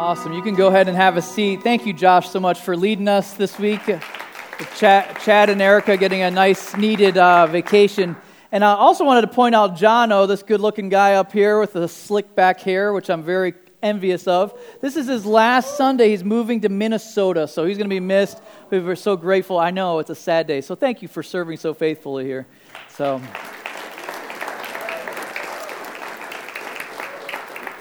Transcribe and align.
Awesome. 0.00 0.32
You 0.32 0.42
can 0.42 0.54
go 0.54 0.68
ahead 0.68 0.86
and 0.86 0.96
have 0.96 1.16
a 1.16 1.22
seat. 1.22 1.64
Thank 1.64 1.84
you, 1.84 1.92
Josh, 1.92 2.30
so 2.30 2.38
much 2.38 2.60
for 2.60 2.76
leading 2.76 3.08
us 3.08 3.32
this 3.32 3.58
week. 3.58 3.80
Chad, 4.76 5.18
Chad 5.22 5.50
and 5.50 5.60
Erica 5.60 5.96
getting 5.96 6.22
a 6.22 6.30
nice, 6.30 6.76
needed 6.76 7.18
uh, 7.18 7.48
vacation. 7.48 8.14
And 8.52 8.64
I 8.64 8.74
also 8.74 9.04
wanted 9.04 9.22
to 9.22 9.26
point 9.26 9.56
out 9.56 9.74
John 9.76 10.12
O, 10.12 10.26
this 10.26 10.44
good 10.44 10.60
looking 10.60 10.88
guy 10.88 11.14
up 11.14 11.32
here 11.32 11.58
with 11.58 11.72
the 11.72 11.88
slick 11.88 12.36
back 12.36 12.60
hair, 12.60 12.92
which 12.92 13.10
I'm 13.10 13.24
very 13.24 13.54
envious 13.82 14.28
of. 14.28 14.56
This 14.80 14.94
is 14.94 15.08
his 15.08 15.26
last 15.26 15.76
Sunday. 15.76 16.10
He's 16.10 16.22
moving 16.22 16.60
to 16.60 16.68
Minnesota, 16.68 17.48
so 17.48 17.66
he's 17.66 17.76
going 17.76 17.90
to 17.90 17.94
be 17.94 17.98
missed. 17.98 18.40
We're 18.70 18.94
so 18.94 19.16
grateful. 19.16 19.58
I 19.58 19.72
know 19.72 19.98
it's 19.98 20.10
a 20.10 20.14
sad 20.14 20.46
day. 20.46 20.60
So 20.60 20.76
thank 20.76 21.02
you 21.02 21.08
for 21.08 21.24
serving 21.24 21.56
so 21.56 21.74
faithfully 21.74 22.24
here. 22.24 22.46
So. 22.90 23.20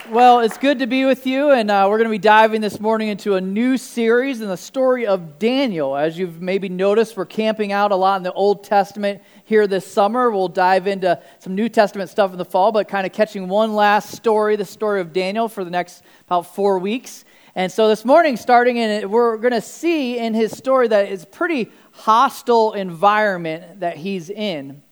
Well, 0.09 0.39
it's 0.39 0.57
good 0.57 0.79
to 0.79 0.87
be 0.87 1.03
with 1.03 1.27
you, 1.27 1.51
and 1.51 1.69
uh, 1.69 1.85
we're 1.89 1.97
going 1.97 2.07
to 2.07 2.11
be 2.11 2.17
diving 2.17 2.61
this 2.61 2.79
morning 2.79 3.09
into 3.09 3.35
a 3.35 3.41
new 3.41 3.75
series 3.75 4.39
in 4.39 4.47
the 4.47 4.55
story 4.55 5.05
of 5.05 5.37
Daniel. 5.37 5.97
As 5.97 6.17
you've 6.17 6.41
maybe 6.41 6.69
noticed, 6.69 7.17
we're 7.17 7.25
camping 7.25 7.73
out 7.73 7.91
a 7.91 7.95
lot 7.97 8.15
in 8.15 8.23
the 8.23 8.31
Old 8.31 8.63
Testament 8.63 9.21
here 9.43 9.67
this 9.67 9.85
summer. 9.85 10.31
We'll 10.31 10.47
dive 10.47 10.87
into 10.87 11.21
some 11.39 11.55
New 11.55 11.67
Testament 11.67 12.09
stuff 12.09 12.31
in 12.31 12.37
the 12.37 12.45
fall, 12.45 12.71
but 12.71 12.87
kind 12.87 13.05
of 13.05 13.11
catching 13.11 13.49
one 13.49 13.75
last 13.75 14.11
story, 14.11 14.55
the 14.55 14.63
story 14.63 15.01
of 15.01 15.11
Daniel, 15.11 15.49
for 15.49 15.65
the 15.65 15.71
next 15.71 16.03
about 16.25 16.55
four 16.55 16.79
weeks. 16.79 17.25
And 17.53 17.69
so 17.69 17.89
this 17.89 18.05
morning, 18.05 18.37
starting 18.37 18.77
in 18.77 18.89
it, 18.89 19.09
we're 19.09 19.35
going 19.35 19.51
to 19.51 19.61
see 19.61 20.17
in 20.17 20.33
his 20.33 20.55
story 20.55 20.87
that 20.87 21.11
it's 21.11 21.25
pretty 21.25 21.69
hostile 21.91 22.71
environment 22.71 23.81
that 23.81 23.97
he's 23.97 24.29
in 24.29 24.83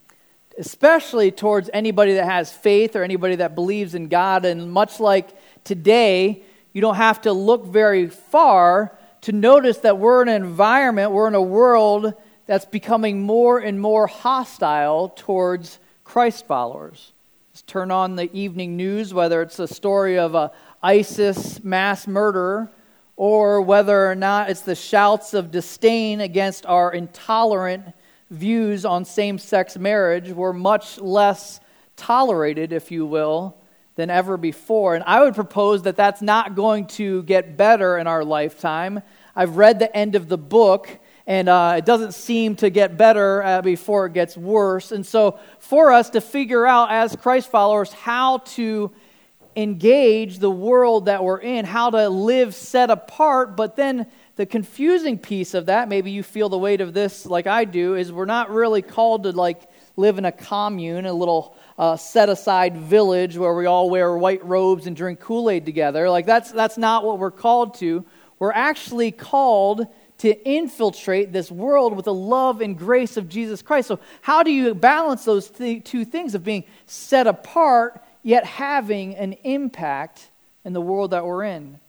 especially 0.58 1.32
towards 1.32 1.70
anybody 1.74 2.14
that 2.14 2.26
has 2.26 2.52
faith 2.52 2.96
or 2.96 3.04
anybody 3.04 3.36
that 3.36 3.56
believes 3.56 3.96
in 3.96 4.08
God. 4.08 4.46
And 4.46 4.72
much 4.72 5.00
like 5.00 5.30
today, 5.64 6.44
you 6.74 6.82
don't 6.82 6.96
have 6.96 7.22
to 7.22 7.34
look 7.34 7.66
very 7.66 8.08
far 8.08 8.98
to 9.22 9.32
notice 9.32 9.80
that 9.80 9.98
we're 9.98 10.22
in 10.22 10.30
an 10.30 10.44
environment, 10.44 11.12
we're 11.12 11.28
in 11.28 11.36
a 11.36 11.42
world 11.42 12.14
that's 12.46 12.66
becoming 12.66 13.24
more 13.24 13.60
and 13.60 13.82
more 13.82 14.08
hostile 14.08 15.10
towards 15.10 15.80
Christ 16.04 16.46
followers. 16.46 17.12
Just 17.52 17.68
turn 17.68 17.90
on 17.90 18.16
the 18.16 18.32
evening 18.38 18.78
news, 18.78 19.14
whether 19.14 19.42
it's 19.42 19.58
a 19.60 19.68
story 19.68 20.20
of 20.20 20.36
a 20.36 20.52
ISIS 20.84 21.64
mass 21.64 22.06
murder 22.06 22.70
or 23.16 23.62
whether 23.62 24.10
or 24.10 24.16
not 24.16 24.50
it's 24.50 24.62
the 24.62 24.76
shouts 24.76 25.34
of 25.34 25.52
disdain 25.52 26.22
against 26.22 26.66
our 26.66 26.94
intolerant 26.94 27.86
views 28.30 28.86
on 28.86 29.06
same 29.06 29.38
sex 29.38 29.78
marriage 29.78 30.32
were 30.32 30.54
much 30.54 31.00
less 31.00 31.60
tolerated, 31.96 32.74
if 32.74 32.92
you 32.92 33.06
will, 33.06 33.58
than 33.96 34.10
ever 34.10 34.38
before. 34.38 34.96
And 34.96 35.04
I 35.06 35.24
would 35.24 35.36
propose 35.36 35.84
that 35.84 35.96
that's 35.96 36.22
not 36.22 36.56
going 36.56 36.88
to 36.88 37.24
get 37.24 37.58
better 37.58 37.98
in 37.98 38.08
our 38.08 38.24
lifetime. 38.24 39.02
I've 39.36 39.58
read 39.58 39.80
the 39.80 39.96
end 39.96 40.16
of 40.16 40.28
the 40.28 40.38
book, 40.38 40.90
and 41.28 41.48
uh, 41.48 41.76
it 41.78 41.86
doesn't 41.86 42.14
seem 42.14 42.56
to 42.58 42.70
get 42.70 42.98
better 42.98 43.42
uh, 43.44 43.62
before 43.62 44.06
it 44.08 44.14
gets 44.14 44.36
worse. 44.36 44.92
And 44.92 45.06
so, 45.06 45.40
for 45.60 45.92
us 45.92 46.10
to 46.12 46.22
figure 46.22 46.66
out 46.66 46.92
as 46.92 47.16
Christ 47.16 47.50
followers 47.50 47.92
how 47.94 48.40
to 48.40 48.92
engage 49.56 50.40
the 50.40 50.52
world 50.52 51.06
that 51.06 51.24
we're 51.24 51.40
in, 51.40 51.66
how 51.66 51.90
to 51.90 52.10
live 52.10 52.54
set 52.54 52.90
apart, 52.90 53.56
but 53.56 53.76
then 53.76 54.08
the 54.36 54.46
confusing 54.46 55.18
piece 55.18 55.54
of 55.54 55.68
that, 55.68 55.88
maybe 55.88 56.12
you 56.12 56.22
feel 56.22 56.50
the 56.50 56.58
weight 56.58 56.82
of 56.82 56.94
this 56.94 57.26
like 57.26 57.48
I 57.48 57.66
do, 57.66 57.96
is 57.96 58.12
we're 58.12 58.26
not 58.26 58.50
really 58.50 58.82
called 58.82 59.24
to 59.24 59.32
like 59.32 59.62
live 59.96 60.18
in 60.18 60.26
a 60.26 60.32
commune, 60.32 61.06
a 61.06 61.14
little 61.14 61.56
uh, 61.78 61.96
set 61.96 62.28
aside 62.28 62.76
village 62.76 63.38
where 63.38 63.54
we 63.54 63.66
all 63.66 63.90
wear 63.90 64.18
white 64.18 64.44
robes 64.44 64.88
and 64.88 64.96
drink 64.96 65.22
Kool 65.22 65.50
Aid 65.50 65.66
together. 65.66 66.10
Like 66.10 66.26
that's 66.26 66.52
that's 66.52 66.78
not 66.78 67.06
what 67.06 67.18
we're 67.18 67.32
called 67.32 67.76
to. 67.76 68.06
We're 68.38 68.52
actually 68.52 69.12
called 69.12 69.88
to 70.18 70.50
infiltrate 70.50 71.32
this 71.32 71.52
world 71.52 71.96
with 71.96 72.06
the 72.06 72.14
love 72.14 72.62
and 72.62 72.78
grace 72.78 73.18
of 73.18 73.30
Jesus 73.30 73.62
Christ. 73.62 73.88
So, 73.88 74.00
how 74.22 74.44
do 74.44 74.52
you 74.52 74.74
balance 74.74 75.26
those 75.26 75.50
th- 75.50 75.84
two 75.84 76.06
things 76.06 76.36
of 76.36 76.44
being 76.44 76.64
set 76.86 77.28
apart 77.28 78.04
yet 78.24 78.46
having 78.46 79.16
an 79.16 79.34
impact 79.44 80.30
in 80.64 80.74
the 80.74 80.82
world 80.82 81.12
that 81.12 81.26
we're 81.26 81.44
in? 81.44 81.80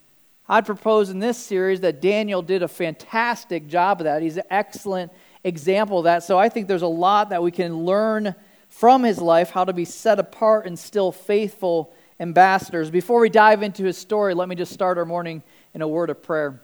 I'd 0.49 0.65
propose 0.65 1.11
in 1.11 1.19
this 1.19 1.39
series 1.39 1.81
that 1.81 2.01
Daniel 2.01 2.41
did 2.41 2.63
a 2.63 2.69
fantastic 2.69 3.67
job 3.67 4.01
of 4.01 4.05
that. 4.05 4.23
He's 4.23 4.37
an 4.37 4.45
excellent 4.49 5.13
example 5.43 5.99
of 5.99 6.05
that. 6.05 6.23
So 6.23 6.39
I 6.39 6.49
think 6.49 6.69
there's 6.69 6.83
a 6.83 6.87
lot 6.87 7.31
that 7.31 7.43
we 7.43 7.51
can 7.51 7.85
learn 7.85 8.35
from 8.69 9.03
his 9.03 9.19
life, 9.19 9.51
how 9.51 9.65
to 9.65 9.73
be 9.73 9.85
set 9.85 10.19
apart 10.21 10.67
and 10.67 10.79
still 10.79 11.11
faithful 11.11 11.95
ambassadors. 12.21 12.91
Before 12.91 13.21
we 13.21 13.29
dive 13.29 13.63
into 13.63 13.85
his 13.85 13.99
story, 13.99 14.35
let 14.35 14.49
me 14.49 14.55
just 14.55 14.73
start 14.73 14.99
our 14.99 15.05
morning 15.05 15.43
in 15.75 15.83
a 15.83 15.89
word 15.89 16.11
of 16.11 16.23
prayer. 16.23 16.63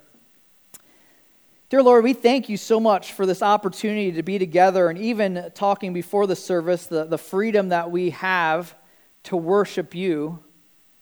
Dear 1.69 1.82
Lord, 1.82 2.04
we 2.04 2.12
thank 2.12 2.49
you 2.49 2.56
so 2.56 2.78
much 2.78 3.12
for 3.14 3.25
this 3.25 3.43
opportunity 3.43 4.12
to 4.12 4.22
be 4.22 4.38
together 4.38 4.91
and 4.91 4.99
even 4.99 5.50
talking 5.54 5.93
before 5.93 6.26
the 6.26 6.37
service, 6.37 6.87
the, 6.87 7.04
the 7.04 7.19
freedom 7.19 7.70
that 7.70 7.91
we 7.91 8.10
have 8.10 8.75
to 9.25 9.37
worship 9.37 9.94
you. 9.94 10.38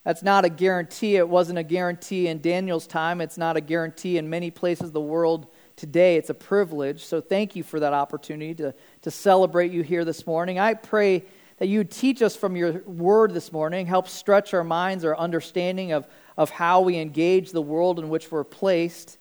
That's 0.05 0.23
not 0.23 0.45
a 0.45 0.49
guarantee. 0.49 1.17
It 1.17 1.29
wasn't 1.29 1.59
a 1.59 1.63
guarantee 1.63 2.29
in 2.29 2.41
Daniel's 2.41 2.87
time. 2.87 3.21
It's 3.21 3.37
not 3.37 3.57
a 3.57 3.61
guarantee 3.61 4.17
in 4.17 4.31
many 4.31 4.51
places 4.51 4.89
of 4.89 4.93
the 4.95 5.01
world 5.01 5.49
today. 5.77 6.17
It's 6.17 6.31
a 6.31 6.35
privilege. 6.35 7.05
So 7.05 7.21
thank 7.21 7.55
you 7.55 7.63
for 7.63 7.81
that 7.81 7.93
opportunity 7.93 8.55
to, 8.57 8.75
to 9.03 9.11
celebrate 9.11 9.73
you 9.73 9.83
here 9.83 10.05
this 10.05 10.27
morning. 10.27 10.59
I 10.59 10.75
pray 10.75 11.25
that 11.59 11.69
you 11.69 11.85
teach 11.85 12.23
us 12.23 12.35
from 12.35 12.57
your 12.57 12.81
word 12.85 13.35
this 13.35 13.53
morning, 13.53 13.85
help 13.85 14.09
stretch 14.09 14.55
our 14.55 14.65
minds, 14.65 15.05
our 15.05 15.17
understanding 15.17 15.93
of, 15.93 16.09
of 16.39 16.49
how 16.49 16.81
we 16.81 16.97
engage 16.97 17.53
the 17.53 17.61
world 17.61 17.99
in 17.99 18.09
which 18.09 18.33
we're 18.33 18.45
placed. 18.45 19.19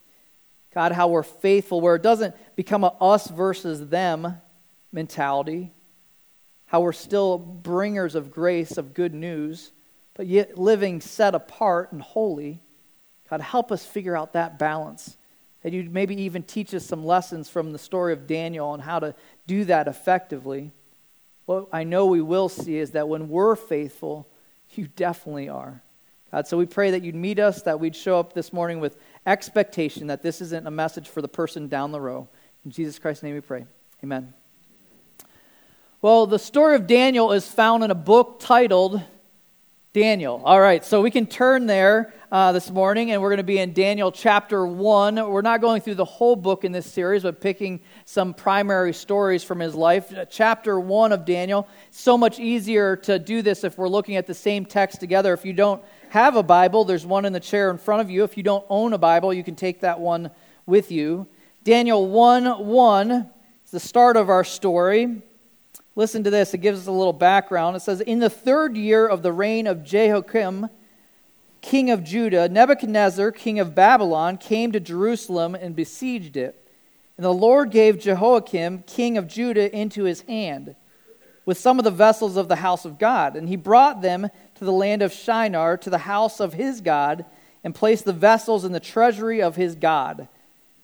God, 0.73 0.93
how 0.93 1.09
we're 1.09 1.23
faithful, 1.23 1.81
where 1.81 1.95
it 1.95 2.03
doesn't 2.03 2.35
become 2.55 2.85
a 2.85 2.95
us 3.01 3.27
versus 3.27 3.89
them 3.89 4.37
mentality, 4.93 5.73
how 6.67 6.79
we're 6.79 6.93
still 6.93 7.37
bringers 7.37 8.15
of 8.15 8.31
grace, 8.31 8.77
of 8.77 8.93
good 8.93 9.13
news 9.13 9.71
but 10.19 10.27
yet 10.27 10.57
living 10.57 10.99
set 10.99 11.33
apart 11.33 11.93
and 11.93 12.01
holy. 12.01 12.59
God, 13.29 13.39
help 13.39 13.71
us 13.71 13.85
figure 13.85 14.17
out 14.17 14.33
that 14.33 14.59
balance. 14.59 15.15
That 15.63 15.71
you 15.71 15.89
maybe 15.89 16.23
even 16.23 16.43
teach 16.43 16.73
us 16.73 16.85
some 16.85 17.05
lessons 17.05 17.47
from 17.47 17.71
the 17.71 17.79
story 17.79 18.11
of 18.11 18.27
Daniel 18.27 18.67
on 18.67 18.81
how 18.81 18.99
to 18.99 19.15
do 19.47 19.63
that 19.63 19.87
effectively. 19.87 20.73
What 21.45 21.69
I 21.71 21.85
know 21.85 22.05
we 22.05 22.19
will 22.19 22.49
see 22.49 22.79
is 22.79 22.91
that 22.91 23.07
when 23.07 23.29
we're 23.29 23.55
faithful, 23.55 24.27
you 24.71 24.89
definitely 24.89 25.47
are. 25.47 25.81
God, 26.33 26.47
so 26.47 26.57
we 26.57 26.65
pray 26.65 26.91
that 26.91 27.01
you'd 27.01 27.15
meet 27.15 27.39
us, 27.39 27.61
that 27.61 27.79
we'd 27.79 27.95
show 27.95 28.19
up 28.19 28.33
this 28.33 28.51
morning 28.51 28.81
with 28.81 28.97
expectation 29.25 30.07
that 30.07 30.21
this 30.21 30.41
isn't 30.41 30.67
a 30.67 30.71
message 30.71 31.07
for 31.07 31.21
the 31.21 31.29
person 31.29 31.69
down 31.69 31.93
the 31.93 32.01
row. 32.01 32.27
In 32.65 32.71
Jesus 32.71 32.99
Christ's 32.99 33.23
name 33.23 33.35
we 33.35 33.39
pray. 33.39 33.65
Amen. 34.03 34.33
Well, 36.01 36.27
the 36.27 36.39
story 36.39 36.75
of 36.75 36.87
Daniel 36.87 37.31
is 37.31 37.47
found 37.47 37.85
in 37.85 37.91
a 37.91 37.95
book 37.95 38.41
titled 38.41 39.01
Daniel. 39.91 40.39
All 40.45 40.61
right, 40.61 40.85
so 40.85 41.01
we 41.01 41.09
can 41.09 41.25
turn 41.25 41.65
there 41.65 42.13
uh, 42.31 42.51
this 42.51 42.69
morning, 42.69 43.09
and 43.09 43.23
we're 43.23 43.29
going 43.29 43.37
to 43.37 43.43
be 43.43 43.57
in 43.57 43.73
Daniel 43.73 44.11
chapter 44.11 44.63
1. 44.63 45.15
We're 45.15 45.41
not 45.41 45.61
going 45.61 45.81
through 45.81 45.95
the 45.95 46.05
whole 46.05 46.35
book 46.35 46.63
in 46.63 46.71
this 46.71 46.85
series, 46.85 47.23
but 47.23 47.41
picking 47.41 47.79
some 48.05 48.35
primary 48.35 48.93
stories 48.93 49.43
from 49.43 49.59
his 49.59 49.73
life. 49.73 50.15
Uh, 50.15 50.25
chapter 50.25 50.79
1 50.79 51.11
of 51.11 51.25
Daniel. 51.25 51.67
So 51.89 52.19
much 52.19 52.39
easier 52.39 52.97
to 52.97 53.17
do 53.17 53.41
this 53.41 53.63
if 53.63 53.79
we're 53.79 53.89
looking 53.89 54.15
at 54.15 54.27
the 54.27 54.33
same 54.35 54.63
text 54.63 54.99
together. 54.99 55.33
If 55.33 55.43
you 55.43 55.53
don't 55.53 55.83
have 56.09 56.35
a 56.35 56.43
Bible, 56.43 56.85
there's 56.85 57.07
one 57.07 57.25
in 57.25 57.33
the 57.33 57.39
chair 57.39 57.71
in 57.71 57.79
front 57.79 58.01
of 58.01 58.11
you. 58.11 58.23
If 58.23 58.37
you 58.37 58.43
don't 58.43 58.65
own 58.69 58.93
a 58.93 58.99
Bible, 58.99 59.33
you 59.33 59.43
can 59.43 59.55
take 59.55 59.81
that 59.81 59.99
one 59.99 60.29
with 60.67 60.91
you. 60.91 61.27
Daniel 61.63 62.05
1 62.05 62.63
1 62.63 63.11
is 63.65 63.71
the 63.71 63.79
start 63.79 64.17
of 64.17 64.29
our 64.29 64.43
story. 64.43 65.23
Listen 65.99 66.23
to 66.23 66.29
this, 66.29 66.53
it 66.53 66.59
gives 66.59 66.79
us 66.79 66.87
a 66.87 66.93
little 66.93 67.11
background. 67.11 67.75
It 67.75 67.81
says, 67.81 67.99
In 67.99 68.19
the 68.19 68.29
third 68.29 68.77
year 68.77 69.05
of 69.05 69.21
the 69.21 69.33
reign 69.33 69.67
of 69.67 69.83
Jehoiakim, 69.83 70.69
king 71.59 71.91
of 71.91 72.05
Judah, 72.05 72.47
Nebuchadnezzar, 72.47 73.33
king 73.33 73.59
of 73.59 73.75
Babylon, 73.75 74.37
came 74.37 74.71
to 74.71 74.79
Jerusalem 74.79 75.55
and 75.55 75.75
besieged 75.75 76.37
it. 76.37 76.65
And 77.17 77.25
the 77.25 77.33
Lord 77.33 77.69
gave 77.69 77.99
Jehoiakim, 77.99 78.83
king 78.83 79.17
of 79.17 79.27
Judah, 79.27 79.75
into 79.77 80.05
his 80.05 80.21
hand 80.21 80.73
with 81.45 81.57
some 81.57 81.79
of 81.79 81.83
the 81.83 81.91
vessels 81.91 82.37
of 82.37 82.47
the 82.47 82.55
house 82.55 82.85
of 82.85 82.97
God. 82.97 83.35
And 83.35 83.49
he 83.49 83.57
brought 83.57 84.01
them 84.01 84.29
to 84.55 84.63
the 84.63 84.71
land 84.71 85.01
of 85.01 85.11
Shinar, 85.11 85.75
to 85.75 85.89
the 85.89 85.97
house 85.97 86.39
of 86.39 86.53
his 86.53 86.79
God, 86.79 87.25
and 87.61 87.75
placed 87.75 88.05
the 88.05 88.13
vessels 88.13 88.63
in 88.63 88.71
the 88.71 88.79
treasury 88.79 89.41
of 89.41 89.57
his 89.57 89.75
God. 89.75 90.29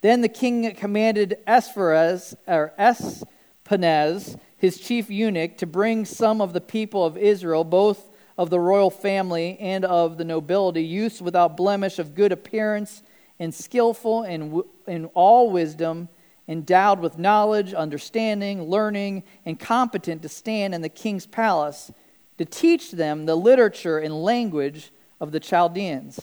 Then 0.01 0.19
the 0.19 0.27
king 0.27 0.75
commanded 0.75 1.37
Esphras, 1.47 2.35
or 2.45 2.73
Espanez, 2.77 4.37
his 4.65 4.79
chief 4.79 5.11
eunuch, 5.11 5.57
to 5.57 5.67
bring 5.67 6.05
some 6.05 6.41
of 6.41 6.51
the 6.51 6.59
people 6.59 7.05
of 7.05 7.17
Israel, 7.17 7.63
both 7.63 8.09
of 8.35 8.49
the 8.49 8.59
royal 8.59 8.89
family 8.89 9.57
and 9.59 9.85
of 9.85 10.17
the 10.17 10.25
nobility, 10.25 10.83
youths 10.83 11.21
without 11.21 11.55
blemish, 11.55 11.99
of 11.99 12.15
good 12.15 12.31
appearance, 12.31 13.03
and 13.39 13.53
skillful 13.53 14.23
in, 14.23 14.63
in 14.87 15.05
all 15.13 15.51
wisdom, 15.51 16.09
endowed 16.47 16.99
with 16.99 17.19
knowledge, 17.19 17.75
understanding, 17.75 18.63
learning, 18.63 19.21
and 19.45 19.59
competent 19.59 20.23
to 20.23 20.29
stand 20.29 20.73
in 20.73 20.81
the 20.81 20.89
king's 20.89 21.27
palace, 21.27 21.91
to 22.39 22.43
teach 22.43 22.91
them 22.91 23.27
the 23.27 23.35
literature 23.35 23.99
and 23.99 24.23
language 24.23 24.91
of 25.19 25.31
the 25.31 25.39
Chaldeans. 25.39 26.19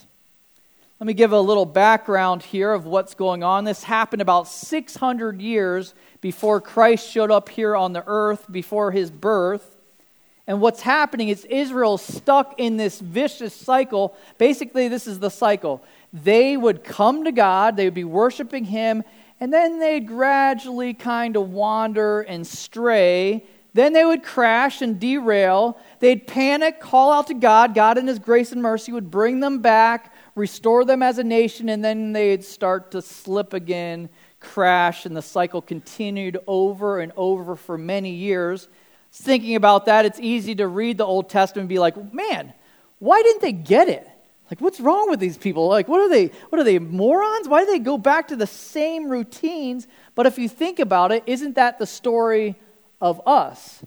Let 1.03 1.09
me 1.09 1.15
give 1.15 1.33
a 1.33 1.41
little 1.41 1.67
background 1.67 2.45
here 2.45 2.73
of 2.73 2.87
what's 2.87 3.15
going 3.15 3.43
on. 3.43 3.65
This 3.65 3.83
happened 3.83 4.23
about 4.23 4.47
600 4.47 5.43
years 5.43 5.95
before 6.21 6.61
Christ 6.61 7.11
showed 7.11 7.33
up 7.33 7.49
here 7.49 7.75
on 7.75 7.93
the 7.93 8.05
earth, 8.07 8.47
before 8.49 8.93
his 8.93 9.11
birth. 9.11 9.79
And 10.47 10.61
what's 10.61 10.83
happening 10.83 11.29
is 11.29 11.45
Israel 11.47 11.99
stuck 11.99 12.55
in 12.57 12.77
this 12.77 13.01
vicious 13.01 13.53
cycle. 13.53 14.17
Basically, 14.39 14.87
this 14.87 15.09
is 15.09 15.19
the 15.19 15.29
cycle. 15.29 15.83
They 16.13 16.57
would 16.57 16.85
come 16.85 17.25
to 17.25 17.33
God, 17.33 17.77
they 17.77 17.87
would 17.87 17.95
be 17.95 18.05
worshiping 18.05 18.67
him, 18.67 19.03
and 19.41 19.53
then 19.53 19.81
they'd 19.81 20.07
gradually 20.07 20.95
kind 20.95 21.35
of 21.35 21.51
wander 21.51 22.21
and 22.21 22.47
stray. 22.47 23.45
Then 23.75 23.93
they 23.93 24.05
would 24.05 24.23
crash 24.23 24.83
and 24.83 25.01
derail. 25.01 25.79
They'd 26.01 26.27
panic, 26.27 26.81
call 26.81 27.13
out 27.13 27.29
to 27.29 27.35
God. 27.35 27.75
God, 27.75 27.97
in 27.97 28.07
His 28.07 28.19
grace 28.19 28.53
and 28.53 28.63
mercy, 28.63 28.93
would 28.93 29.11
bring 29.11 29.41
them 29.41 29.61
back, 29.61 30.12
restore 30.35 30.85
them 30.85 31.03
as 31.03 31.19
a 31.19 31.25
nation, 31.25 31.69
and 31.69 31.85
then 31.85 32.13
they'd 32.13 32.45
start 32.45 32.91
to 32.93 33.03
slip 33.03 33.53
again, 33.53 34.09
crash, 34.41 35.07
and 35.07 35.17
the 35.17 35.23
cycle 35.23 35.63
continued 35.63 36.39
over 36.47 37.01
and 37.01 37.13
over 37.17 37.57
for 37.57 37.77
many 37.77 38.11
years. 38.11 38.69
Thinking 39.13 39.57
about 39.57 39.87
that, 39.87 40.07
it's 40.07 40.21
easy 40.21 40.55
to 40.57 40.67
read 40.67 40.99
the 40.99 41.05
Old 41.05 41.29
Testament 41.29 41.65
and 41.65 41.69
be 41.69 41.79
like, 41.79 42.15
man, 42.15 42.53
why 42.99 43.23
didn't 43.23 43.43
they 43.43 43.53
get 43.53 43.89
it? 43.89 44.09
Like, 44.51 44.61
what's 44.61 44.81
wrong 44.81 45.09
with 45.09 45.21
these 45.21 45.39
people? 45.39 45.69
Like, 45.69 45.89
what 45.89 46.01
are 46.01 46.09
they? 46.09 46.27
What 46.51 46.61
are 46.61 46.65
they 46.65 46.79
morons? 46.79 47.49
Why 47.49 47.65
do 47.65 47.73
they 47.73 47.79
go 47.79 47.97
back 47.97 48.29
to 48.29 48.37
the 48.37 48.47
same 48.47 49.09
routines? 49.09 49.87
But 50.15 50.27
if 50.27 50.39
you 50.39 50.49
think 50.49 50.79
about 50.79 51.11
it, 51.11 51.23
isn't 51.27 51.55
that 51.55 51.79
the 51.79 51.87
story 51.87 52.57
of 53.01 53.21
us? 53.27 53.83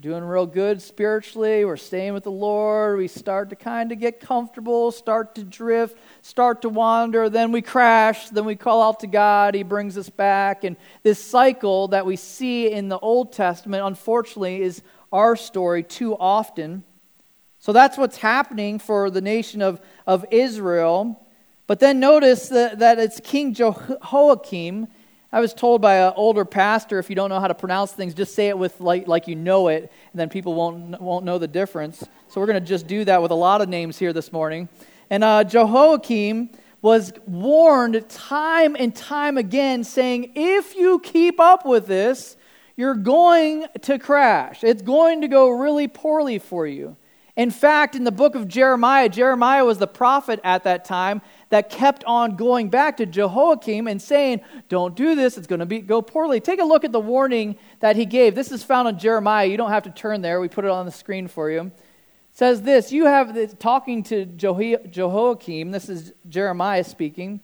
Doing 0.00 0.24
real 0.24 0.46
good 0.46 0.82
spiritually, 0.82 1.64
we're 1.64 1.76
staying 1.76 2.14
with 2.14 2.24
the 2.24 2.30
Lord, 2.30 2.98
we 2.98 3.06
start 3.06 3.50
to 3.50 3.56
kind 3.56 3.92
of 3.92 4.00
get 4.00 4.18
comfortable, 4.18 4.90
start 4.90 5.36
to 5.36 5.44
drift, 5.44 5.96
start 6.20 6.62
to 6.62 6.68
wander, 6.68 7.30
then 7.30 7.52
we 7.52 7.62
crash, 7.62 8.28
then 8.30 8.44
we 8.44 8.56
call 8.56 8.82
out 8.82 8.98
to 9.00 9.06
God, 9.06 9.54
He 9.54 9.62
brings 9.62 9.96
us 9.96 10.10
back. 10.10 10.64
And 10.64 10.76
this 11.04 11.22
cycle 11.22 11.86
that 11.88 12.06
we 12.06 12.16
see 12.16 12.72
in 12.72 12.88
the 12.88 12.98
Old 12.98 13.32
Testament, 13.32 13.84
unfortunately, 13.84 14.62
is 14.62 14.82
our 15.12 15.36
story 15.36 15.84
too 15.84 16.16
often. 16.18 16.82
So 17.60 17.72
that's 17.72 17.96
what's 17.96 18.16
happening 18.16 18.80
for 18.80 19.10
the 19.10 19.20
nation 19.20 19.62
of, 19.62 19.80
of 20.08 20.26
Israel. 20.32 21.24
But 21.68 21.78
then 21.78 22.00
notice 22.00 22.48
that, 22.48 22.80
that 22.80 22.98
it's 22.98 23.20
King 23.20 23.54
Jehoiakim. 23.54 24.88
I 25.34 25.40
was 25.40 25.52
told 25.52 25.82
by 25.82 25.96
an 25.96 26.12
older 26.14 26.44
pastor, 26.44 27.00
if 27.00 27.10
you 27.10 27.16
don't 27.16 27.28
know 27.28 27.40
how 27.40 27.48
to 27.48 27.56
pronounce 27.56 27.90
things, 27.90 28.14
just 28.14 28.36
say 28.36 28.50
it 28.50 28.56
with 28.56 28.80
like, 28.80 29.08
like 29.08 29.26
you 29.26 29.34
know 29.34 29.66
it, 29.66 29.90
and 30.12 30.20
then 30.20 30.28
people 30.28 30.54
won't, 30.54 31.00
won't 31.00 31.24
know 31.24 31.38
the 31.38 31.48
difference. 31.48 32.04
So 32.28 32.40
we're 32.40 32.46
going 32.46 32.62
to 32.62 32.64
just 32.64 32.86
do 32.86 33.04
that 33.04 33.20
with 33.20 33.32
a 33.32 33.34
lot 33.34 33.60
of 33.60 33.68
names 33.68 33.98
here 33.98 34.12
this 34.12 34.32
morning. 34.32 34.68
And 35.10 35.24
uh, 35.24 35.42
Jehoiakim 35.42 36.50
was 36.82 37.12
warned 37.26 38.08
time 38.08 38.76
and 38.78 38.94
time 38.94 39.36
again, 39.36 39.82
saying, 39.82 40.30
if 40.36 40.76
you 40.76 41.00
keep 41.00 41.40
up 41.40 41.66
with 41.66 41.88
this, 41.88 42.36
you're 42.76 42.94
going 42.94 43.66
to 43.82 43.98
crash. 43.98 44.62
It's 44.62 44.82
going 44.82 45.22
to 45.22 45.26
go 45.26 45.50
really 45.50 45.88
poorly 45.88 46.38
for 46.38 46.64
you. 46.64 46.96
In 47.36 47.50
fact, 47.50 47.96
in 47.96 48.04
the 48.04 48.12
book 48.12 48.36
of 48.36 48.46
Jeremiah, 48.46 49.08
Jeremiah 49.08 49.64
was 49.64 49.78
the 49.78 49.88
prophet 49.88 50.38
at 50.44 50.62
that 50.64 50.84
time 50.84 51.20
that 51.48 51.68
kept 51.68 52.04
on 52.04 52.36
going 52.36 52.68
back 52.68 52.98
to 52.98 53.06
Jehoiakim 53.06 53.88
and 53.88 54.00
saying, 54.00 54.40
Don't 54.68 54.94
do 54.94 55.16
this, 55.16 55.36
it's 55.36 55.48
going 55.48 55.58
to 55.58 55.66
be, 55.66 55.80
go 55.80 56.00
poorly. 56.00 56.38
Take 56.38 56.60
a 56.60 56.64
look 56.64 56.84
at 56.84 56.92
the 56.92 57.00
warning 57.00 57.56
that 57.80 57.96
he 57.96 58.06
gave. 58.06 58.36
This 58.36 58.52
is 58.52 58.62
found 58.62 58.86
in 58.86 58.98
Jeremiah. 59.00 59.46
You 59.46 59.56
don't 59.56 59.70
have 59.70 59.82
to 59.82 59.90
turn 59.90 60.22
there, 60.22 60.40
we 60.40 60.48
put 60.48 60.64
it 60.64 60.70
on 60.70 60.86
the 60.86 60.92
screen 60.92 61.26
for 61.26 61.50
you. 61.50 61.60
It 61.62 61.72
says 62.30 62.62
this 62.62 62.92
You 62.92 63.06
have, 63.06 63.58
talking 63.58 64.04
to 64.04 64.26
Jehoiakim, 64.26 65.72
this 65.72 65.88
is 65.88 66.12
Jeremiah 66.28 66.84
speaking, 66.84 67.40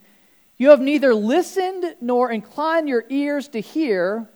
you 0.56 0.70
have 0.70 0.80
neither 0.80 1.14
listened 1.14 1.96
nor 2.00 2.30
inclined 2.30 2.88
your 2.88 3.06
ears 3.08 3.48
to 3.48 3.60
hear, 3.60 4.28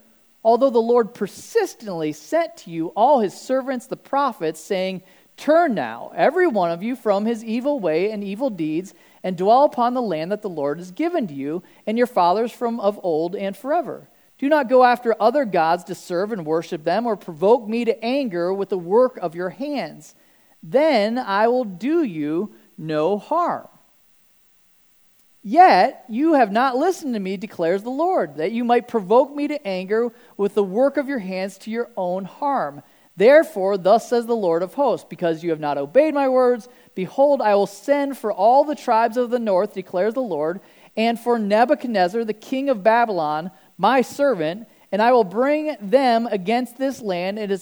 although 0.42 0.70
the 0.70 0.80
Lord 0.80 1.14
persistently 1.14 2.12
sent 2.12 2.56
to 2.58 2.72
you 2.72 2.88
all 2.88 3.20
his 3.20 3.34
servants, 3.34 3.86
the 3.86 3.96
prophets, 3.96 4.58
saying, 4.58 5.02
Turn 5.36 5.74
now, 5.74 6.12
every 6.14 6.46
one 6.46 6.70
of 6.70 6.82
you, 6.82 6.94
from 6.94 7.26
his 7.26 7.42
evil 7.42 7.80
way 7.80 8.10
and 8.10 8.22
evil 8.22 8.50
deeds, 8.50 8.94
and 9.22 9.36
dwell 9.36 9.64
upon 9.64 9.94
the 9.94 10.02
land 10.02 10.30
that 10.30 10.42
the 10.42 10.48
Lord 10.48 10.78
has 10.78 10.90
given 10.90 11.26
to 11.26 11.34
you 11.34 11.62
and 11.86 11.98
your 11.98 12.06
fathers 12.06 12.52
from 12.52 12.78
of 12.78 13.00
old 13.02 13.34
and 13.34 13.56
forever. 13.56 14.08
Do 14.38 14.48
not 14.48 14.68
go 14.68 14.84
after 14.84 15.14
other 15.20 15.44
gods 15.44 15.84
to 15.84 15.94
serve 15.94 16.32
and 16.32 16.46
worship 16.46 16.84
them, 16.84 17.06
or 17.06 17.16
provoke 17.16 17.68
me 17.68 17.84
to 17.84 18.04
anger 18.04 18.52
with 18.52 18.68
the 18.68 18.78
work 18.78 19.16
of 19.18 19.34
your 19.34 19.50
hands. 19.50 20.14
Then 20.62 21.18
I 21.18 21.48
will 21.48 21.64
do 21.64 22.02
you 22.02 22.54
no 22.78 23.18
harm. 23.18 23.68
Yet 25.42 26.06
you 26.08 26.34
have 26.34 26.50
not 26.50 26.76
listened 26.76 27.12
to 27.14 27.20
me, 27.20 27.36
declares 27.36 27.82
the 27.82 27.90
Lord, 27.90 28.36
that 28.36 28.52
you 28.52 28.64
might 28.64 28.88
provoke 28.88 29.34
me 29.34 29.46
to 29.48 29.66
anger 29.66 30.10
with 30.38 30.54
the 30.54 30.64
work 30.64 30.96
of 30.96 31.06
your 31.06 31.18
hands 31.18 31.58
to 31.58 31.70
your 31.70 31.90
own 31.96 32.24
harm. 32.24 32.82
Therefore, 33.16 33.78
thus 33.78 34.08
says 34.08 34.26
the 34.26 34.34
Lord 34.34 34.62
of 34.62 34.74
hosts, 34.74 35.06
because 35.08 35.44
you 35.44 35.50
have 35.50 35.60
not 35.60 35.78
obeyed 35.78 36.14
my 36.14 36.28
words, 36.28 36.68
behold, 36.94 37.40
I 37.40 37.54
will 37.54 37.66
send 37.66 38.18
for 38.18 38.32
all 38.32 38.64
the 38.64 38.74
tribes 38.74 39.16
of 39.16 39.30
the 39.30 39.38
north, 39.38 39.74
declares 39.74 40.14
the 40.14 40.20
Lord, 40.20 40.60
and 40.96 41.18
for 41.18 41.38
Nebuchadnezzar, 41.38 42.24
the 42.24 42.32
king 42.32 42.68
of 42.68 42.82
Babylon, 42.82 43.50
my 43.78 44.02
servant, 44.02 44.68
and 44.90 45.00
I 45.00 45.12
will 45.12 45.24
bring 45.24 45.76
them 45.80 46.26
against 46.26 46.76
this 46.76 47.00
land 47.00 47.38
and 47.38 47.52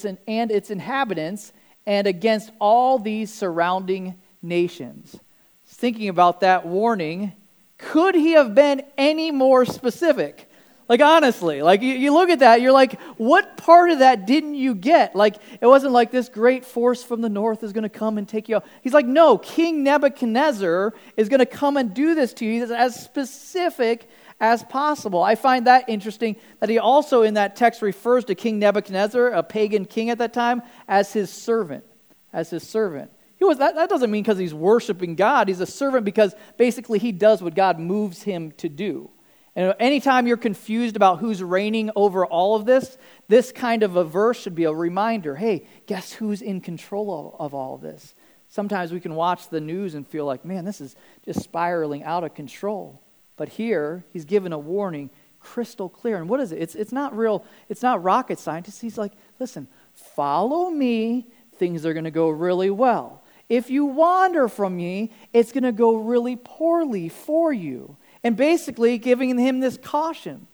its, 0.50 0.70
inhabitants, 0.70 1.52
and 1.86 2.06
against 2.06 2.50
all 2.58 2.98
these 2.98 3.32
surrounding 3.32 4.14
nations. 4.42 5.18
Thinking 5.66 6.08
about 6.08 6.40
that 6.40 6.66
warning, 6.66 7.32
could 7.78 8.14
he 8.14 8.32
have 8.32 8.54
been 8.54 8.82
any 8.96 9.30
more 9.30 9.64
specific? 9.64 10.48
Like, 10.92 11.00
honestly, 11.00 11.62
like 11.62 11.80
you, 11.80 11.94
you, 11.94 12.12
look 12.12 12.28
at 12.28 12.40
that, 12.40 12.60
you're 12.60 12.70
like, 12.70 13.00
what 13.16 13.56
part 13.56 13.88
of 13.88 14.00
that 14.00 14.26
didn't 14.26 14.56
you 14.56 14.74
get? 14.74 15.16
Like, 15.16 15.36
it 15.58 15.66
wasn't 15.66 15.94
like 15.94 16.10
this 16.10 16.28
great 16.28 16.66
force 16.66 17.02
from 17.02 17.22
the 17.22 17.30
north 17.30 17.62
is 17.62 17.72
going 17.72 17.84
to 17.84 17.88
come 17.88 18.18
and 18.18 18.28
take 18.28 18.46
you 18.46 18.56
out. 18.56 18.66
He's 18.82 18.92
like, 18.92 19.06
no, 19.06 19.38
King 19.38 19.84
Nebuchadnezzar 19.84 20.92
is 21.16 21.30
going 21.30 21.38
to 21.38 21.46
come 21.46 21.78
and 21.78 21.94
do 21.94 22.14
this 22.14 22.34
to 22.34 22.44
you. 22.44 22.60
He's 22.60 22.70
as 22.70 22.94
specific 22.94 24.06
as 24.38 24.64
possible. 24.64 25.22
I 25.22 25.34
find 25.34 25.66
that 25.66 25.88
interesting 25.88 26.36
that 26.60 26.68
he 26.68 26.78
also 26.78 27.22
in 27.22 27.32
that 27.34 27.56
text 27.56 27.80
refers 27.80 28.26
to 28.26 28.34
King 28.34 28.58
Nebuchadnezzar, 28.58 29.28
a 29.28 29.42
pagan 29.42 29.86
king 29.86 30.10
at 30.10 30.18
that 30.18 30.34
time, 30.34 30.60
as 30.86 31.10
his 31.10 31.30
servant. 31.30 31.84
As 32.34 32.50
his 32.50 32.68
servant. 32.68 33.10
He 33.38 33.46
was, 33.46 33.56
that, 33.56 33.76
that 33.76 33.88
doesn't 33.88 34.10
mean 34.10 34.24
because 34.24 34.36
he's 34.36 34.52
worshiping 34.52 35.14
God. 35.14 35.48
He's 35.48 35.60
a 35.60 35.66
servant 35.66 36.04
because 36.04 36.34
basically 36.58 36.98
he 36.98 37.12
does 37.12 37.42
what 37.42 37.54
God 37.54 37.78
moves 37.78 38.22
him 38.22 38.52
to 38.58 38.68
do. 38.68 39.08
And 39.54 39.74
anytime 39.78 40.26
you're 40.26 40.38
confused 40.38 40.96
about 40.96 41.18
who's 41.18 41.42
reigning 41.42 41.90
over 41.94 42.24
all 42.24 42.54
of 42.54 42.64
this, 42.64 42.96
this 43.28 43.52
kind 43.52 43.82
of 43.82 43.96
a 43.96 44.04
verse 44.04 44.40
should 44.40 44.54
be 44.54 44.64
a 44.64 44.72
reminder 44.72 45.36
hey, 45.36 45.66
guess 45.86 46.12
who's 46.12 46.40
in 46.40 46.60
control 46.60 47.34
of, 47.34 47.40
of 47.40 47.54
all 47.54 47.74
of 47.74 47.82
this? 47.82 48.14
Sometimes 48.48 48.92
we 48.92 49.00
can 49.00 49.14
watch 49.14 49.48
the 49.48 49.60
news 49.60 49.94
and 49.94 50.06
feel 50.06 50.26
like, 50.26 50.44
man, 50.44 50.64
this 50.64 50.80
is 50.80 50.94
just 51.24 51.40
spiraling 51.40 52.02
out 52.04 52.24
of 52.24 52.34
control. 52.34 53.02
But 53.36 53.48
here, 53.48 54.04
he's 54.10 54.24
given 54.24 54.52
a 54.52 54.58
warning 54.58 55.10
crystal 55.38 55.88
clear. 55.88 56.18
And 56.18 56.28
what 56.28 56.40
is 56.40 56.52
it? 56.52 56.60
It's, 56.60 56.74
it's 56.74 56.92
not 56.92 57.16
real, 57.16 57.44
it's 57.68 57.82
not 57.82 58.02
rocket 58.02 58.38
science. 58.38 58.80
He's 58.80 58.98
like, 58.98 59.12
listen, 59.38 59.68
follow 59.94 60.70
me, 60.70 61.26
things 61.56 61.84
are 61.84 61.92
going 61.92 62.04
to 62.04 62.10
go 62.10 62.28
really 62.28 62.70
well. 62.70 63.22
If 63.48 63.68
you 63.68 63.84
wander 63.84 64.48
from 64.48 64.76
me, 64.76 65.12
it's 65.32 65.52
going 65.52 65.64
to 65.64 65.72
go 65.72 65.96
really 65.96 66.36
poorly 66.36 67.08
for 67.08 67.52
you 67.52 67.96
and 68.24 68.36
basically 68.36 68.98
giving 68.98 69.38
him 69.38 69.60
this 69.60 69.76
caution. 69.76 70.46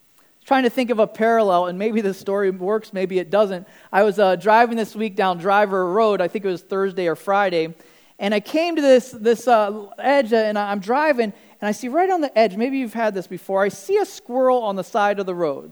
Trying 0.45 0.63
to 0.63 0.71
think 0.71 0.89
of 0.89 0.99
a 0.99 1.07
parallel, 1.07 1.67
and 1.67 1.79
maybe 1.79 2.01
the 2.01 2.15
story 2.15 2.51
works, 2.51 2.95
maybe 2.95 3.19
it 3.19 3.29
doesn't. 3.29 3.69
I 3.93 4.03
was 4.03 4.19
uh, 4.19 4.37
driving 4.37 4.79
this 4.79 4.97
week 4.97 5.15
down 5.15 5.37
Driver 5.37 5.93
Road, 5.93 6.23
I 6.23 6.29
think 6.29 6.45
it 6.47 6.49
was 6.49 6.63
Thursday 6.63 7.07
or 7.07 7.17
Friday, 7.17 7.75
and 8.19 8.33
I 8.35 8.41
came 8.41 8.75
to 8.77 8.81
this, 8.81 9.11
this 9.11 9.47
uh, 9.47 9.89
edge, 9.99 10.33
uh, 10.33 10.37
and 10.37 10.59
I'm 10.59 10.81
driving, 10.81 11.35
and 11.61 11.69
I 11.69 11.73
see 11.73 11.89
right 11.89 12.09
on 12.09 12.23
the 12.23 12.37
edge, 12.39 12.57
maybe 12.57 12.79
you've 12.79 12.95
had 12.95 13.13
this 13.13 13.27
before, 13.27 13.63
I 13.63 13.69
see 13.69 13.99
a 13.99 14.07
squirrel 14.07 14.63
on 14.63 14.77
the 14.77 14.85
side 14.85 15.19
of 15.19 15.27
the 15.27 15.35
road. 15.35 15.71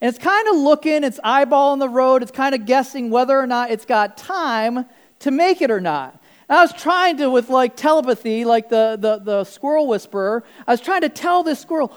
And 0.00 0.08
it's 0.14 0.22
kind 0.22 0.46
of 0.48 0.56
looking, 0.56 1.04
it's 1.04 1.18
eyeballing 1.20 1.78
the 1.78 1.88
road, 1.88 2.22
it's 2.22 2.30
kind 2.30 2.54
of 2.54 2.66
guessing 2.66 3.08
whether 3.08 3.38
or 3.38 3.46
not 3.46 3.70
it's 3.70 3.86
got 3.86 4.18
time 4.18 4.84
to 5.20 5.30
make 5.30 5.62
it 5.62 5.70
or 5.70 5.80
not. 5.80 6.17
I 6.48 6.62
was 6.62 6.72
trying 6.72 7.18
to, 7.18 7.30
with 7.30 7.50
like 7.50 7.76
telepathy, 7.76 8.44
like 8.44 8.68
the, 8.68 8.96
the, 8.98 9.18
the 9.18 9.44
squirrel 9.44 9.86
whisperer, 9.86 10.44
I 10.66 10.72
was 10.72 10.80
trying 10.80 11.02
to 11.02 11.08
tell 11.08 11.42
this 11.42 11.60
squirrel, 11.60 11.92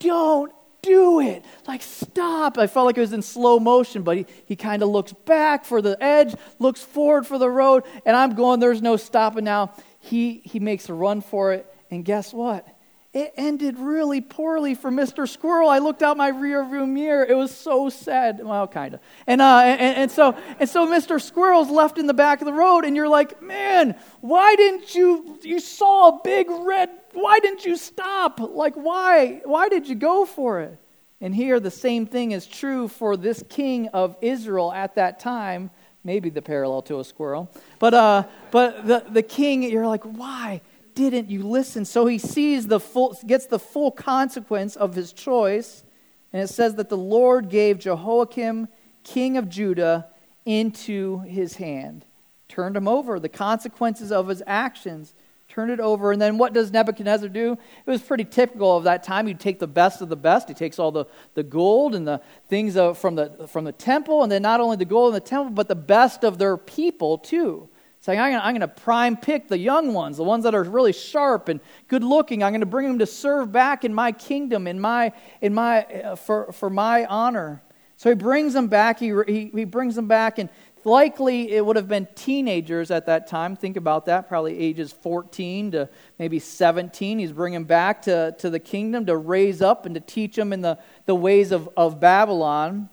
don't 0.00 0.52
do 0.82 1.20
it. 1.20 1.44
Like, 1.68 1.82
stop. 1.82 2.58
I 2.58 2.66
felt 2.66 2.86
like 2.86 2.98
it 2.98 3.00
was 3.00 3.12
in 3.12 3.22
slow 3.22 3.60
motion, 3.60 4.02
but 4.02 4.16
he, 4.16 4.26
he 4.46 4.56
kind 4.56 4.82
of 4.82 4.88
looks 4.88 5.12
back 5.12 5.64
for 5.64 5.80
the 5.80 5.96
edge, 6.02 6.34
looks 6.58 6.82
forward 6.82 7.26
for 7.26 7.38
the 7.38 7.48
road, 7.48 7.84
and 8.04 8.16
I'm 8.16 8.34
going, 8.34 8.58
there's 8.58 8.82
no 8.82 8.96
stopping 8.96 9.44
now. 9.44 9.74
He, 10.00 10.42
he 10.44 10.58
makes 10.58 10.88
a 10.88 10.94
run 10.94 11.20
for 11.20 11.52
it, 11.52 11.72
and 11.90 12.04
guess 12.04 12.32
what? 12.32 12.66
It 13.12 13.34
ended 13.36 13.78
really 13.78 14.20
poorly 14.20 14.74
for 14.74 14.90
Mr. 14.90 15.28
Squirrel. 15.28 15.68
I 15.68 15.78
looked 15.78 16.02
out 16.02 16.16
my 16.16 16.28
rear 16.28 16.64
view 16.64 16.86
mirror. 16.86 17.24
It 17.24 17.36
was 17.36 17.54
so 17.54 17.90
sad. 17.90 18.40
Well, 18.42 18.66
kind 18.66 18.94
of. 18.94 19.00
And, 19.26 19.42
uh, 19.42 19.58
and, 19.58 19.96
and, 19.98 20.10
so, 20.10 20.36
and 20.58 20.68
so 20.68 20.86
Mr. 20.86 21.20
Squirrel's 21.20 21.68
left 21.68 21.98
in 21.98 22.06
the 22.06 22.14
back 22.14 22.40
of 22.40 22.46
the 22.46 22.52
road, 22.54 22.84
and 22.84 22.96
you're 22.96 23.08
like, 23.08 23.42
man, 23.42 23.96
why 24.20 24.56
didn't 24.56 24.94
you? 24.94 25.38
You 25.42 25.60
saw 25.60 26.08
a 26.08 26.20
big 26.24 26.48
red 26.48 26.88
why 27.12 27.38
didn't 27.40 27.64
you 27.64 27.76
stop? 27.76 28.40
Like, 28.40 28.74
why? 28.74 29.42
Why 29.44 29.68
did 29.68 29.88
you 29.88 29.94
go 29.94 30.24
for 30.24 30.60
it? 30.60 30.78
And 31.20 31.34
here, 31.34 31.60
the 31.60 31.70
same 31.70 32.06
thing 32.06 32.32
is 32.32 32.46
true 32.46 32.88
for 32.88 33.16
this 33.16 33.44
king 33.48 33.88
of 33.88 34.16
Israel 34.20 34.72
at 34.72 34.96
that 34.96 35.20
time. 35.20 35.70
Maybe 36.04 36.30
the 36.30 36.42
parallel 36.42 36.82
to 36.82 36.98
a 36.98 37.04
squirrel. 37.04 37.50
But, 37.78 37.94
uh, 37.94 38.24
but 38.50 38.86
the, 38.86 39.04
the 39.08 39.22
king, 39.22 39.62
you're 39.62 39.86
like, 39.86 40.02
why 40.02 40.62
didn't 40.94 41.30
you 41.30 41.42
listen? 41.42 41.84
So 41.84 42.06
he 42.06 42.18
sees 42.18 42.66
the 42.66 42.80
full, 42.80 43.16
gets 43.26 43.46
the 43.46 43.58
full 43.58 43.90
consequence 43.90 44.76
of 44.76 44.94
his 44.94 45.12
choice. 45.12 45.84
And 46.32 46.42
it 46.42 46.48
says 46.48 46.76
that 46.76 46.88
the 46.88 46.96
Lord 46.96 47.48
gave 47.48 47.78
Jehoiakim, 47.78 48.68
king 49.04 49.36
of 49.36 49.48
Judah, 49.48 50.06
into 50.44 51.20
his 51.20 51.56
hand, 51.56 52.04
turned 52.48 52.76
him 52.76 52.88
over, 52.88 53.20
the 53.20 53.28
consequences 53.28 54.10
of 54.10 54.28
his 54.28 54.42
actions 54.46 55.14
turned 55.52 55.70
it 55.70 55.80
over. 55.80 56.12
And 56.12 56.20
then 56.20 56.38
what 56.38 56.54
does 56.54 56.72
Nebuchadnezzar 56.72 57.28
do? 57.28 57.52
It 57.52 57.90
was 57.90 58.00
pretty 58.00 58.24
typical 58.24 58.76
of 58.76 58.84
that 58.84 59.02
time. 59.02 59.26
He'd 59.26 59.38
take 59.38 59.58
the 59.58 59.66
best 59.66 60.00
of 60.00 60.08
the 60.08 60.16
best. 60.16 60.48
He 60.48 60.54
takes 60.54 60.78
all 60.78 60.90
the, 60.90 61.04
the 61.34 61.42
gold 61.42 61.94
and 61.94 62.08
the 62.08 62.22
things 62.48 62.74
from 62.98 63.16
the, 63.16 63.46
from 63.48 63.64
the 63.64 63.72
temple, 63.72 64.22
and 64.22 64.32
then 64.32 64.40
not 64.40 64.60
only 64.60 64.76
the 64.76 64.86
gold 64.86 65.10
in 65.10 65.14
the 65.14 65.20
temple, 65.20 65.52
but 65.52 65.68
the 65.68 65.74
best 65.74 66.24
of 66.24 66.38
their 66.38 66.56
people 66.56 67.18
too. 67.18 67.68
Saying, 68.02 68.18
I'm 68.18 68.52
going 68.52 68.60
to 68.60 68.68
prime 68.68 69.16
pick 69.16 69.48
the 69.48 69.58
young 69.58 69.94
ones, 69.94 70.16
the 70.16 70.24
ones 70.24 70.44
that 70.44 70.54
are 70.54 70.64
really 70.64 70.92
sharp 70.92 71.48
and 71.48 71.60
good 71.88 72.04
looking. 72.04 72.42
I'm 72.42 72.52
going 72.52 72.60
to 72.60 72.66
bring 72.66 72.88
them 72.88 72.98
to 72.98 73.06
serve 73.06 73.52
back 73.52 73.84
in 73.84 73.94
my 73.94 74.12
kingdom, 74.12 74.66
in 74.66 74.78
my, 74.80 75.12
in 75.40 75.54
my, 75.54 75.84
uh, 75.84 76.16
for, 76.16 76.52
for 76.52 76.68
my 76.68 77.04
honor. 77.06 77.62
So 77.96 78.10
he 78.10 78.16
brings 78.16 78.54
them 78.54 78.66
back. 78.66 78.98
He, 78.98 79.14
he, 79.28 79.52
he 79.54 79.64
brings 79.64 79.94
them 79.94 80.08
back, 80.08 80.38
and 80.38 80.50
Likely 80.84 81.52
it 81.52 81.64
would 81.64 81.76
have 81.76 81.86
been 81.86 82.08
teenagers 82.16 82.90
at 82.90 83.06
that 83.06 83.28
time. 83.28 83.54
Think 83.54 83.76
about 83.76 84.06
that, 84.06 84.28
probably 84.28 84.58
ages 84.58 84.90
14 84.90 85.72
to 85.72 85.88
maybe 86.18 86.40
17. 86.40 87.20
He's 87.20 87.30
bringing 87.30 87.64
back 87.64 88.02
to, 88.02 88.34
to 88.38 88.50
the 88.50 88.58
kingdom 88.58 89.06
to 89.06 89.16
raise 89.16 89.62
up 89.62 89.86
and 89.86 89.94
to 89.94 90.00
teach 90.00 90.34
them 90.34 90.52
in 90.52 90.60
the, 90.60 90.78
the 91.06 91.14
ways 91.14 91.52
of, 91.52 91.68
of 91.76 92.00
Babylon. 92.00 92.88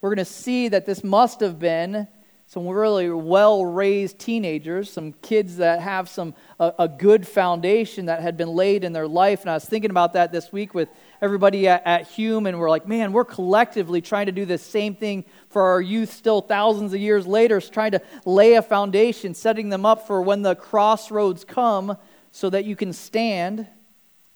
We're 0.00 0.10
going 0.10 0.24
to 0.24 0.24
see 0.24 0.68
that 0.68 0.86
this 0.86 1.04
must 1.04 1.38
have 1.40 1.60
been 1.60 2.08
some 2.50 2.66
really 2.66 3.08
well 3.08 3.64
raised 3.64 4.18
teenagers, 4.18 4.90
some 4.90 5.12
kids 5.22 5.58
that 5.58 5.80
have 5.80 6.08
some 6.08 6.34
a, 6.58 6.72
a, 6.80 6.88
good 6.88 7.24
foundation 7.24 8.06
that 8.06 8.20
had 8.20 8.36
been 8.36 8.48
laid 8.48 8.82
in 8.82 8.92
their 8.92 9.06
life. 9.06 9.42
And 9.42 9.50
I 9.50 9.54
was 9.54 9.64
thinking 9.64 9.92
about 9.92 10.14
that 10.14 10.32
this 10.32 10.50
week 10.50 10.74
with 10.74 10.88
everybody 11.22 11.68
at, 11.68 11.86
at 11.86 12.08
Hume, 12.08 12.46
and 12.46 12.58
we're 12.58 12.68
like, 12.68 12.88
man, 12.88 13.12
we're 13.12 13.24
collectively 13.24 14.00
trying 14.00 14.26
to 14.26 14.32
do 14.32 14.44
the 14.44 14.58
same 14.58 14.96
thing 14.96 15.26
for 15.48 15.62
our 15.62 15.80
youth 15.80 16.12
still 16.12 16.40
thousands 16.40 16.92
of 16.92 16.98
years 16.98 17.24
later, 17.24 17.60
trying 17.60 17.92
to 17.92 18.02
lay 18.24 18.54
a 18.54 18.62
foundation, 18.62 19.32
setting 19.32 19.68
them 19.68 19.86
up 19.86 20.08
for 20.08 20.20
when 20.20 20.42
the 20.42 20.56
crossroads 20.56 21.44
come 21.44 21.96
so 22.32 22.50
that 22.50 22.64
you 22.64 22.74
can 22.74 22.92
stand. 22.92 23.68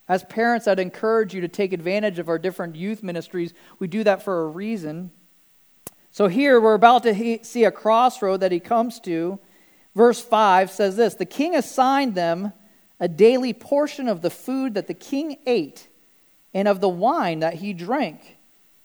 As 0.06 0.22
parents, 0.22 0.68
I'd 0.68 0.78
encourage 0.78 1.34
you 1.34 1.40
to 1.40 1.48
take 1.48 1.72
advantage 1.72 2.20
of 2.20 2.28
our 2.28 2.38
different 2.38 2.76
youth 2.76 3.02
ministries. 3.02 3.52
We 3.80 3.88
do 3.88 4.04
that 4.04 4.22
for 4.22 4.44
a 4.44 4.46
reason. 4.46 5.10
So 6.14 6.28
here 6.28 6.60
we're 6.60 6.74
about 6.74 7.02
to 7.02 7.40
see 7.42 7.64
a 7.64 7.72
crossroad 7.72 8.38
that 8.38 8.52
he 8.52 8.60
comes 8.60 9.00
to. 9.00 9.40
Verse 9.96 10.22
5 10.22 10.70
says 10.70 10.94
this 10.94 11.14
The 11.14 11.26
king 11.26 11.56
assigned 11.56 12.14
them 12.14 12.52
a 13.00 13.08
daily 13.08 13.52
portion 13.52 14.06
of 14.06 14.22
the 14.22 14.30
food 14.30 14.74
that 14.74 14.86
the 14.86 14.94
king 14.94 15.38
ate 15.44 15.88
and 16.54 16.68
of 16.68 16.80
the 16.80 16.88
wine 16.88 17.40
that 17.40 17.54
he 17.54 17.72
drank. 17.72 18.38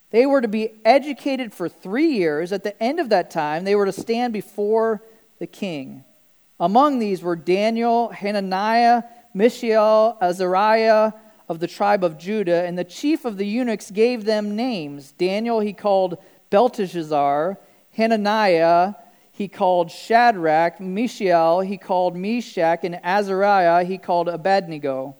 They 0.09 0.25
were 0.25 0.41
to 0.41 0.48
be 0.48 0.71
educated 0.83 1.53
for 1.53 1.69
three 1.69 2.13
years. 2.13 2.51
At 2.51 2.63
the 2.63 2.81
end 2.81 3.00
of 3.00 3.09
that 3.09 3.29
time, 3.29 3.63
they 3.63 3.75
were 3.75 3.86
to 3.86 3.91
stand 3.91 4.33
before 4.33 5.03
the 5.38 5.45
king. 5.45 6.05
Among 6.59 6.98
these 6.98 7.21
were 7.21 7.36
Daniel, 7.36 8.09
Hananiah, 8.09 9.03
Mishael, 9.36 10.17
Azariah 10.19 11.12
of 11.48 11.59
the 11.59 11.67
tribe 11.67 12.03
of 12.03 12.17
Judah, 12.17 12.65
and 12.65 12.75
the 12.75 12.83
chief 12.83 13.24
of 13.24 13.38
the 13.38 13.45
eunuchs 13.45 13.91
gave 13.91 14.25
them 14.25 14.55
names. 14.55 15.12
Daniel 15.12 15.59
he 15.59 15.74
called 15.74 16.17
Belteshazzar, 16.50 17.60
Hananiah 17.91 18.94
he 19.32 19.48
called 19.48 19.89
Shadrach, 19.89 20.82
Mishael 20.82 21.62
he 21.62 21.77
called 21.77 22.13
Meshach, 22.13 22.84
and 22.84 23.00
Azariah 23.03 23.86
he 23.86 23.98
called 23.98 24.27
Abednego. 24.27 25.15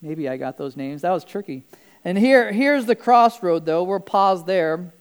Maybe 0.00 0.26
I 0.26 0.38
got 0.38 0.56
those 0.56 0.74
names. 0.74 1.02
That 1.02 1.10
was 1.10 1.22
tricky. 1.22 1.64
And 2.02 2.16
here, 2.16 2.50
here's 2.50 2.86
the 2.86 2.94
crossroad, 2.94 3.66
though. 3.66 3.82
We'll 3.82 4.00
pause 4.00 4.44
there. 4.44 4.94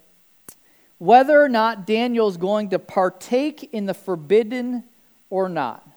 Whether 0.98 1.42
or 1.42 1.48
not 1.48 1.88
Daniel's 1.88 2.36
going 2.36 2.72
to 2.72 2.80
partake 2.80 3.70
in 3.74 3.86
the 3.86 3.94
forbidden 3.94 4.84
or 5.30 5.48
not. 5.48 5.88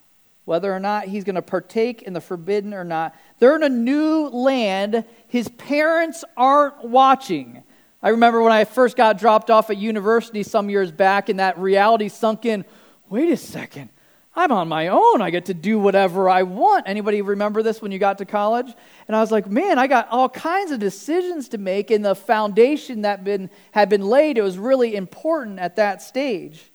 Whether 0.44 0.72
or 0.72 0.78
not 0.78 1.04
he's 1.04 1.24
going 1.24 1.34
to 1.36 1.42
partake 1.42 2.02
in 2.02 2.12
the 2.12 2.20
forbidden 2.20 2.72
or 2.72 2.84
not. 2.84 3.16
They're 3.40 3.56
in 3.56 3.64
a 3.64 3.68
new 3.68 4.28
land. 4.28 5.04
His 5.26 5.48
parents 5.48 6.24
aren't 6.36 6.84
watching. 6.84 7.64
I 8.02 8.10
remember 8.10 8.42
when 8.42 8.52
I 8.52 8.64
first 8.64 8.96
got 8.96 9.18
dropped 9.18 9.50
off 9.50 9.70
at 9.70 9.76
university 9.76 10.42
some 10.42 10.70
years 10.70 10.92
back, 10.92 11.28
and 11.28 11.40
that 11.40 11.58
reality 11.58 12.08
sunk 12.08 12.44
in. 12.44 12.64
Wait 13.08 13.30
a 13.30 13.36
second. 13.36 13.90
I'm 14.36 14.52
on 14.52 14.68
my 14.68 14.86
own. 14.86 15.20
I 15.20 15.30
get 15.30 15.46
to 15.46 15.54
do 15.54 15.80
whatever 15.80 16.30
I 16.30 16.44
want. 16.44 16.84
Anybody 16.86 17.22
remember 17.22 17.60
this 17.60 17.82
when 17.82 17.90
you 17.90 17.98
got 17.98 18.18
to 18.18 18.24
college? 18.24 18.72
And 19.08 19.16
I 19.16 19.20
was 19.20 19.32
like, 19.32 19.50
man, 19.50 19.80
I 19.80 19.88
got 19.88 20.08
all 20.10 20.28
kinds 20.28 20.70
of 20.70 20.78
decisions 20.78 21.48
to 21.48 21.58
make, 21.58 21.90
and 21.90 22.04
the 22.04 22.14
foundation 22.14 23.02
that 23.02 23.24
been, 23.24 23.50
had 23.72 23.88
been 23.88 24.06
laid, 24.06 24.38
it 24.38 24.42
was 24.42 24.58
really 24.58 24.94
important 24.94 25.58
at 25.58 25.74
that 25.74 26.00
stage. 26.00 26.70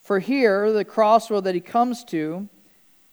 For 0.00 0.18
here, 0.18 0.70
the 0.70 0.84
crossroad 0.84 1.44
that 1.44 1.54
he 1.54 1.62
comes 1.62 2.04
to 2.04 2.46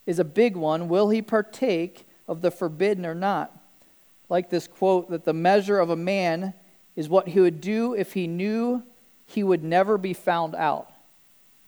is 0.06 0.20
a 0.20 0.26
big 0.26 0.58
one. 0.58 0.90
Will 0.90 1.10
he 1.10 1.22
partake 1.22 2.06
of 2.28 2.42
the 2.42 2.52
forbidden 2.52 3.06
or 3.06 3.16
not? 3.16 3.58
Like 4.28 4.50
this 4.50 4.68
quote 4.68 5.10
that 5.10 5.24
the 5.24 5.34
measure 5.34 5.80
of 5.80 5.90
a 5.90 5.96
man 5.96 6.54
is 6.96 7.10
what 7.10 7.28
he 7.28 7.40
would 7.40 7.62
do 7.62 7.94
if 7.94 8.14
he 8.14 8.28
knew 8.28 8.84
he 9.26 9.44
would 9.44 9.64
never 9.64 9.98
be 9.98 10.14
found 10.14 10.56
out. 10.56 10.90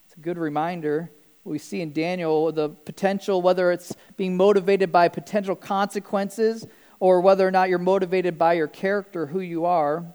It's 0.06 0.16
a 0.18 0.20
good 0.20 0.38
reminder. 0.38 1.12
We 1.44 1.60
see 1.60 1.82
in 1.82 1.94
Daniel 1.94 2.52
the 2.52 2.70
potential, 2.70 3.42
whether 3.42 3.72
it's 3.72 3.96
being 4.18 4.36
motivated 4.36 4.92
by 4.92 5.08
potential 5.08 5.56
consequences 5.56 6.68
or 7.00 7.22
whether 7.22 7.48
or 7.48 7.52
not 7.52 7.70
you're 7.70 7.80
motivated 7.80 8.38
by 8.38 8.54
your 8.54 8.68
character, 8.68 9.28
who 9.28 9.40
you 9.40 9.66
are. 9.66 10.06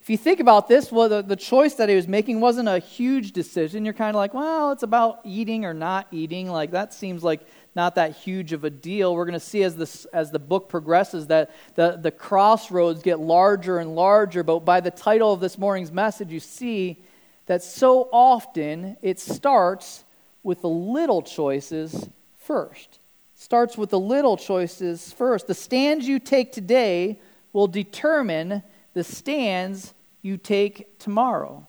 If 0.00 0.10
you 0.10 0.16
think 0.16 0.40
about 0.40 0.66
this, 0.66 0.90
well, 0.90 1.08
the, 1.08 1.22
the 1.22 1.36
choice 1.36 1.74
that 1.74 1.88
he 1.88 1.94
was 1.94 2.08
making 2.08 2.40
wasn't 2.40 2.68
a 2.68 2.80
huge 2.80 3.30
decision. 3.32 3.84
You're 3.84 3.94
kind 3.94 4.10
of 4.10 4.16
like, 4.16 4.34
well, 4.34 4.72
it's 4.72 4.82
about 4.82 5.20
eating 5.24 5.64
or 5.64 5.72
not 5.72 6.08
eating. 6.10 6.48
Like, 6.48 6.72
that 6.72 6.92
seems 6.92 7.22
like 7.22 7.40
not 7.74 7.94
that 7.94 8.16
huge 8.16 8.52
of 8.52 8.64
a 8.64 8.70
deal. 8.70 9.14
We're 9.14 9.24
going 9.24 9.32
to 9.32 9.40
see 9.40 9.62
as, 9.62 9.76
this, 9.76 10.04
as 10.06 10.30
the 10.30 10.38
book 10.38 10.68
progresses 10.68 11.28
that 11.28 11.50
the, 11.74 11.98
the 12.00 12.10
crossroads 12.10 13.02
get 13.02 13.18
larger 13.18 13.78
and 13.78 13.94
larger. 13.94 14.42
But 14.42 14.60
by 14.60 14.80
the 14.80 14.90
title 14.90 15.32
of 15.32 15.40
this 15.40 15.56
morning's 15.56 15.92
message, 15.92 16.30
you 16.30 16.40
see 16.40 17.02
that 17.46 17.62
so 17.62 18.08
often 18.12 18.96
it 19.02 19.18
starts 19.18 20.04
with 20.42 20.60
the 20.60 20.68
little 20.68 21.22
choices 21.22 22.08
first. 22.36 22.98
Starts 23.34 23.78
with 23.78 23.90
the 23.90 23.98
little 23.98 24.36
choices 24.36 25.12
first. 25.12 25.46
The 25.46 25.54
stands 25.54 26.06
you 26.06 26.18
take 26.18 26.52
today 26.52 27.20
will 27.52 27.66
determine 27.66 28.62
the 28.94 29.04
stands 29.04 29.94
you 30.20 30.36
take 30.36 30.98
tomorrow. 30.98 31.66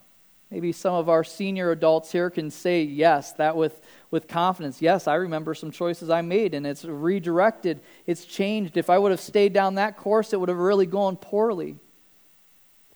Maybe 0.54 0.72
some 0.72 0.94
of 0.94 1.10
our 1.10 1.24
senior 1.24 1.72
adults 1.72 2.12
here 2.12 2.30
can 2.30 2.52
say 2.52 2.84
yes, 2.84 3.34
that 3.34 3.58
with 3.58 3.82
with 4.12 4.28
confidence. 4.28 4.84
Yes, 4.84 5.08
I 5.08 5.16
remember 5.16 5.56
some 5.56 5.72
choices 5.72 6.12
I 6.12 6.22
made 6.22 6.54
and 6.54 6.68
it's 6.68 6.86
redirected, 6.86 7.82
it's 8.06 8.24
changed. 8.24 8.78
If 8.78 8.92
I 8.92 9.00
would 9.00 9.10
have 9.10 9.20
stayed 9.20 9.52
down 9.52 9.74
that 9.76 9.98
course, 9.98 10.32
it 10.32 10.40
would 10.40 10.50
have 10.50 10.60
really 10.60 10.86
gone 10.86 11.18
poorly. 11.18 11.78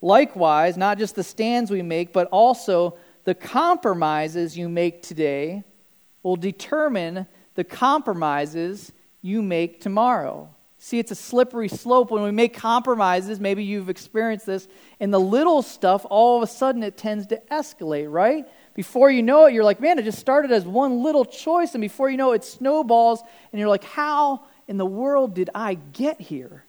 Likewise, 0.03 0.77
not 0.77 0.99
just 0.99 1.15
the 1.15 1.23
stands 1.23 1.71
we 1.71 1.81
make, 1.81 2.13
but 2.13 2.27
also 2.27 2.99
the 3.23 3.33
compromises 3.33 4.55
you 4.55 4.69
make 4.69 5.01
today 5.01 5.63
will 6.21 6.35
determine 6.35 7.25
the 7.55 7.63
compromises 7.63 8.93
you 9.23 9.41
make 9.41 9.81
tomorrow. 9.81 10.47
See, 10.79 10.99
it's 10.99 11.11
a 11.11 11.15
slippery 11.15 11.67
slope. 11.67 12.11
When 12.11 12.23
we 12.23 12.31
make 12.31 12.53
compromises, 12.53 13.39
maybe 13.39 13.63
you've 13.63 13.89
experienced 13.89 14.45
this, 14.45 14.67
in 14.99 15.09
the 15.09 15.19
little 15.19 15.61
stuff, 15.61 16.05
all 16.09 16.37
of 16.37 16.43
a 16.43 16.47
sudden 16.47 16.83
it 16.83 16.97
tends 16.97 17.27
to 17.27 17.41
escalate, 17.51 18.11
right? 18.11 18.45
Before 18.75 19.09
you 19.09 19.23
know 19.23 19.45
it, 19.45 19.53
you're 19.53 19.63
like, 19.63 19.81
man, 19.81 19.97
it 19.97 20.03
just 20.03 20.19
started 20.19 20.51
as 20.51 20.65
one 20.65 21.01
little 21.01 21.25
choice. 21.25 21.73
And 21.73 21.81
before 21.81 22.11
you 22.11 22.17
know 22.17 22.33
it, 22.33 22.37
it 22.37 22.43
snowballs. 22.43 23.23
And 23.51 23.59
you're 23.59 23.69
like, 23.69 23.83
how 23.83 24.43
in 24.67 24.77
the 24.77 24.85
world 24.85 25.33
did 25.33 25.49
I 25.55 25.73
get 25.73 26.21
here? 26.21 26.63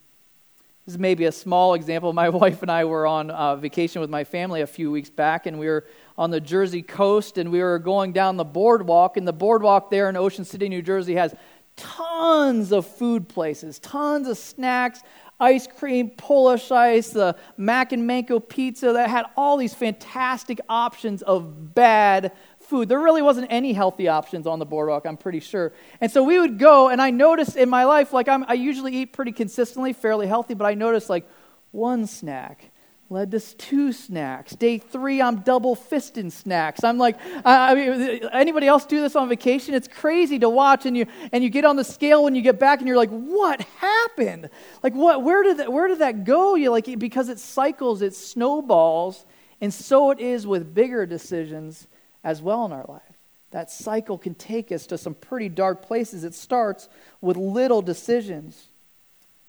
This 0.87 0.95
is 0.95 0.99
maybe 0.99 1.27
a 1.27 1.33
small 1.33 1.75
example. 1.75 2.15
My 2.15 2.29
wife 2.31 2.63
and 2.63 2.71
I 2.71 2.87
were 2.87 3.07
on 3.07 3.31
uh, 3.31 3.57
vacation 3.57 4.01
with 4.01 4.09
my 4.09 4.25
family 4.25 4.63
a 4.63 4.67
few 4.67 4.91
weeks 4.91 5.11
back, 5.11 5.45
and 5.45 5.59
we 5.59 5.67
were 5.67 5.85
on 6.17 6.31
the 6.31 6.41
Jersey 6.41 6.81
coast, 6.81 7.37
and 7.37 7.53
we 7.53 7.61
were 7.63 7.79
going 7.79 8.15
down 8.15 8.39
the 8.39 8.45
boardwalk. 8.45 9.19
And 9.19 9.29
the 9.29 9.35
boardwalk 9.35 9.91
there 9.91 10.09
in 10.09 10.17
Ocean 10.17 10.47
City, 10.47 10.67
New 10.71 10.81
Jersey, 10.81 11.15
has 11.17 11.35
tons 11.79 12.73
of 12.73 12.87
food 12.87 13.29
places, 13.29 13.79
tons 13.79 14.29
of 14.29 14.37
snacks, 14.37 15.01
ice 15.41 15.67
cream, 15.67 16.11
Polish 16.11 16.71
ice, 16.71 17.11
the 17.11 17.37
Mack 17.57 17.93
and 17.93 18.07
Manco 18.07 18.41
pizza 18.41 18.93
that 18.93 19.09
had 19.09 19.25
all 19.37 19.57
these 19.57 19.73
fantastic 19.73 20.61
options 20.69 21.23
of 21.23 21.75
bad 21.75 22.33
food. 22.61 22.89
There 22.89 23.01
really 23.01 23.23
wasn't 23.23 23.47
any 23.51 23.73
healthy 23.73 24.09
options 24.09 24.47
on 24.47 24.59
the 24.59 24.67
boardwalk, 24.67 25.07
I'm 25.07 25.17
pretty 25.17 25.41
sure. 25.41 25.73
And 26.01 26.11
so 26.11 26.23
we 26.23 26.39
would 26.39 26.59
go, 26.59 26.89
and 26.89 27.01
I 27.01 27.11
noticed 27.11 27.57
in 27.57 27.71
my 27.71 27.85
life, 27.85 28.13
like 28.13 28.29
I'm, 28.29 28.45
I 28.49 28.55
usually 28.55 28.95
eat 28.97 29.13
pretty 29.13 29.33
consistently, 29.33 29.93
fairly 29.93 30.27
healthy, 30.27 30.55
but 30.55 30.67
I 30.67 30.75
noticed 30.75 31.09
like 31.09 31.29
one 31.71 32.07
snack 32.07 32.73
led 33.11 33.31
to 33.31 33.41
two 33.41 33.93
snacks. 33.93 34.53
Day 34.53 34.79
three, 34.79 35.23
I'm 35.23 35.41
double 35.41 35.75
fisting 35.75 36.31
snacks. 36.31 36.85
I'm 36.85 36.99
like, 36.99 37.17
I 37.45 37.75
mean, 37.75 38.29
anybody 38.33 38.67
else 38.67 38.85
do 38.85 39.01
this 39.01 39.17
on 39.17 39.29
vacation? 39.29 39.75
It's 39.75 39.89
crazy 39.89 40.39
to 40.41 40.49
watch, 40.49 40.85
and 40.85 40.97
you 40.97 41.07
and 41.33 41.43
you 41.43 41.51
get 41.51 41.65
on 41.65 41.77
the 41.77 41.85
scale 41.85 42.25
when 42.25 42.35
you 42.35 42.43
get 42.43 42.59
back, 42.59 42.81
and 42.81 42.89
you're 42.89 42.97
like, 42.97 43.11
what 43.11 43.63
happened? 43.79 44.51
Like, 44.83 44.95
what? 44.95 45.23
Where 45.23 45.43
did 45.43 45.59
that? 45.59 45.73
Where 45.73 45.89
did 45.89 46.01
that 46.01 46.25
go? 46.25 46.55
You 46.55 46.71
like 46.71 46.99
because 46.99 47.29
it 47.29 47.39
cycles, 47.39 48.03
it 48.03 48.15
snowballs, 48.15 49.25
and 49.61 49.73
so 49.73 50.11
it 50.11 50.21
is 50.21 50.47
with 50.47 50.75
bigger 50.75 51.07
decisions 51.07 51.87
as 52.23 52.43
well 52.43 52.67
in 52.67 52.73
our 52.73 52.85
life. 52.89 53.03
That 53.51 53.71
cycle 53.71 54.19
can 54.19 54.35
take 54.35 54.71
us 54.71 54.87
to 54.89 54.99
some 54.99 55.15
pretty 55.15 55.49
dark 55.49 55.81
places. 55.81 56.25
It 56.25 56.35
starts 56.35 56.91
with 57.23 57.39
little 57.39 57.81
decisions. 57.81 58.69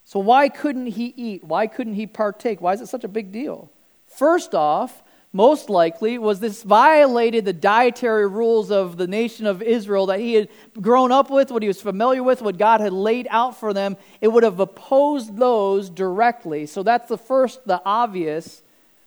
So, 0.09 0.17
why 0.17 0.49
couldn't 0.49 0.87
he 0.87 1.13
eat? 1.15 1.43
Why 1.43 1.67
couldn't 1.67 1.93
he 1.93 2.07
partake? 2.07 2.61
Why 2.61 2.73
is 2.73 2.81
it 2.81 2.87
such 2.87 3.03
a 3.03 3.07
big 3.07 3.31
deal? 3.31 3.69
First 4.07 4.55
off, 4.55 5.03
most 5.33 5.69
likely, 5.69 6.17
was 6.17 6.39
this 6.39 6.63
violated 6.63 7.45
the 7.45 7.53
dietary 7.53 8.27
rules 8.27 8.71
of 8.71 8.97
the 8.97 9.05
nation 9.05 9.45
of 9.45 9.61
Israel 9.61 10.07
that 10.07 10.19
he 10.19 10.33
had 10.33 10.49
grown 10.81 11.11
up 11.11 11.29
with, 11.29 11.51
what 11.51 11.61
he 11.61 11.67
was 11.67 11.79
familiar 11.79 12.23
with, 12.23 12.41
what 12.41 12.57
God 12.57 12.81
had 12.81 12.91
laid 12.91 13.27
out 13.29 13.59
for 13.59 13.71
them. 13.71 13.97
It 14.19 14.29
would 14.29 14.41
have 14.41 14.59
opposed 14.59 15.37
those 15.37 15.91
directly. 15.91 16.65
So, 16.65 16.81
that's 16.81 17.07
the 17.07 17.19
first, 17.19 17.67
the 17.67 17.79
obvious. 17.85 18.63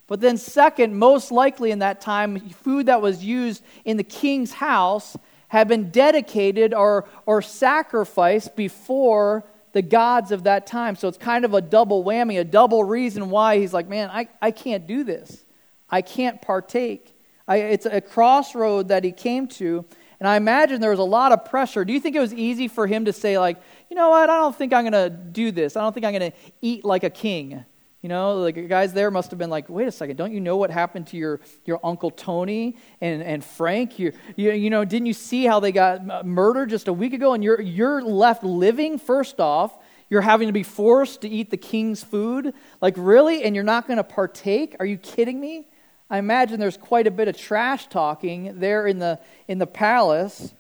But 0.06 0.20
then, 0.20 0.36
second, 0.36 0.96
most 0.96 1.32
likely 1.32 1.72
in 1.72 1.80
that 1.80 2.00
time, 2.00 2.38
food 2.50 2.86
that 2.86 3.02
was 3.02 3.24
used 3.24 3.64
in 3.84 3.96
the 3.96 4.04
king's 4.04 4.52
house 4.52 5.16
had 5.48 5.66
been 5.66 5.90
dedicated 5.90 6.72
or, 6.72 7.08
or 7.26 7.42
sacrificed 7.42 8.54
before 8.54 9.44
the 9.72 9.82
gods 9.82 10.32
of 10.32 10.44
that 10.44 10.66
time. 10.66 10.96
So 10.96 11.08
it's 11.08 11.18
kind 11.18 11.44
of 11.44 11.54
a 11.54 11.60
double 11.60 12.04
whammy, 12.04 12.38
a 12.38 12.44
double 12.44 12.84
reason 12.84 13.30
why 13.30 13.58
he's 13.58 13.72
like, 13.72 13.88
man, 13.88 14.10
I, 14.10 14.28
I 14.40 14.50
can't 14.50 14.86
do 14.86 15.04
this. 15.04 15.44
I 15.90 16.02
can't 16.02 16.40
partake. 16.40 17.16
I, 17.48 17.56
it's 17.56 17.86
a 17.86 18.00
crossroad 18.00 18.88
that 18.88 19.04
he 19.04 19.12
came 19.12 19.48
to. 19.48 19.84
And 20.20 20.28
I 20.28 20.36
imagine 20.36 20.80
there 20.80 20.90
was 20.90 21.00
a 21.00 21.04
lot 21.04 21.32
of 21.32 21.44
pressure. 21.44 21.84
Do 21.84 21.92
you 21.92 22.00
think 22.00 22.14
it 22.14 22.20
was 22.20 22.32
easy 22.32 22.68
for 22.68 22.86
him 22.86 23.06
to 23.06 23.12
say, 23.12 23.38
like, 23.38 23.60
you 23.90 23.96
know 23.96 24.10
what, 24.10 24.30
I 24.30 24.38
don't 24.38 24.54
think 24.54 24.72
I'm 24.72 24.88
going 24.88 24.92
to 24.92 25.10
do 25.10 25.50
this. 25.50 25.76
I 25.76 25.80
don't 25.80 25.92
think 25.92 26.06
I'm 26.06 26.12
going 26.12 26.30
to 26.30 26.36
eat 26.60 26.84
like 26.84 27.02
a 27.02 27.10
king. 27.10 27.64
You 28.02 28.08
know, 28.08 28.38
like 28.38 28.56
the 28.56 28.62
guys 28.62 28.92
there 28.92 29.12
must 29.12 29.30
have 29.30 29.38
been 29.38 29.48
like, 29.48 29.68
wait 29.68 29.86
a 29.86 29.92
second, 29.92 30.16
don't 30.16 30.32
you 30.32 30.40
know 30.40 30.56
what 30.56 30.72
happened 30.72 31.06
to 31.08 31.16
your, 31.16 31.40
your 31.64 31.78
Uncle 31.84 32.10
Tony 32.10 32.76
and, 33.00 33.22
and 33.22 33.44
Frank? 33.44 34.00
You, 34.00 34.12
you, 34.34 34.50
you 34.50 34.70
know, 34.70 34.84
didn't 34.84 35.06
you 35.06 35.12
see 35.12 35.44
how 35.44 35.60
they 35.60 35.70
got 35.70 36.26
murdered 36.26 36.70
just 36.70 36.88
a 36.88 36.92
week 36.92 37.12
ago? 37.12 37.32
And 37.32 37.44
you're, 37.44 37.60
you're 37.60 38.02
left 38.02 38.42
living, 38.42 38.98
first 38.98 39.38
off. 39.38 39.78
You're 40.10 40.20
having 40.20 40.48
to 40.48 40.52
be 40.52 40.64
forced 40.64 41.20
to 41.20 41.28
eat 41.28 41.50
the 41.50 41.56
king's 41.56 42.02
food? 42.02 42.54
Like, 42.80 42.94
really? 42.98 43.44
And 43.44 43.54
you're 43.54 43.64
not 43.64 43.86
going 43.86 43.98
to 43.98 44.04
partake? 44.04 44.74
Are 44.80 44.86
you 44.86 44.98
kidding 44.98 45.40
me? 45.40 45.68
I 46.10 46.18
imagine 46.18 46.58
there's 46.58 46.76
quite 46.76 47.06
a 47.06 47.10
bit 47.12 47.28
of 47.28 47.36
trash 47.38 47.86
talking 47.86 48.58
there 48.58 48.86
in 48.86 48.98
the, 48.98 49.20
in 49.46 49.58
the 49.58 49.66
palace. 49.66 50.52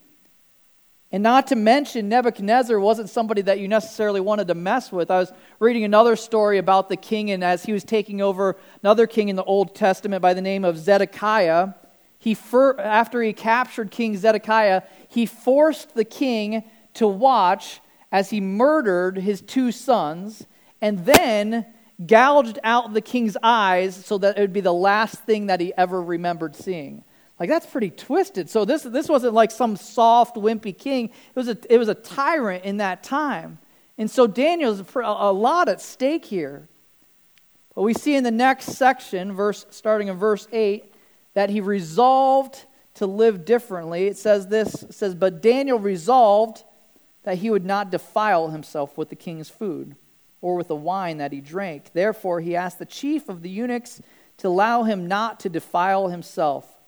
And 1.12 1.22
not 1.22 1.48
to 1.48 1.56
mention, 1.56 2.08
Nebuchadnezzar 2.08 2.80
wasn't 2.80 3.10
somebody 3.10 3.42
that 3.42 3.60
you 3.60 3.68
necessarily 3.68 4.20
wanted 4.20 4.48
to 4.48 4.54
mess 4.54 4.90
with. 4.90 5.10
I 5.10 5.18
was 5.18 5.30
reading 5.58 5.84
another 5.84 6.16
story 6.16 6.56
about 6.56 6.88
the 6.88 6.96
king, 6.96 7.30
and 7.30 7.44
as 7.44 7.64
he 7.64 7.72
was 7.74 7.84
taking 7.84 8.22
over 8.22 8.56
another 8.82 9.06
king 9.06 9.28
in 9.28 9.36
the 9.36 9.44
Old 9.44 9.74
Testament 9.74 10.22
by 10.22 10.32
the 10.32 10.40
name 10.40 10.64
of 10.64 10.78
Zedekiah, 10.78 11.74
he 12.18 12.34
after 12.78 13.20
he 13.20 13.34
captured 13.34 13.90
King 13.90 14.16
Zedekiah, 14.16 14.82
he 15.08 15.26
forced 15.26 15.94
the 15.94 16.04
king 16.04 16.64
to 16.94 17.06
watch 17.06 17.80
as 18.10 18.30
he 18.30 18.40
murdered 18.40 19.18
his 19.18 19.42
two 19.42 19.70
sons, 19.70 20.46
and 20.80 21.04
then 21.04 21.66
gouged 22.06 22.58
out 22.64 22.94
the 22.94 23.00
king's 23.02 23.36
eyes 23.42 23.94
so 23.94 24.16
that 24.16 24.38
it 24.38 24.40
would 24.40 24.52
be 24.52 24.60
the 24.60 24.72
last 24.72 25.16
thing 25.20 25.46
that 25.46 25.60
he 25.60 25.74
ever 25.76 26.02
remembered 26.02 26.56
seeing. 26.56 27.04
Like 27.42 27.48
that's 27.48 27.66
pretty 27.66 27.90
twisted. 27.90 28.48
So 28.48 28.64
this 28.64 28.84
this 28.84 29.08
wasn't 29.08 29.34
like 29.34 29.50
some 29.50 29.74
soft, 29.74 30.36
wimpy 30.36 30.78
king. 30.78 31.06
It 31.06 31.34
was 31.34 31.48
a 31.48 31.58
it 31.68 31.76
was 31.76 31.88
a 31.88 31.94
tyrant 31.96 32.62
in 32.62 32.76
that 32.76 33.02
time. 33.02 33.58
And 33.98 34.08
so 34.08 34.28
Daniel's 34.28 34.80
a 34.94 35.32
lot 35.32 35.68
at 35.68 35.80
stake 35.80 36.24
here. 36.24 36.68
But 37.74 37.82
we 37.82 37.94
see 37.94 38.14
in 38.14 38.22
the 38.22 38.30
next 38.30 38.66
section, 38.66 39.32
verse 39.32 39.66
starting 39.70 40.06
in 40.06 40.18
verse 40.18 40.46
8, 40.52 40.94
that 41.34 41.50
he 41.50 41.60
resolved 41.60 42.64
to 42.94 43.06
live 43.06 43.44
differently. 43.44 44.06
It 44.06 44.16
says 44.16 44.46
this, 44.46 44.84
it 44.84 44.94
says, 44.94 45.16
But 45.16 45.42
Daniel 45.42 45.80
resolved 45.80 46.62
that 47.24 47.38
he 47.38 47.50
would 47.50 47.64
not 47.64 47.90
defile 47.90 48.50
himself 48.50 48.96
with 48.96 49.08
the 49.08 49.16
king's 49.16 49.50
food 49.50 49.96
or 50.40 50.54
with 50.54 50.68
the 50.68 50.76
wine 50.76 51.18
that 51.18 51.32
he 51.32 51.40
drank. 51.40 51.90
Therefore 51.92 52.40
he 52.40 52.54
asked 52.54 52.78
the 52.78 52.86
chief 52.86 53.28
of 53.28 53.42
the 53.42 53.50
eunuchs 53.50 54.00
to 54.36 54.46
allow 54.46 54.84
him 54.84 55.08
not 55.08 55.40
to 55.40 55.48
defile 55.48 56.06
himself. 56.06 56.78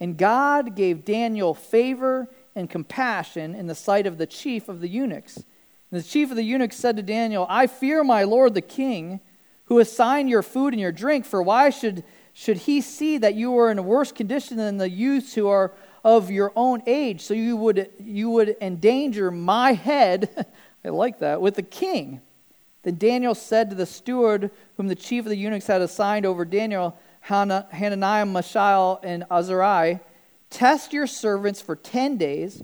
And 0.00 0.16
God 0.16 0.74
gave 0.74 1.04
Daniel 1.04 1.52
favor 1.52 2.28
and 2.56 2.68
compassion 2.68 3.54
in 3.54 3.66
the 3.66 3.74
sight 3.74 4.06
of 4.06 4.18
the 4.18 4.26
chief 4.26 4.68
of 4.68 4.80
the 4.80 4.88
eunuchs. 4.88 5.36
And 5.36 6.00
the 6.00 6.02
chief 6.02 6.30
of 6.30 6.36
the 6.36 6.42
eunuchs 6.42 6.76
said 6.76 6.96
to 6.96 7.02
Daniel, 7.02 7.46
I 7.48 7.66
fear 7.66 8.02
my 8.02 8.24
lord 8.24 8.54
the 8.54 8.62
king, 8.62 9.20
who 9.66 9.78
assigned 9.78 10.28
your 10.28 10.42
food 10.42 10.72
and 10.72 10.80
your 10.80 10.90
drink, 10.90 11.24
for 11.24 11.42
why 11.42 11.70
should, 11.70 12.02
should 12.32 12.56
he 12.58 12.80
see 12.80 13.18
that 13.18 13.34
you 13.34 13.56
are 13.58 13.70
in 13.70 13.78
a 13.78 13.82
worse 13.82 14.10
condition 14.10 14.56
than 14.56 14.78
the 14.78 14.90
youths 14.90 15.34
who 15.34 15.46
are 15.46 15.72
of 16.02 16.30
your 16.30 16.52
own 16.56 16.82
age, 16.86 17.20
so 17.20 17.34
you 17.34 17.56
would, 17.56 17.90
you 17.98 18.30
would 18.30 18.56
endanger 18.60 19.30
my 19.30 19.74
head, 19.74 20.46
I 20.84 20.88
like 20.88 21.18
that, 21.18 21.40
with 21.40 21.56
the 21.56 21.62
king? 21.62 22.22
Then 22.82 22.96
Daniel 22.96 23.34
said 23.34 23.70
to 23.70 23.76
the 23.76 23.86
steward 23.86 24.50
whom 24.76 24.88
the 24.88 24.94
chief 24.94 25.24
of 25.24 25.28
the 25.28 25.36
eunuchs 25.36 25.66
had 25.66 25.82
assigned 25.82 26.24
over 26.24 26.44
Daniel, 26.44 26.98
Hananiah, 27.20 28.26
Mishael, 28.26 29.00
and 29.02 29.24
Azariah, 29.30 30.00
Test 30.50 30.92
your 30.92 31.06
servants 31.06 31.62
for 31.62 31.76
ten 31.76 32.16
days. 32.16 32.62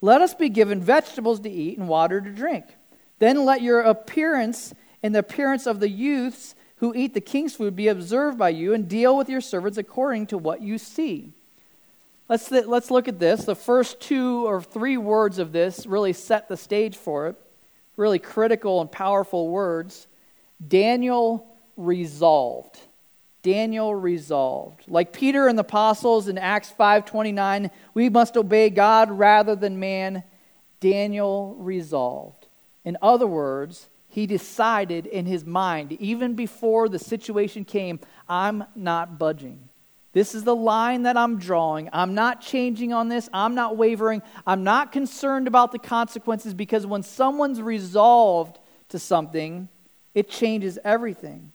Let 0.00 0.22
us 0.22 0.34
be 0.34 0.48
given 0.48 0.80
vegetables 0.80 1.40
to 1.40 1.50
eat 1.50 1.78
and 1.78 1.86
water 1.86 2.20
to 2.20 2.30
drink. 2.30 2.64
Then 3.18 3.44
let 3.44 3.62
your 3.62 3.80
appearance 3.82 4.74
and 5.02 5.14
the 5.14 5.18
appearance 5.20 5.66
of 5.66 5.80
the 5.80 5.88
youths 5.88 6.54
who 6.76 6.94
eat 6.94 7.14
the 7.14 7.20
king's 7.20 7.54
food 7.54 7.76
be 7.76 7.88
observed 7.88 8.38
by 8.38 8.50
you, 8.50 8.74
and 8.74 8.88
deal 8.88 9.16
with 9.16 9.30
your 9.30 9.40
servants 9.40 9.78
according 9.78 10.26
to 10.26 10.36
what 10.36 10.60
you 10.60 10.76
see. 10.76 11.32
Let's, 12.28 12.50
let's 12.50 12.90
look 12.90 13.08
at 13.08 13.18
this. 13.18 13.44
The 13.44 13.54
first 13.54 14.00
two 14.00 14.46
or 14.46 14.60
three 14.60 14.96
words 14.96 15.38
of 15.38 15.52
this 15.52 15.86
really 15.86 16.12
set 16.12 16.48
the 16.48 16.56
stage 16.56 16.96
for 16.96 17.28
it. 17.28 17.36
Really 17.96 18.18
critical 18.18 18.82
and 18.82 18.92
powerful 18.92 19.48
words. 19.48 20.06
Daniel 20.66 21.46
resolved. 21.76 22.78
Daniel 23.46 23.94
resolved. 23.94 24.82
Like 24.88 25.12
Peter 25.12 25.46
and 25.46 25.56
the 25.56 25.62
apostles 25.62 26.26
in 26.26 26.36
Acts 26.36 26.72
5:29, 26.76 27.70
we 27.94 28.08
must 28.08 28.36
obey 28.36 28.70
God 28.70 29.08
rather 29.08 29.54
than 29.54 29.78
man. 29.78 30.24
Daniel 30.80 31.54
resolved. 31.56 32.48
In 32.84 32.98
other 33.00 33.28
words, 33.28 33.88
he 34.08 34.26
decided 34.26 35.06
in 35.06 35.26
his 35.26 35.44
mind 35.44 35.92
even 35.92 36.34
before 36.34 36.88
the 36.88 36.98
situation 36.98 37.64
came, 37.64 38.00
I'm 38.28 38.64
not 38.74 39.16
budging. 39.16 39.68
This 40.12 40.34
is 40.34 40.42
the 40.42 40.56
line 40.56 41.02
that 41.02 41.16
I'm 41.16 41.38
drawing. 41.38 41.88
I'm 41.92 42.16
not 42.16 42.40
changing 42.40 42.92
on 42.92 43.08
this. 43.08 43.28
I'm 43.32 43.54
not 43.54 43.76
wavering. 43.76 44.22
I'm 44.44 44.64
not 44.64 44.90
concerned 44.90 45.46
about 45.46 45.70
the 45.70 45.78
consequences 45.78 46.52
because 46.52 46.84
when 46.84 47.04
someone's 47.04 47.62
resolved 47.62 48.58
to 48.88 48.98
something, 48.98 49.68
it 50.14 50.28
changes 50.28 50.80
everything. 50.82 51.52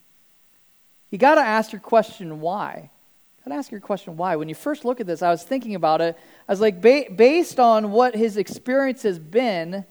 You 1.11 1.17
got 1.17 1.35
to 1.35 1.41
ask 1.41 1.71
your 1.71 1.81
question 1.81 2.41
why. 2.41 2.89
Got 3.45 3.51
to 3.51 3.57
ask 3.57 3.71
your 3.71 3.81
question 3.81 4.17
why. 4.17 4.35
When 4.37 4.49
you 4.49 4.55
first 4.55 4.85
look 4.85 4.99
at 4.99 5.07
this, 5.07 5.21
I 5.21 5.29
was 5.29 5.43
thinking 5.43 5.75
about 5.75 6.01
it. 6.01 6.17
I 6.47 6.51
was 6.51 6.61
like, 6.61 6.81
ba- 6.81 7.05
based 7.13 7.59
on 7.59 7.91
what 7.91 8.15
his 8.15 8.37
experience 8.37 9.03
has 9.03 9.19
been, 9.19 9.85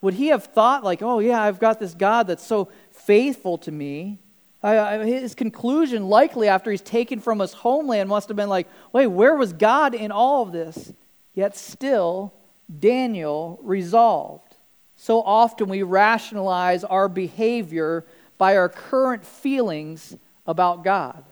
would 0.00 0.14
he 0.14 0.28
have 0.28 0.44
thought 0.44 0.82
like, 0.82 1.02
oh 1.02 1.18
yeah, 1.18 1.42
I've 1.42 1.60
got 1.60 1.78
this 1.78 1.94
God 1.94 2.26
that's 2.26 2.46
so 2.46 2.70
faithful 2.90 3.58
to 3.58 3.70
me? 3.70 4.18
his 4.62 5.34
conclusion, 5.34 6.08
likely 6.08 6.48
after 6.48 6.70
he's 6.70 6.80
taken 6.80 7.20
from 7.20 7.40
his 7.40 7.52
homeland, 7.52 8.08
must 8.08 8.28
have 8.28 8.36
been 8.36 8.48
like, 8.48 8.66
wait, 8.92 9.08
where 9.08 9.34
was 9.34 9.52
God 9.52 9.94
in 9.94 10.10
all 10.10 10.42
of 10.42 10.52
this? 10.52 10.90
Yet 11.34 11.54
still, 11.54 12.32
Daniel 12.78 13.58
resolved. 13.62 14.56
So 14.96 15.20
often 15.20 15.68
we 15.68 15.82
rationalize 15.82 16.82
our 16.82 17.10
behavior 17.10 18.06
by 18.38 18.56
our 18.56 18.70
current 18.70 19.26
feelings 19.26 20.16
about 20.46 20.84
God. 20.84 21.24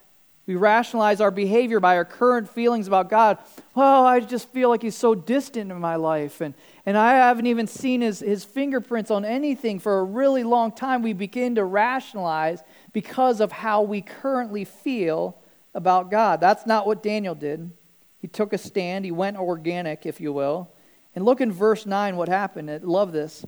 We 0.47 0.57
rationalize 0.57 1.21
our 1.21 1.31
behavior 1.31 1.79
by 1.79 1.97
our 1.97 2.05
current 2.05 2.49
feelings 2.49 2.89
about 2.89 3.09
God. 3.09 3.39
Oh, 3.77 4.05
I 4.05 4.19
just 4.19 4.49
feel 4.49 4.71
like 4.71 4.83
He's 4.83 4.97
so 4.97 5.15
distant 5.15 5.71
in 5.71 5.79
my 5.79 5.95
life, 5.97 6.41
and, 6.41 6.55
and 6.85 6.97
I 6.97 7.15
haven't 7.15 7.47
even 7.47 7.69
seen 7.69 8.01
his, 8.01 8.19
his 8.21 8.45
fingerprints 8.45 9.11
on 9.11 9.25
anything 9.25 9.79
for 9.79 10.01
a 10.01 10.05
really 10.05 10.43
long 10.43 10.73
time. 10.73 11.03
We 11.03 11.13
begin 11.13 11.55
to 11.55 11.65
rationalize 11.65 12.63
because 12.93 13.41
of 13.41 13.53
how 13.53 13.83
we 13.83 14.03
currently 14.03 14.65
feel 14.65 15.39
about 15.75 16.11
God. 16.11 16.41
That's 16.41 16.67
not 16.67 16.87
what 16.87 17.05
Daniel 17.05 17.37
did. 17.37 17.71
He 18.19 18.29
took 18.29 18.53
a 18.53 18.59
stand. 18.59 19.05
He 19.05 19.11
went 19.13 19.37
organic, 19.37 20.07
if 20.07 20.21
you 20.21 20.33
will. 20.33 20.71
And 21.15 21.25
look 21.25 21.41
in 21.41 21.53
verse 21.53 21.87
9 21.87 22.17
what 22.17 22.29
happened. 22.29 22.71
I 22.71 22.79
love 22.79 23.13
this. 23.13 23.45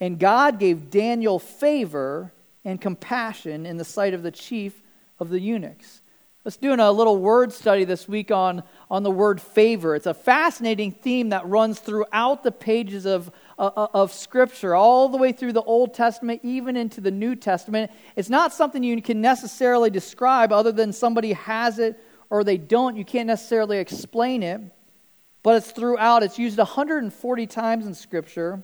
And 0.00 0.18
God 0.18 0.58
gave 0.58 0.90
Daniel 0.90 1.38
favor 1.38 2.32
and 2.64 2.80
compassion 2.80 3.66
in 3.66 3.76
the 3.76 3.84
sight 3.84 4.14
of 4.14 4.22
the 4.22 4.30
chief 4.30 4.82
of 5.18 5.30
the 5.30 5.40
eunuchs. 5.40 6.02
Let's 6.44 6.58
do 6.58 6.74
a 6.74 6.92
little 6.92 7.16
word 7.16 7.54
study 7.54 7.84
this 7.84 8.06
week 8.06 8.30
on, 8.30 8.64
on 8.90 9.02
the 9.02 9.10
word 9.10 9.40
favor. 9.40 9.96
It's 9.96 10.04
a 10.04 10.12
fascinating 10.12 10.92
theme 10.92 11.30
that 11.30 11.48
runs 11.48 11.78
throughout 11.78 12.42
the 12.42 12.52
pages 12.52 13.06
of, 13.06 13.30
uh, 13.58 13.70
uh, 13.74 13.86
of 13.94 14.12
Scripture, 14.12 14.74
all 14.74 15.08
the 15.08 15.16
way 15.16 15.32
through 15.32 15.54
the 15.54 15.62
Old 15.62 15.94
Testament, 15.94 16.42
even 16.42 16.76
into 16.76 17.00
the 17.00 17.10
New 17.10 17.34
Testament. 17.34 17.90
It's 18.14 18.28
not 18.28 18.52
something 18.52 18.82
you 18.82 19.00
can 19.00 19.22
necessarily 19.22 19.88
describe 19.88 20.52
other 20.52 20.70
than 20.70 20.92
somebody 20.92 21.32
has 21.32 21.78
it 21.78 21.98
or 22.28 22.44
they 22.44 22.58
don't. 22.58 22.98
You 22.98 23.06
can't 23.06 23.26
necessarily 23.26 23.78
explain 23.78 24.42
it, 24.42 24.60
but 25.42 25.56
it's 25.56 25.70
throughout. 25.70 26.22
It's 26.22 26.38
used 26.38 26.58
140 26.58 27.46
times 27.46 27.86
in 27.86 27.94
Scripture, 27.94 28.62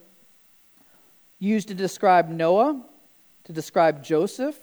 used 1.38 1.68
to 1.68 1.74
describe 1.74 2.28
Noah, 2.28 2.84
to 3.44 3.52
describe 3.54 4.04
Joseph, 4.04 4.58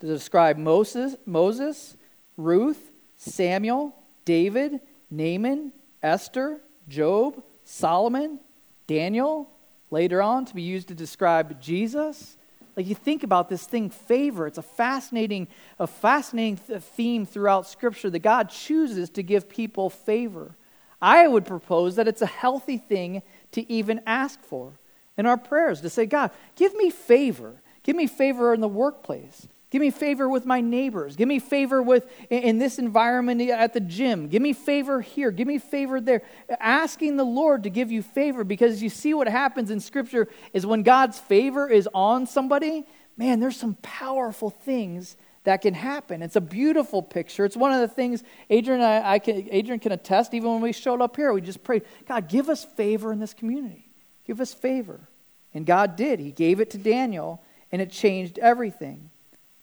to 0.00 0.06
describe 0.06 0.56
Moses, 0.56 1.16
Moses, 1.26 1.96
Ruth, 2.36 2.90
Samuel, 3.16 3.94
David, 4.24 4.80
Naaman, 5.10 5.72
Esther, 6.02 6.60
Job, 6.88 7.42
Solomon, 7.64 8.38
Daniel, 8.86 9.50
later 9.90 10.22
on 10.22 10.44
to 10.44 10.54
be 10.54 10.62
used 10.62 10.88
to 10.88 10.94
describe 10.94 11.60
Jesus. 11.60 12.36
Like 12.76 12.86
you 12.86 12.94
think 12.94 13.24
about 13.24 13.48
this 13.48 13.64
thing, 13.64 13.90
favor. 13.90 14.46
It's 14.46 14.58
a 14.58 14.62
fascinating, 14.62 15.48
a 15.78 15.86
fascinating 15.86 16.56
theme 16.56 17.26
throughout 17.26 17.66
Scripture 17.66 18.08
that 18.10 18.20
God 18.20 18.50
chooses 18.50 19.10
to 19.10 19.22
give 19.22 19.48
people 19.48 19.90
favor. 19.90 20.54
I 21.02 21.26
would 21.26 21.44
propose 21.44 21.96
that 21.96 22.08
it's 22.08 22.22
a 22.22 22.26
healthy 22.26 22.78
thing 22.78 23.22
to 23.52 23.70
even 23.70 24.00
ask 24.06 24.40
for 24.42 24.78
in 25.16 25.26
our 25.26 25.36
prayers 25.36 25.80
to 25.80 25.90
say, 25.90 26.06
God, 26.06 26.30
give 26.54 26.74
me 26.74 26.90
favor. 26.90 27.60
Give 27.82 27.96
me 27.96 28.06
favor 28.06 28.54
in 28.54 28.60
the 28.60 28.68
workplace. 28.68 29.48
Give 29.70 29.80
me 29.80 29.90
favor 29.90 30.28
with 30.28 30.46
my 30.46 30.62
neighbors. 30.62 31.14
Give 31.14 31.28
me 31.28 31.38
favor 31.38 31.82
with 31.82 32.08
in 32.30 32.58
this 32.58 32.78
environment 32.78 33.42
at 33.42 33.74
the 33.74 33.80
gym. 33.80 34.28
Give 34.28 34.40
me 34.40 34.54
favor 34.54 35.02
here. 35.02 35.30
Give 35.30 35.46
me 35.46 35.58
favor 35.58 36.00
there. 36.00 36.22
Asking 36.58 37.16
the 37.16 37.24
Lord 37.24 37.64
to 37.64 37.70
give 37.70 37.92
you 37.92 38.02
favor 38.02 38.44
because 38.44 38.82
you 38.82 38.88
see 38.88 39.12
what 39.12 39.28
happens 39.28 39.70
in 39.70 39.80
scripture 39.80 40.28
is 40.54 40.64
when 40.64 40.82
God's 40.82 41.18
favor 41.18 41.68
is 41.68 41.86
on 41.92 42.26
somebody, 42.26 42.86
man, 43.18 43.40
there's 43.40 43.58
some 43.58 43.74
powerful 43.82 44.48
things 44.48 45.18
that 45.44 45.60
can 45.60 45.74
happen. 45.74 46.22
It's 46.22 46.36
a 46.36 46.40
beautiful 46.40 47.02
picture. 47.02 47.44
It's 47.44 47.56
one 47.56 47.72
of 47.72 47.80
the 47.80 47.88
things 47.88 48.22
Adrian 48.48 48.80
I, 48.80 49.12
I 49.12 49.18
can, 49.18 49.48
Adrian 49.50 49.80
can 49.80 49.92
attest. 49.92 50.32
Even 50.32 50.50
when 50.50 50.60
we 50.62 50.72
showed 50.72 51.02
up 51.02 51.16
here, 51.16 51.30
we 51.32 51.42
just 51.42 51.62
prayed, 51.62 51.82
God, 52.06 52.28
give 52.28 52.48
us 52.48 52.64
favor 52.64 53.12
in 53.12 53.18
this 53.18 53.34
community. 53.34 53.90
Give 54.24 54.40
us 54.40 54.54
favor. 54.54 55.08
And 55.52 55.66
God 55.66 55.96
did. 55.96 56.20
He 56.20 56.32
gave 56.32 56.60
it 56.60 56.70
to 56.70 56.78
Daniel 56.78 57.42
and 57.70 57.82
it 57.82 57.90
changed 57.90 58.38
everything. 58.38 59.10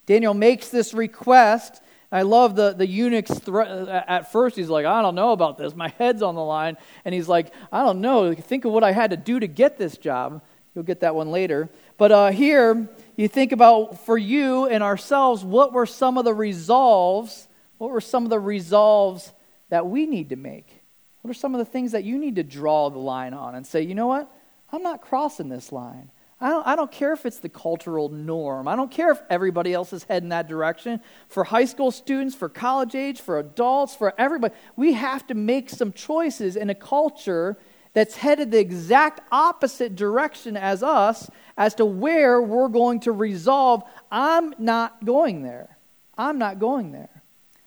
Daniel 0.06 0.34
makes 0.34 0.70
this 0.70 0.94
request. 0.94 1.82
I 2.12 2.22
love 2.22 2.56
the, 2.56 2.74
the 2.74 2.88
eunuch's 2.88 3.42
at 3.50 4.32
first. 4.32 4.56
He's 4.56 4.70
like, 4.70 4.86
I 4.86 5.02
don't 5.02 5.16
know 5.16 5.32
about 5.32 5.58
this. 5.58 5.76
My 5.76 5.90
head's 5.98 6.22
on 6.22 6.36
the 6.36 6.44
line. 6.44 6.78
And 7.04 7.14
he's 7.14 7.28
like, 7.28 7.52
I 7.72 7.84
don't 7.84 8.02
know. 8.02 8.34
Think 8.34 8.66
of 8.66 8.72
what 8.72 8.84
I 8.84 8.92
had 8.92 9.12
to 9.12 9.18
do 9.18 9.40
to 9.40 9.48
get 9.48 9.78
this 9.78 9.98
job. 9.98 10.42
You'll 10.74 10.84
get 10.84 11.00
that 11.00 11.16
one 11.16 11.32
later. 11.32 11.70
But 11.98 12.12
uh, 12.12 12.32
here, 12.32 12.90
you 13.16 13.28
think 13.28 13.52
about 13.52 14.06
for 14.06 14.18
you 14.18 14.68
and 14.68 14.84
ourselves, 14.84 15.44
what 15.44 15.74
were 15.74 15.86
some 15.86 16.18
of 16.18 16.26
the 16.26 16.34
resolves? 16.34 17.48
What 17.78 17.92
were 17.92 18.02
some 18.02 18.24
of 18.24 18.30
the 18.30 18.40
resolves 18.40 19.32
that 19.70 19.88
we 19.88 20.06
need 20.06 20.30
to 20.30 20.36
make? 20.36 20.84
What 21.22 21.32
are 21.32 21.34
some 21.34 21.56
of 21.56 21.60
the 21.60 21.66
things 21.66 21.94
that 21.94 22.04
you 22.04 22.18
need 22.18 22.36
to 22.36 22.44
draw 22.44 22.90
the 22.90 23.00
line 23.00 23.34
on 23.34 23.56
and 23.56 23.66
say, 23.66 23.82
you 23.82 23.96
know 23.96 24.08
what? 24.08 24.32
I'm 24.72 24.84
not 24.84 25.02
crossing 25.02 25.50
this 25.50 25.72
line. 25.72 26.12
I 26.46 26.50
don't, 26.50 26.68
I 26.68 26.76
don't 26.76 26.92
care 26.92 27.12
if 27.12 27.26
it's 27.26 27.40
the 27.40 27.50
cultural 27.50 28.10
norm. 28.10 28.68
I 28.68 28.76
don't 28.76 28.92
care 28.92 29.12
if 29.12 29.20
everybody 29.32 29.74
else 29.74 29.92
is 29.94 30.04
heading 30.04 30.30
that 30.30 30.48
direction. 30.48 31.02
For 31.28 31.44
high 31.44 31.66
school 31.66 31.90
students, 31.90 32.36
for 32.36 32.50
college 32.50 32.94
age, 32.94 33.20
for 33.20 33.40
adults, 33.40 33.96
for 33.96 34.14
everybody, 34.16 34.54
we 34.76 34.94
have 34.94 35.26
to 35.26 35.34
make 35.34 35.72
some 35.72 35.92
choices 35.92 36.56
in 36.56 36.70
a 36.70 36.76
culture 36.76 37.58
that's 37.94 38.18
headed 38.18 38.52
the 38.52 38.60
exact 38.60 39.22
opposite 39.32 39.96
direction 39.96 40.56
as 40.56 40.84
us 40.84 41.32
as 41.58 41.74
to 41.76 41.86
where 41.86 42.40
we're 42.40 42.68
going 42.68 43.00
to 43.00 43.12
resolve. 43.12 43.82
I'm 44.12 44.54
not 44.60 45.04
going 45.04 45.42
there. 45.42 45.80
I'm 46.16 46.38
not 46.38 46.60
going 46.60 46.92
there. 46.92 47.24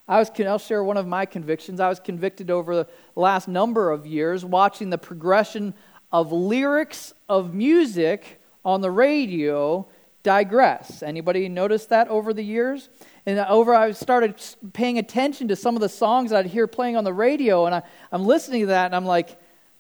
I 0.07 0.21
was, 0.21 0.31
I'll 0.39 0.61
share 0.61 0.85
one 0.85 0.97
of 0.97 1.07
my 1.09 1.27
convictions. 1.27 1.81
I 1.81 1.89
was 1.89 1.99
convicted 1.99 2.49
over 2.49 2.77
the 2.77 2.89
last 3.17 3.49
number 3.49 3.91
of 3.91 4.07
years 4.07 4.45
watching 4.45 4.91
the 4.91 4.99
progression 4.99 5.75
of 6.13 6.31
lyrics 6.31 7.13
of 7.29 7.53
music 7.53 8.38
on 8.65 8.81
the 8.81 8.91
radio 8.91 9.87
digress. 10.23 11.03
Anybody 11.03 11.49
notice 11.49 11.87
that 11.87 12.09
over 12.09 12.35
the 12.35 12.43
years? 12.43 12.89
And 13.25 13.39
over, 13.39 13.75
I 13.75 13.93
started 13.93 14.35
paying 14.73 14.99
attention 14.99 15.49
to 15.49 15.57
some 15.57 15.75
of 15.75 15.81
the 15.81 15.89
songs 15.89 16.33
I'd 16.33 16.47
hear 16.47 16.67
playing 16.67 16.97
on 16.97 17.05
the 17.05 17.13
radio, 17.13 17.67
and 17.67 17.75
I, 17.75 17.83
I'm 18.11 18.25
listening 18.25 18.63
to 18.63 18.67
that, 18.69 18.87
and 18.87 18.97
I'm 18.97 19.05
like, 19.05 19.39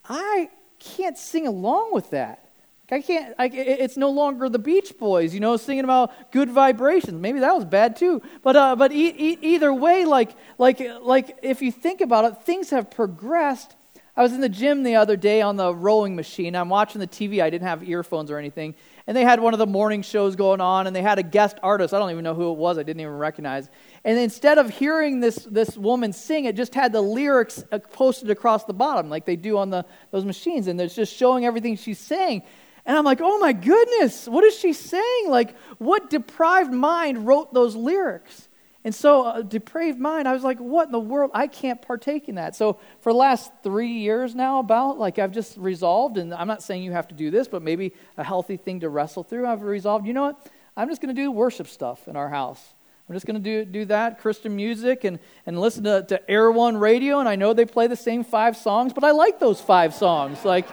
I 0.09 0.51
can't 0.79 1.17
sing 1.17 1.47
along 1.47 1.93
with 1.93 2.11
that. 2.11 2.45
I 2.91 3.03
can't. 3.03 3.35
I, 3.39 3.47
it's 3.47 3.99
no 3.99 4.09
longer 4.09 4.49
the 4.49 4.59
Beach 4.59 4.97
Boys, 4.99 5.35
you 5.35 5.41
know, 5.41 5.59
singing 5.59 5.85
about 5.85 6.33
good 6.33 6.49
vibrations. 6.49 7.21
Maybe 7.21 7.41
that 7.41 7.55
was 7.55 7.67
bad 7.67 7.97
too. 7.97 8.23
But 8.43 8.57
uh, 8.57 8.77
but 8.77 8.93
e- 8.93 9.15
e- 9.15 9.39
either 9.43 9.75
way, 9.75 10.07
like 10.07 10.31
like 10.57 10.81
like 11.03 11.37
if 11.43 11.61
you 11.61 11.71
think 11.71 12.01
about 12.01 12.25
it, 12.25 12.43
things 12.45 12.71
have 12.71 12.91
progressed 12.91 13.75
I 14.19 14.23
was 14.23 14.33
in 14.33 14.41
the 14.41 14.49
gym 14.49 14.83
the 14.83 14.97
other 14.97 15.17
day 15.17 15.43
on 15.43 15.55
the 15.55 15.73
rowing 15.73 16.17
machine. 16.17 16.57
I'm 16.57 16.69
watching 16.69 17.01
the 17.01 17.07
TV. 17.07 17.41
I 17.41 17.51
didn't 17.51 17.69
have 17.69 17.89
earphones 17.89 18.33
or 18.33 18.37
anything. 18.37 18.75
And 19.07 19.17
they 19.17 19.23
had 19.23 19.39
one 19.39 19.55
of 19.55 19.61
the 19.61 19.67
morning 19.67 20.03
shows 20.03 20.35
going 20.35 20.61
on, 20.61 20.89
and 20.89 20.97
they 20.97 21.03
had 21.03 21.21
a 21.21 21.23
guest 21.23 21.57
artist. 21.63 21.95
I 21.95 22.01
don't 22.01 22.11
even 22.11 22.25
know 22.25 22.35
who 22.35 22.51
it 22.51 22.57
was. 22.57 22.79
I 22.79 22.83
didn't 22.83 22.99
even 22.99 23.13
recognize. 23.13 23.71
And 24.05 24.19
instead 24.19 24.59
of 24.59 24.71
hearing 24.71 25.21
this, 25.21 25.37
this 25.49 25.79
woman 25.79 26.13
sing, 26.13 26.47
it 26.47 26.57
just 26.57 26.75
had 26.75 26.93
the 26.93 27.01
lyrics 27.01 27.63
uh, 27.71 27.79
posted 27.79 28.29
across 28.31 28.65
the 28.65 28.73
bottom, 28.73 29.09
like 29.09 29.25
they 29.25 29.37
do 29.37 29.57
on 29.57 29.71
the, 29.71 29.87
those 30.11 30.25
machines. 30.25 30.67
And 30.67 30.81
it's 30.81 30.97
just 30.97 31.15
showing 31.15 31.45
everything 31.45 31.77
she's 31.77 32.01
saying. 32.01 32.43
And 32.85 32.97
I'm 32.97 33.05
like, 33.05 33.21
oh 33.23 33.39
my 33.39 33.53
goodness, 33.53 34.27
what 34.27 34.43
is 34.43 34.59
she 34.59 34.73
saying? 34.73 35.29
Like, 35.29 35.57
what 35.79 36.11
deprived 36.11 36.73
mind 36.73 37.25
wrote 37.25 37.55
those 37.55 37.77
lyrics? 37.77 38.48
And 38.89 38.95
so, 38.95 39.27
a 39.27 39.29
uh, 39.29 39.43
depraved 39.43 39.99
mind, 39.99 40.27
I 40.27 40.33
was 40.33 40.43
like, 40.43 40.57
what 40.57 40.87
in 40.87 40.93
the 40.93 40.99
world? 40.99 41.31
I 41.35 41.47
can't 41.47 41.83
partake 41.83 42.27
in 42.27 42.37
that. 42.37 42.57
So, 42.57 42.79
for 43.03 43.13
the 43.13 43.19
last 43.19 43.53
three 43.63 43.93
years 43.93 44.35
now, 44.35 44.61
about, 44.61 44.99
like, 44.99 45.19
I've 45.19 45.31
just 45.31 45.59
resolved, 45.59 46.17
and 46.17 46.33
I'm 46.33 46.49
not 46.49 46.63
saying 46.63 46.83
you 46.83 46.93
have 46.93 47.07
to 47.09 47.15
do 47.15 47.31
this, 47.31 47.49
but 47.49 47.61
maybe 47.61 47.93
a 48.17 48.25
healthy 48.25 48.57
thing 48.57 48.81
to 48.81 48.89
wrestle 48.89 49.25
through. 49.25 49.47
I've 49.47 49.61
resolved, 49.61 50.07
you 50.07 50.15
know 50.15 50.23
what? 50.23 50.51
I'm 50.75 50.89
just 50.89 51.03
going 51.03 51.15
to 51.15 51.23
do 51.23 51.31
worship 51.31 51.67
stuff 51.67 52.09
in 52.09 52.17
our 52.17 52.31
house. 52.31 52.67
I'm 53.07 53.15
just 53.15 53.27
going 53.27 53.35
to 53.35 53.43
do, 53.43 53.71
do 53.71 53.85
that, 53.85 54.21
Christian 54.21 54.57
music, 54.57 55.05
and, 55.05 55.19
and 55.45 55.61
listen 55.61 55.85
to, 55.85 56.07
to 56.09 56.31
Air 56.31 56.51
One 56.51 56.79
radio. 56.79 57.19
And 57.19 57.29
I 57.29 57.37
know 57.37 57.53
they 57.53 57.67
play 57.67 57.89
the 57.89 57.95
same 57.95 58.25
five 58.25 58.57
songs, 58.57 58.95
but 58.95 59.05
I 59.05 59.11
like 59.11 59.39
those 59.39 59.61
five 59.61 59.93
songs. 59.93 60.47
Like, 60.47 60.67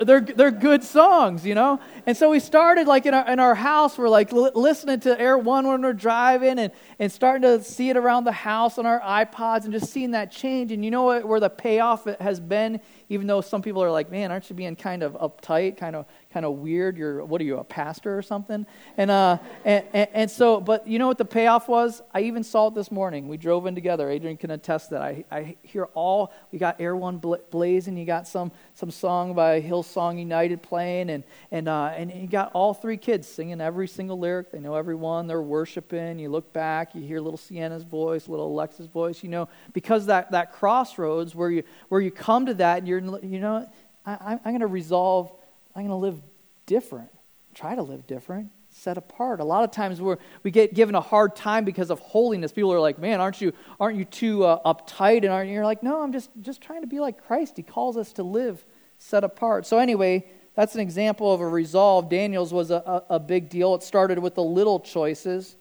they're, 0.00 0.20
they're 0.20 0.50
good 0.50 0.84
songs, 0.84 1.44
you 1.44 1.54
know? 1.54 1.80
And 2.06 2.16
so 2.16 2.30
we 2.30 2.40
started 2.40 2.86
like 2.86 3.06
in 3.06 3.14
our, 3.14 3.28
in 3.28 3.40
our 3.40 3.54
house, 3.54 3.98
we're 3.98 4.08
like 4.08 4.32
li- 4.32 4.50
listening 4.54 5.00
to 5.00 5.20
Air 5.20 5.36
One 5.36 5.66
when 5.66 5.82
we're 5.82 5.92
driving 5.92 6.58
and, 6.58 6.72
and 6.98 7.10
starting 7.10 7.42
to 7.42 7.62
see 7.62 7.90
it 7.90 7.96
around 7.96 8.24
the 8.24 8.32
house 8.32 8.78
on 8.78 8.86
our 8.86 9.00
iPods 9.00 9.64
and 9.64 9.72
just 9.72 9.92
seeing 9.92 10.12
that 10.12 10.30
change. 10.30 10.72
And 10.72 10.84
you 10.84 10.90
know 10.90 11.04
what, 11.04 11.26
where 11.26 11.40
the 11.40 11.50
payoff 11.50 12.04
has 12.20 12.40
been, 12.40 12.80
even 13.08 13.26
though 13.26 13.40
some 13.40 13.62
people 13.62 13.82
are 13.82 13.90
like, 13.90 14.10
man, 14.10 14.30
aren't 14.30 14.48
you 14.48 14.56
being 14.56 14.76
kind 14.76 15.02
of 15.02 15.14
uptight, 15.14 15.76
kind 15.76 15.96
of 15.96 16.06
kind 16.34 16.44
of 16.44 16.54
weird. 16.54 16.98
You're, 16.98 17.24
what 17.24 17.40
are 17.40 17.44
you, 17.44 17.58
a 17.58 17.64
pastor 17.64 18.18
or 18.18 18.20
something? 18.20 18.66
And, 18.96 19.08
uh, 19.08 19.38
and, 19.64 19.84
and, 19.92 20.08
and, 20.12 20.30
so, 20.30 20.60
but 20.60 20.88
you 20.88 20.98
know 20.98 21.06
what 21.06 21.16
the 21.16 21.24
payoff 21.24 21.68
was? 21.68 22.02
I 22.12 22.22
even 22.22 22.42
saw 22.42 22.66
it 22.66 22.74
this 22.74 22.90
morning. 22.90 23.28
We 23.28 23.36
drove 23.36 23.66
in 23.66 23.76
together. 23.76 24.10
Adrian 24.10 24.36
can 24.36 24.50
attest 24.50 24.90
that. 24.90 25.00
I, 25.00 25.24
I 25.30 25.56
hear 25.62 25.84
all, 25.94 26.32
we 26.50 26.58
got 26.58 26.80
Air 26.80 26.96
One 26.96 27.18
blazing. 27.18 27.96
You 27.96 28.04
got 28.04 28.26
some, 28.26 28.50
some 28.74 28.90
song 28.90 29.34
by 29.34 29.60
Hillsong 29.64 30.18
United 30.18 30.62
playing, 30.62 31.10
and, 31.10 31.24
and, 31.50 31.68
uh, 31.68 31.92
and 31.96 32.12
you 32.12 32.26
got 32.26 32.50
all 32.52 32.74
three 32.74 32.96
kids 32.96 33.26
singing 33.26 33.60
every 33.60 33.88
single 33.88 34.18
lyric. 34.18 34.50
They 34.50 34.60
know 34.60 34.74
every 34.74 34.94
one. 34.94 35.26
They're 35.26 35.42
worshiping. 35.42 36.18
You 36.18 36.28
look 36.28 36.52
back, 36.52 36.94
you 36.94 37.02
hear 37.02 37.20
little 37.20 37.38
Sienna's 37.38 37.84
voice, 37.84 38.28
little 38.28 38.48
Alexa's 38.48 38.86
voice, 38.86 39.22
you 39.22 39.28
know, 39.28 39.48
because 39.72 40.06
that, 40.06 40.30
that 40.32 40.52
crossroads 40.52 41.34
where 41.34 41.50
you, 41.50 41.62
where 41.88 42.00
you 42.00 42.10
come 42.10 42.46
to 42.46 42.54
that 42.54 42.78
and 42.78 42.88
you're, 42.88 43.00
you 43.22 43.40
know, 43.40 43.68
I, 44.06 44.38
I'm 44.44 44.52
going 44.52 44.60
to 44.60 44.66
resolve 44.66 45.32
I'm 45.74 45.82
going 45.82 45.90
to 45.90 45.96
live 45.96 46.22
different, 46.66 47.10
try 47.52 47.74
to 47.74 47.82
live 47.82 48.06
different, 48.06 48.50
set 48.70 48.96
apart. 48.96 49.40
A 49.40 49.44
lot 49.44 49.64
of 49.64 49.72
times 49.72 50.00
we 50.00 50.14
we 50.44 50.50
get 50.50 50.74
given 50.74 50.94
a 50.94 51.00
hard 51.00 51.34
time 51.34 51.64
because 51.64 51.90
of 51.90 51.98
holiness. 51.98 52.52
People 52.52 52.72
are 52.72 52.80
like, 52.80 52.98
man, 52.98 53.20
aren't 53.20 53.40
you, 53.40 53.52
aren't 53.80 53.98
you 53.98 54.04
too 54.04 54.44
uh, 54.44 54.60
uptight? 54.72 55.18
And 55.18 55.26
aren't 55.26 55.48
you? 55.48 55.54
you're 55.54 55.64
like, 55.64 55.82
no, 55.82 56.02
I'm 56.02 56.12
just, 56.12 56.30
just 56.40 56.60
trying 56.60 56.82
to 56.82 56.86
be 56.86 57.00
like 57.00 57.24
Christ. 57.26 57.56
He 57.56 57.62
calls 57.62 57.96
us 57.96 58.12
to 58.14 58.22
live 58.22 58.64
set 59.04 59.22
apart. 59.22 59.66
So, 59.66 59.78
anyway, 59.78 60.24
that's 60.54 60.74
an 60.74 60.80
example 60.80 61.32
of 61.32 61.40
a 61.40 61.46
resolve. 61.46 62.08
Daniel's 62.08 62.54
was 62.54 62.70
a, 62.70 63.02
a, 63.10 63.14
a 63.16 63.20
big 63.20 63.50
deal. 63.50 63.74
It 63.74 63.82
started 63.82 64.18
with 64.18 64.34
the 64.34 64.42
little 64.42 64.80
choices. 64.80 65.56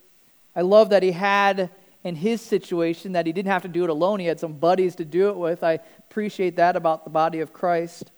I 0.56 0.62
love 0.62 0.90
that 0.92 1.04
he 1.04 1.12
had 1.12 1.70
in 2.06 2.16
his 2.16 2.42
situation 2.42 3.12
that 3.14 3.26
he 3.26 3.34
didn't 3.34 3.52
have 3.52 3.64
to 3.64 3.68
do 3.68 3.84
it 3.84 3.90
alone. 3.90 4.22
He 4.22 4.28
had 4.28 4.40
some 4.40 4.54
buddies 4.54 4.96
to 4.96 5.06
do 5.06 5.30
it 5.30 5.36
with. 5.36 5.62
I 5.62 5.80
appreciate 6.00 6.56
that 6.56 6.78
about 6.78 7.04
the 7.04 7.10
body 7.10 7.42
of 7.42 7.52
Christ. 7.52 8.12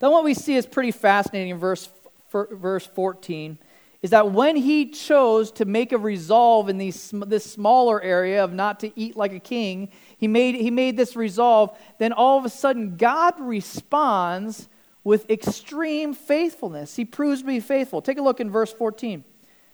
Then 0.00 0.10
what 0.10 0.24
we 0.24 0.34
see 0.34 0.54
is 0.54 0.66
pretty 0.66 0.90
fascinating 0.90 1.50
in 1.50 1.58
verse, 1.58 1.88
verse 2.30 2.86
14 2.86 3.58
is 4.02 4.10
that 4.10 4.32
when 4.32 4.56
he 4.56 4.86
chose 4.86 5.52
to 5.52 5.64
make 5.64 5.92
a 5.92 5.98
resolve 5.98 6.68
in 6.68 6.78
these, 6.78 7.12
this 7.26 7.44
smaller 7.44 8.00
area 8.02 8.42
of 8.42 8.52
not 8.52 8.80
to 8.80 8.98
eat 8.98 9.16
like 9.16 9.32
a 9.32 9.40
king, 9.40 9.90
he 10.16 10.26
made, 10.26 10.54
he 10.54 10.70
made 10.70 10.96
this 10.96 11.16
resolve, 11.16 11.76
then 11.98 12.12
all 12.12 12.38
of 12.38 12.44
a 12.44 12.50
sudden 12.50 12.96
God 12.96 13.34
responds 13.38 14.68
with 15.04 15.28
extreme 15.30 16.14
faithfulness. 16.14 16.96
He 16.96 17.04
proves 17.04 17.40
to 17.40 17.46
be 17.46 17.60
faithful. 17.60 18.00
Take 18.00 18.18
a 18.18 18.22
look 18.22 18.40
in 18.40 18.50
verse 18.50 18.72
14. 18.72 19.24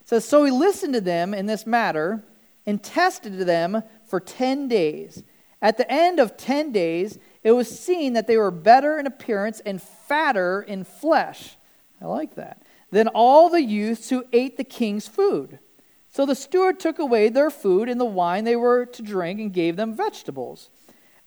It 0.00 0.08
says, 0.08 0.24
So 0.24 0.44
he 0.44 0.50
listened 0.50 0.94
to 0.94 1.00
them 1.00 1.32
in 1.32 1.46
this 1.46 1.66
matter 1.66 2.24
and 2.66 2.82
tested 2.82 3.38
them 3.38 3.82
for 4.04 4.18
10 4.18 4.66
days. 4.68 5.22
At 5.62 5.78
the 5.78 5.90
end 5.90 6.18
of 6.18 6.36
10 6.36 6.72
days, 6.72 7.18
it 7.42 7.52
was 7.52 7.78
seen 7.78 8.12
that 8.14 8.26
they 8.26 8.36
were 8.36 8.50
better 8.50 8.98
in 8.98 9.06
appearance 9.06 9.60
and 9.60 9.80
fatter 9.80 10.62
in 10.62 10.84
flesh. 10.84 11.56
I 12.00 12.06
like 12.06 12.34
that. 12.34 12.62
Than 12.90 13.08
all 13.08 13.48
the 13.48 13.62
youths 13.62 14.10
who 14.10 14.24
ate 14.32 14.56
the 14.56 14.64
king's 14.64 15.08
food. 15.08 15.58
So 16.08 16.24
the 16.24 16.34
steward 16.34 16.80
took 16.80 16.98
away 16.98 17.28
their 17.28 17.50
food 17.50 17.88
and 17.88 18.00
the 18.00 18.04
wine 18.04 18.44
they 18.44 18.56
were 18.56 18.86
to 18.86 19.02
drink 19.02 19.38
and 19.38 19.52
gave 19.52 19.76
them 19.76 19.94
vegetables. 19.94 20.70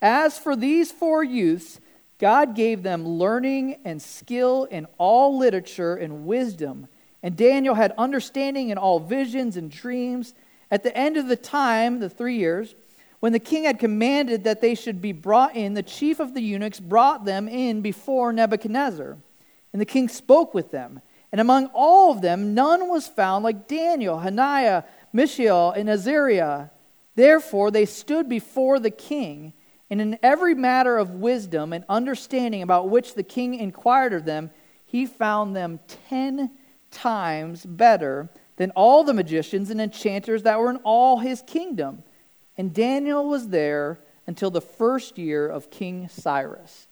As 0.02 0.40
for 0.40 0.56
these 0.56 0.92
four 0.92 1.24
youths, 1.24 1.80
God 2.18 2.56
gave 2.56 2.84
them 2.84 3.08
learning 3.08 3.80
and 3.86 4.02
skill 4.02 4.66
in 4.66 4.88
all 4.98 5.38
literature 5.38 5.96
and 5.96 6.26
wisdom. 6.26 6.88
And 7.22 7.36
Daniel 7.36 7.76
had 7.76 7.94
understanding 7.98 8.70
in 8.70 8.78
all 8.78 9.00
visions 9.00 9.58
and 9.58 9.70
dreams. 9.70 10.34
At 10.72 10.84
the 10.84 10.96
end 10.96 11.18
of 11.18 11.28
the 11.28 11.36
time, 11.36 12.00
the 12.00 12.10
three 12.10 12.38
years, 12.38 12.76
when 13.20 13.34
the 13.34 13.40
king 13.40 13.66
had 13.66 13.80
commanded 13.80 14.44
that 14.46 14.62
they 14.62 14.76
should 14.76 15.02
be 15.02 15.12
brought 15.12 15.56
in, 15.56 15.74
the 15.74 15.84
chief 15.84 16.20
of 16.20 16.34
the 16.34 16.42
eunuchs 16.42 16.80
brought 16.80 17.26
them 17.26 17.48
in 17.48 17.82
before 17.82 18.32
Nebuchadnezzar. 18.32 19.18
And 19.74 19.82
the 19.82 19.86
king 19.86 20.08
spoke 20.08 20.54
with 20.54 20.72
them. 20.72 21.02
And 21.32 21.40
among 21.40 21.68
all 21.74 22.12
of 22.12 22.22
them, 22.22 22.54
none 22.54 22.90
was 22.90 23.08
found 23.08 23.44
like 23.44 23.68
Daniel, 23.68 24.20
Hananiah, 24.20 24.84
Mishael, 25.14 25.72
and 25.72 25.90
Azariah. 25.90 26.70
Therefore, 27.16 27.72
they 27.72 27.86
stood 27.86 28.28
before 28.28 28.80
the 28.80 28.92
king, 28.92 29.54
and 29.90 30.02
in 30.02 30.20
every 30.24 30.56
matter 30.56 30.98
of 30.98 31.16
wisdom 31.16 31.74
and 31.74 31.86
understanding 31.90 32.62
about 32.62 32.90
which 32.90 33.14
the 33.14 33.24
king 33.24 33.56
inquired 33.56 34.14
of 34.14 34.26
them, 34.26 34.52
he 34.86 35.06
found 35.06 35.56
them 35.56 35.80
ten 35.88 36.52
times 36.92 37.66
better 37.66 38.30
than 38.56 38.72
all 38.72 39.04
the 39.04 39.14
magicians 39.14 39.70
and 39.70 39.80
enchanters 39.80 40.44
that 40.44 40.60
were 40.60 40.70
in 40.70 40.78
all 40.78 41.20
his 41.20 41.42
kingdom. 41.44 42.04
And 42.58 42.74
Daniel 42.74 43.30
was 43.30 43.50
there 43.50 44.00
until 44.28 44.52
the 44.52 44.62
first 44.62 45.18
year 45.18 45.48
of 45.48 45.72
King 45.72 46.10
Cyrus. 46.10 46.89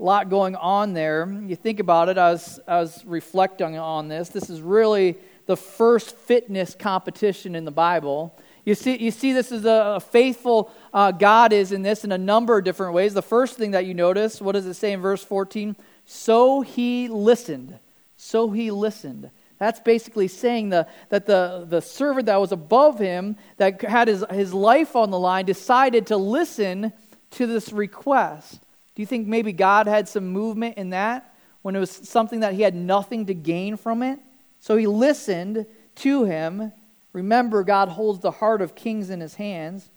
Lot 0.00 0.30
going 0.30 0.56
on 0.56 0.94
there. 0.94 1.30
You 1.46 1.56
think 1.56 1.78
about 1.78 2.08
it, 2.08 2.16
I 2.16 2.32
was, 2.32 2.58
I 2.66 2.80
was 2.80 3.04
reflecting 3.04 3.76
on 3.76 4.08
this. 4.08 4.30
This 4.30 4.48
is 4.48 4.62
really 4.62 5.18
the 5.44 5.58
first 5.58 6.16
fitness 6.16 6.74
competition 6.74 7.54
in 7.54 7.66
the 7.66 7.70
Bible. 7.70 8.34
You 8.64 8.74
see, 8.74 8.96
you 8.96 9.10
see 9.10 9.34
this 9.34 9.52
is 9.52 9.66
a, 9.66 9.96
a 9.96 10.00
faithful 10.00 10.72
uh, 10.94 11.12
God 11.12 11.52
is 11.52 11.70
in 11.70 11.82
this 11.82 12.02
in 12.02 12.12
a 12.12 12.18
number 12.18 12.56
of 12.56 12.64
different 12.64 12.94
ways. 12.94 13.12
The 13.12 13.20
first 13.20 13.58
thing 13.58 13.72
that 13.72 13.84
you 13.84 13.92
notice, 13.92 14.40
what 14.40 14.52
does 14.52 14.64
it 14.64 14.74
say 14.74 14.92
in 14.92 15.00
verse 15.00 15.22
14? 15.22 15.76
So 16.06 16.62
he 16.62 17.08
listened. 17.08 17.78
So 18.16 18.50
he 18.50 18.70
listened. 18.70 19.30
That's 19.58 19.80
basically 19.80 20.28
saying 20.28 20.70
the, 20.70 20.86
that 21.10 21.26
the, 21.26 21.66
the 21.68 21.82
servant 21.82 22.24
that 22.26 22.40
was 22.40 22.52
above 22.52 22.98
him, 22.98 23.36
that 23.58 23.82
had 23.82 24.08
his, 24.08 24.24
his 24.30 24.54
life 24.54 24.96
on 24.96 25.10
the 25.10 25.18
line, 25.18 25.44
decided 25.44 26.06
to 26.06 26.16
listen 26.16 26.94
to 27.32 27.46
this 27.46 27.70
request. 27.70 28.60
You 29.00 29.06
think 29.06 29.26
maybe 29.26 29.54
God 29.54 29.86
had 29.86 30.10
some 30.10 30.28
movement 30.28 30.76
in 30.76 30.90
that 30.90 31.34
when 31.62 31.74
it 31.74 31.78
was 31.78 31.90
something 31.90 32.40
that 32.40 32.52
he 32.52 32.60
had 32.60 32.74
nothing 32.74 33.24
to 33.26 33.34
gain 33.34 33.78
from 33.78 34.02
it? 34.02 34.20
So 34.58 34.76
he 34.76 34.86
listened 34.86 35.64
to 35.96 36.24
him. 36.24 36.70
Remember, 37.14 37.64
God 37.64 37.88
holds 37.88 38.20
the 38.20 38.30
heart 38.30 38.60
of 38.60 38.74
kings 38.74 39.08
in 39.08 39.20
his 39.20 39.36
hands. 39.36 39.88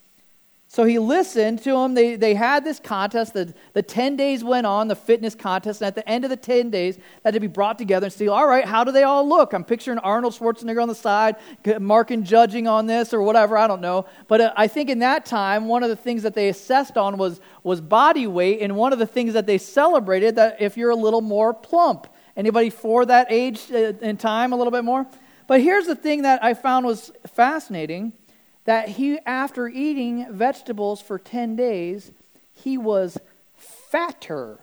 So 0.74 0.86
he 0.86 0.98
listened 0.98 1.62
to 1.66 1.74
them. 1.74 1.94
They, 1.94 2.16
they 2.16 2.34
had 2.34 2.66
this 2.66 2.80
contest. 2.80 3.36
The, 3.36 3.54
the 3.74 3.84
10 3.84 4.16
days 4.16 4.44
went 4.44 4.66
on, 4.66 4.88
the 4.88 4.96
fitness 4.96 5.36
contest. 5.36 5.82
And 5.82 5.88
at 5.88 5.94
the 5.94 6.10
end 6.10 6.24
of 6.24 6.32
the 6.32 6.36
10 6.36 6.72
days, 6.72 6.96
that 6.96 7.26
had 7.26 7.34
to 7.36 7.40
be 7.40 7.46
brought 7.46 7.78
together 7.78 8.08
and 8.08 8.14
see, 8.14 8.28
all 8.28 8.48
right, 8.48 8.66
how 8.66 8.84
do 8.84 8.92
they 8.92 9.04
all 9.04 9.30
look? 9.30 9.54
I'm 9.54 9.64
picturing 9.64 10.00
Arnold 10.00 10.34
Schwarzenegger 10.34 10.82
on 10.82 10.88
the 10.88 10.96
side, 10.96 11.36
marking 11.80 12.24
judging 12.24 12.68
on 12.68 12.88
this 12.88 13.14
or 13.14 13.22
whatever. 13.22 13.56
I 13.56 13.68
don't 13.68 13.82
know. 13.82 14.08
But 14.28 14.42
uh, 14.42 14.54
I 14.58 14.66
think 14.66 14.90
in 14.90 14.98
that 14.98 15.28
time, 15.28 15.68
one 15.68 15.84
of 15.84 15.90
the 15.90 15.96
things 15.96 16.24
that 16.24 16.34
they 16.34 16.50
assessed 16.50 16.98
on 16.98 17.18
was, 17.18 17.40
was 17.62 17.80
body 17.80 18.26
weight. 18.26 18.60
And 18.62 18.76
one 18.76 18.94
of 18.94 18.98
the 18.98 19.06
things 19.06 19.34
that 19.34 19.46
they 19.46 19.60
celebrated 19.60 20.38
that 20.38 20.60
if 20.60 20.76
you're 20.76 20.90
a 20.90 20.96
little 20.96 21.22
more 21.22 21.54
plump. 21.54 22.08
Anybody 22.36 22.72
for 22.72 23.06
that 23.06 23.28
age 23.30 23.72
uh, 23.72 23.94
in 24.02 24.18
time 24.18 24.54
a 24.54 24.56
little 24.56 24.72
bit 24.72 24.84
more? 24.84 25.06
But 25.46 25.62
here's 25.62 25.86
the 25.86 25.96
thing 25.96 26.24
that 26.24 26.44
I 26.44 26.56
found 26.56 26.88
was 26.88 27.12
fascinating 27.28 28.14
that 28.66 28.90
he, 28.90 29.20
after 29.26 29.68
eating 29.68 30.28
vegetables 30.32 31.02
for 31.02 31.20
10 31.20 31.56
days, 31.56 32.12
he 32.52 32.78
was 32.78 33.18
fatter. 33.56 34.60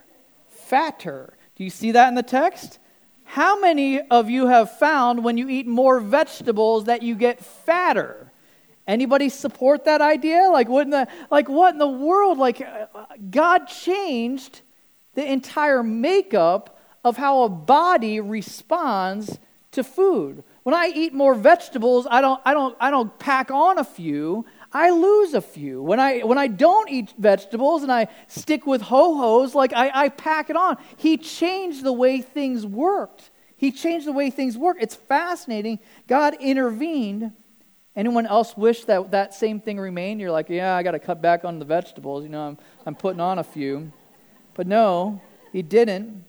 Fatter. 0.49 1.35
Do 1.57 1.65
you 1.65 1.71
see 1.71 1.93
that 1.93 2.09
in 2.09 2.15
the 2.15 2.23
text? 2.23 2.79
How 3.25 3.61
many 3.61 4.01
of 4.01 4.31
you 4.31 4.47
have 4.47 4.79
found 4.79 5.23
when 5.23 5.39
you 5.39 5.49
eat 5.49 5.67
more 5.67 6.01
vegetables 6.01 6.85
that 6.85 7.03
you 7.03 7.15
get 7.15 7.45
fatter? 7.45 8.33
Anybody 8.89 9.29
support 9.29 9.85
that 9.85 10.01
idea? 10.01 10.49
Like 10.51 10.69
what 10.69 10.83
in 10.83 10.91
the 10.91 11.07
like 11.31 11.49
what 11.49 11.75
in 11.75 11.79
the 11.79 11.87
world? 11.87 12.39
Like 12.39 12.61
uh, 12.61 12.87
God 13.31 13.67
changed 13.67 14.63
the 15.15 15.31
entire 15.31 15.85
makeup 15.85 16.81
of 17.05 17.17
how 17.17 17.43
a 17.43 17.49
body 17.49 18.19
responds 18.19 19.39
to 19.73 19.85
food. 19.85 20.43
When 20.63 20.75
I 20.75 20.93
eat 20.95 21.15
more 21.15 21.35
vegetables, 21.35 22.07
I 22.11 22.21
don't, 22.21 22.41
I 22.45 22.53
don't, 22.53 22.77
I 22.81 22.91
don't 22.91 23.19
pack 23.19 23.51
on 23.51 23.79
a 23.79 23.85
few. 23.85 24.45
I 24.73 24.91
lose 24.91 25.35
a 25.35 25.41
few. 25.41 25.83
When 25.83 25.99
I, 25.99 26.21
when 26.21 26.39
I 26.39 26.47
don't 26.47 26.89
eat 26.91 27.15
vegetables 27.19 27.83
and 27.83 27.91
I 27.91 28.09
stick 28.29 28.67
with 28.67 28.83
ho 28.83 29.17
hos, 29.17 29.55
like 29.55 29.73
I, 29.73 29.91
I 29.93 30.09
pack 30.11 30.51
it 30.51 30.57
on. 30.57 30.77
He 30.97 31.17
changed 31.17 31.83
the 31.83 31.93
way 31.93 32.21
things 32.21 32.67
worked. 32.67 33.31
He 33.57 33.73
changed 33.73 34.07
the 34.07 34.13
way 34.13 34.31
things 34.31 34.57
work. 34.57 34.77
It's 34.81 34.95
fascinating. 34.95 35.81
God 36.07 36.37
intervened. 36.41 37.33
Anyone 37.97 38.27
else 38.27 38.57
wish 38.57 38.85
that 38.85 39.11
that 39.11 39.35
same 39.35 39.61
thing 39.61 39.79
remained? 39.79 40.21
You're 40.21 40.31
like, 40.31 40.49
yeah, 40.49 40.77
I 40.77 40.83
got 40.83 40.93
to 40.93 40.99
cut 40.99 41.21
back 41.21 41.45
on 41.45 41.59
the 41.59 41.65
vegetables. 41.65 42.23
You 42.23 42.31
know, 42.31 42.49
I'm, 42.49 42.59
I'm 42.87 42.95
putting 42.95 43.21
on 43.21 43.39
a 43.39 43.45
few. 43.45 43.93
But 44.55 44.67
no, 44.67 45.21
he 45.53 45.63
didn't. 45.63 46.25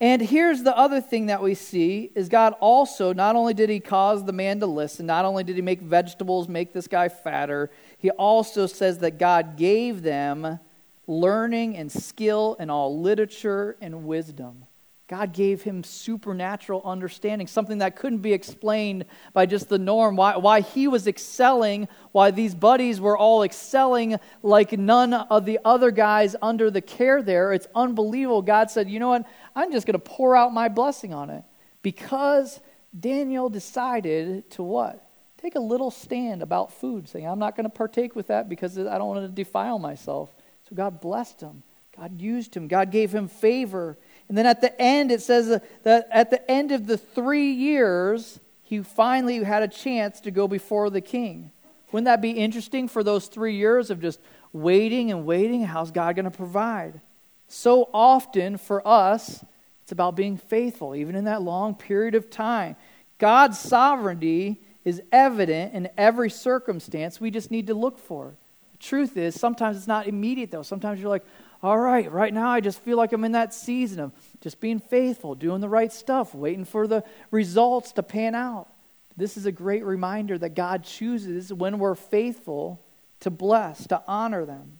And 0.00 0.22
here's 0.22 0.62
the 0.62 0.74
other 0.74 1.02
thing 1.02 1.26
that 1.26 1.42
we 1.42 1.54
see 1.54 2.10
is 2.14 2.30
God 2.30 2.54
also 2.58 3.12
not 3.12 3.36
only 3.36 3.52
did 3.52 3.68
he 3.68 3.80
cause 3.80 4.24
the 4.24 4.32
man 4.32 4.58
to 4.60 4.66
listen, 4.66 5.04
not 5.04 5.26
only 5.26 5.44
did 5.44 5.56
he 5.56 5.62
make 5.62 5.82
vegetables 5.82 6.48
make 6.48 6.72
this 6.72 6.88
guy 6.88 7.10
fatter, 7.10 7.70
he 7.98 8.10
also 8.10 8.66
says 8.66 8.98
that 9.00 9.18
God 9.18 9.58
gave 9.58 10.00
them 10.00 10.58
learning 11.06 11.76
and 11.76 11.92
skill 11.92 12.56
and 12.58 12.70
all 12.70 12.98
literature 12.98 13.76
and 13.82 14.06
wisdom. 14.06 14.64
God 15.10 15.32
gave 15.32 15.62
him 15.62 15.82
supernatural 15.82 16.82
understanding, 16.84 17.48
something 17.48 17.78
that 17.78 17.96
couldn't 17.96 18.20
be 18.20 18.32
explained 18.32 19.06
by 19.32 19.44
just 19.44 19.68
the 19.68 19.76
norm. 19.76 20.14
Why, 20.14 20.36
why 20.36 20.60
he 20.60 20.86
was 20.86 21.08
excelling, 21.08 21.88
why 22.12 22.30
these 22.30 22.54
buddies 22.54 23.00
were 23.00 23.18
all 23.18 23.42
excelling 23.42 24.20
like 24.44 24.70
none 24.70 25.12
of 25.12 25.46
the 25.46 25.58
other 25.64 25.90
guys 25.90 26.36
under 26.40 26.70
the 26.70 26.80
care 26.80 27.24
there. 27.24 27.52
It's 27.52 27.66
unbelievable. 27.74 28.40
God 28.40 28.70
said, 28.70 28.88
You 28.88 29.00
know 29.00 29.08
what? 29.08 29.26
I'm 29.56 29.72
just 29.72 29.84
going 29.84 29.94
to 29.94 29.98
pour 29.98 30.36
out 30.36 30.54
my 30.54 30.68
blessing 30.68 31.12
on 31.12 31.28
it. 31.28 31.42
Because 31.82 32.60
Daniel 32.98 33.48
decided 33.48 34.48
to 34.52 34.62
what? 34.62 35.04
Take 35.38 35.56
a 35.56 35.60
little 35.60 35.90
stand 35.90 36.40
about 36.40 36.72
food, 36.72 37.08
saying, 37.08 37.26
I'm 37.26 37.40
not 37.40 37.56
going 37.56 37.64
to 37.64 37.70
partake 37.70 38.14
with 38.14 38.28
that 38.28 38.48
because 38.48 38.78
I 38.78 38.96
don't 38.96 39.08
want 39.08 39.22
to 39.22 39.28
defile 39.28 39.80
myself. 39.80 40.32
So 40.68 40.76
God 40.76 41.00
blessed 41.00 41.40
him. 41.40 41.64
God 41.96 42.20
used 42.20 42.56
him. 42.56 42.68
God 42.68 42.92
gave 42.92 43.12
him 43.12 43.26
favor 43.26 43.98
and 44.30 44.38
then 44.38 44.46
at 44.46 44.60
the 44.60 44.80
end, 44.80 45.10
it 45.10 45.20
says 45.20 45.60
that 45.82 46.08
at 46.12 46.30
the 46.30 46.48
end 46.48 46.70
of 46.70 46.86
the 46.86 46.96
three 46.96 47.50
years, 47.50 48.38
he 48.62 48.80
finally 48.80 49.42
had 49.42 49.64
a 49.64 49.68
chance 49.68 50.20
to 50.20 50.30
go 50.30 50.46
before 50.46 50.88
the 50.88 51.00
king. 51.00 51.50
Wouldn't 51.90 52.04
that 52.04 52.22
be 52.22 52.30
interesting 52.30 52.86
for 52.86 53.02
those 53.02 53.26
three 53.26 53.56
years 53.56 53.90
of 53.90 54.00
just 54.00 54.20
waiting 54.52 55.10
and 55.10 55.26
waiting? 55.26 55.64
How's 55.64 55.90
God 55.90 56.14
going 56.14 56.26
to 56.26 56.30
provide? 56.30 57.00
So 57.48 57.90
often 57.92 58.56
for 58.56 58.86
us, 58.86 59.44
it's 59.82 59.90
about 59.90 60.14
being 60.14 60.36
faithful, 60.36 60.94
even 60.94 61.16
in 61.16 61.24
that 61.24 61.42
long 61.42 61.74
period 61.74 62.14
of 62.14 62.30
time. 62.30 62.76
God's 63.18 63.58
sovereignty 63.58 64.62
is 64.84 65.02
evident 65.10 65.74
in 65.74 65.88
every 65.98 66.30
circumstance. 66.30 67.20
We 67.20 67.32
just 67.32 67.50
need 67.50 67.66
to 67.66 67.74
look 67.74 67.98
for 67.98 68.28
it. 68.28 68.34
Truth 68.80 69.16
is, 69.16 69.38
sometimes 69.38 69.76
it's 69.76 69.86
not 69.86 70.06
immediate, 70.06 70.50
though. 70.50 70.62
Sometimes 70.62 71.00
you're 71.00 71.10
like, 71.10 71.24
all 71.62 71.78
right, 71.78 72.10
right 72.10 72.32
now 72.32 72.48
I 72.48 72.60
just 72.60 72.82
feel 72.82 72.96
like 72.96 73.12
I'm 73.12 73.24
in 73.24 73.32
that 73.32 73.52
season 73.52 74.00
of 74.00 74.12
just 74.40 74.60
being 74.60 74.80
faithful, 74.80 75.34
doing 75.34 75.60
the 75.60 75.68
right 75.68 75.92
stuff, 75.92 76.34
waiting 76.34 76.64
for 76.64 76.86
the 76.86 77.04
results 77.30 77.92
to 77.92 78.02
pan 78.02 78.34
out. 78.34 78.68
This 79.16 79.36
is 79.36 79.44
a 79.44 79.52
great 79.52 79.84
reminder 79.84 80.38
that 80.38 80.54
God 80.54 80.82
chooses 80.82 81.52
when 81.52 81.78
we're 81.78 81.94
faithful 81.94 82.80
to 83.20 83.30
bless, 83.30 83.86
to 83.88 84.02
honor 84.08 84.46
them. 84.46 84.78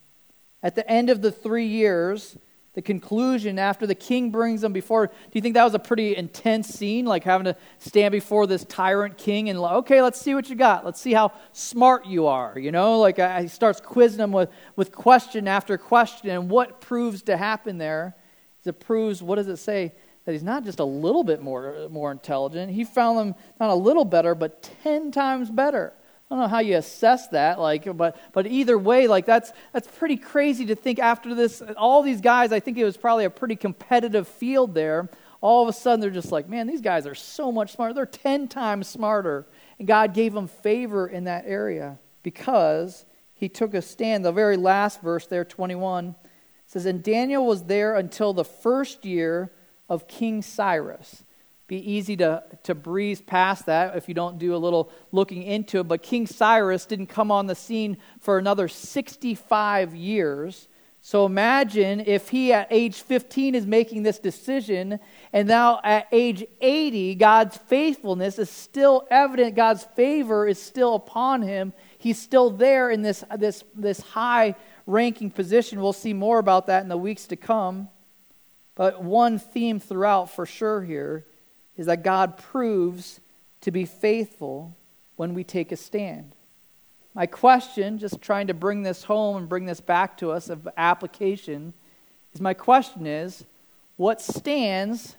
At 0.63 0.73
the 0.75 0.89
end 0.89 1.11
of 1.11 1.21
the 1.21 1.31
three 1.31 1.67
years, 1.67 2.37
the 2.73 2.81
conclusion 2.81 3.59
after 3.59 3.85
the 3.85 3.95
king 3.95 4.31
brings 4.31 4.61
them 4.61 4.71
before. 4.71 5.07
Do 5.07 5.13
you 5.33 5.41
think 5.41 5.55
that 5.55 5.63
was 5.63 5.73
a 5.73 5.79
pretty 5.79 6.15
intense 6.15 6.69
scene 6.69 7.05
like 7.05 7.23
having 7.25 7.45
to 7.45 7.55
stand 7.79 8.13
before 8.13 8.47
this 8.47 8.63
tyrant 8.63 9.17
king 9.17 9.49
and 9.49 9.59
okay 9.59 10.01
let's 10.01 10.21
see 10.21 10.33
what 10.33 10.49
you 10.49 10.55
got. 10.55 10.85
Let's 10.85 11.01
see 11.01 11.13
how 11.13 11.33
smart 11.51 12.05
you 12.05 12.27
are 12.27 12.57
you 12.57 12.71
know? 12.71 12.99
Like 12.99 13.17
he 13.41 13.47
starts 13.49 13.81
quizzing 13.81 14.19
them 14.19 14.31
with, 14.31 14.49
with 14.75 14.91
question 14.91 15.47
after 15.47 15.77
question 15.77 16.29
and 16.29 16.49
what 16.49 16.79
proves 16.79 17.23
to 17.23 17.35
happen 17.35 17.77
there 17.77 18.15
is 18.61 18.67
it 18.67 18.79
proves 18.79 19.21
what 19.21 19.35
does 19.35 19.49
it 19.49 19.57
say 19.57 19.93
that 20.25 20.31
he's 20.31 20.43
not 20.43 20.63
just 20.63 20.79
a 20.79 20.85
little 20.85 21.23
bit 21.23 21.41
more, 21.41 21.87
more 21.89 22.11
intelligent. 22.11 22.71
He 22.71 22.83
found 22.83 23.17
them 23.17 23.35
not 23.59 23.69
a 23.69 23.75
little 23.75 24.05
better 24.05 24.33
but 24.33 24.63
10 24.83 25.11
times 25.11 25.49
better 25.49 25.93
I 26.31 26.35
don't 26.35 26.43
know 26.43 26.47
how 26.47 26.59
you 26.59 26.77
assess 26.77 27.27
that, 27.29 27.59
like, 27.59 27.97
but 27.97 28.15
but 28.31 28.47
either 28.47 28.77
way, 28.77 29.09
like 29.09 29.25
that's 29.25 29.51
that's 29.73 29.85
pretty 29.85 30.15
crazy 30.15 30.65
to 30.67 30.75
think 30.75 30.97
after 30.97 31.35
this. 31.35 31.61
All 31.75 32.03
these 32.03 32.21
guys, 32.21 32.53
I 32.53 32.61
think 32.61 32.77
it 32.77 32.85
was 32.85 32.95
probably 32.95 33.25
a 33.25 33.29
pretty 33.29 33.57
competitive 33.57 34.29
field 34.29 34.73
there. 34.73 35.09
All 35.41 35.61
of 35.61 35.67
a 35.67 35.73
sudden, 35.73 35.99
they're 35.99 36.09
just 36.09 36.31
like, 36.31 36.47
man, 36.47 36.67
these 36.67 36.79
guys 36.79 37.05
are 37.05 37.15
so 37.15 37.51
much 37.51 37.73
smarter. 37.73 37.93
They're 37.93 38.05
ten 38.05 38.47
times 38.47 38.87
smarter, 38.87 39.45
and 39.77 39.85
God 39.85 40.13
gave 40.13 40.31
them 40.31 40.47
favor 40.47 41.05
in 41.05 41.25
that 41.25 41.43
area 41.45 41.99
because 42.23 43.05
He 43.33 43.49
took 43.49 43.73
a 43.73 43.81
stand. 43.81 44.23
The 44.23 44.31
very 44.31 44.55
last 44.55 45.01
verse 45.01 45.27
there, 45.27 45.43
twenty-one, 45.43 46.15
says, 46.65 46.85
"And 46.85 47.03
Daniel 47.03 47.45
was 47.45 47.63
there 47.63 47.97
until 47.97 48.31
the 48.31 48.45
first 48.45 49.03
year 49.03 49.51
of 49.89 50.07
King 50.07 50.41
Cyrus." 50.41 51.25
Be 51.71 51.89
easy 51.89 52.17
to, 52.17 52.43
to 52.63 52.75
breeze 52.75 53.21
past 53.21 53.67
that 53.67 53.95
if 53.95 54.09
you 54.09 54.13
don't 54.13 54.37
do 54.37 54.53
a 54.53 54.57
little 54.57 54.91
looking 55.13 55.41
into 55.41 55.79
it. 55.79 55.87
But 55.87 56.03
King 56.03 56.27
Cyrus 56.27 56.85
didn't 56.85 57.07
come 57.07 57.31
on 57.31 57.47
the 57.47 57.55
scene 57.55 57.95
for 58.19 58.37
another 58.37 58.67
65 58.67 59.95
years. 59.95 60.67
So 60.99 61.25
imagine 61.25 62.01
if 62.01 62.27
he 62.27 62.51
at 62.51 62.67
age 62.71 63.01
15 63.03 63.55
is 63.55 63.65
making 63.65 64.03
this 64.03 64.19
decision, 64.19 64.99
and 65.31 65.47
now 65.47 65.79
at 65.85 66.09
age 66.11 66.43
80, 66.59 67.15
God's 67.15 67.55
faithfulness 67.55 68.37
is 68.37 68.49
still 68.49 69.07
evident. 69.09 69.55
God's 69.55 69.85
favor 69.95 70.45
is 70.45 70.61
still 70.61 70.95
upon 70.95 71.41
him. 71.41 71.71
He's 71.97 72.19
still 72.19 72.49
there 72.49 72.91
in 72.91 73.01
this, 73.01 73.23
this, 73.37 73.63
this 73.73 74.01
high 74.01 74.55
ranking 74.85 75.31
position. 75.31 75.79
We'll 75.79 75.93
see 75.93 76.11
more 76.11 76.37
about 76.37 76.67
that 76.67 76.83
in 76.83 76.89
the 76.89 76.97
weeks 76.97 77.27
to 77.27 77.37
come. 77.37 77.87
But 78.75 79.01
one 79.01 79.39
theme 79.39 79.79
throughout 79.79 80.31
for 80.31 80.45
sure 80.45 80.83
here 80.83 81.27
is 81.77 81.85
that 81.85 82.03
God 82.03 82.37
proves 82.37 83.19
to 83.61 83.71
be 83.71 83.85
faithful 83.85 84.75
when 85.15 85.33
we 85.33 85.43
take 85.43 85.71
a 85.71 85.77
stand. 85.77 86.33
My 87.13 87.25
question, 87.25 87.99
just 87.99 88.21
trying 88.21 88.47
to 88.47 88.53
bring 88.53 88.83
this 88.83 89.03
home 89.03 89.37
and 89.37 89.49
bring 89.49 89.65
this 89.65 89.81
back 89.81 90.17
to 90.17 90.31
us 90.31 90.49
of 90.49 90.67
application, 90.77 91.73
is 92.33 92.41
my 92.41 92.53
question 92.53 93.05
is 93.05 93.43
what 93.97 94.21
stands 94.21 95.15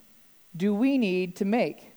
do 0.55 0.73
we 0.73 0.97
need 0.97 1.35
to 1.37 1.45
make? 1.45 1.91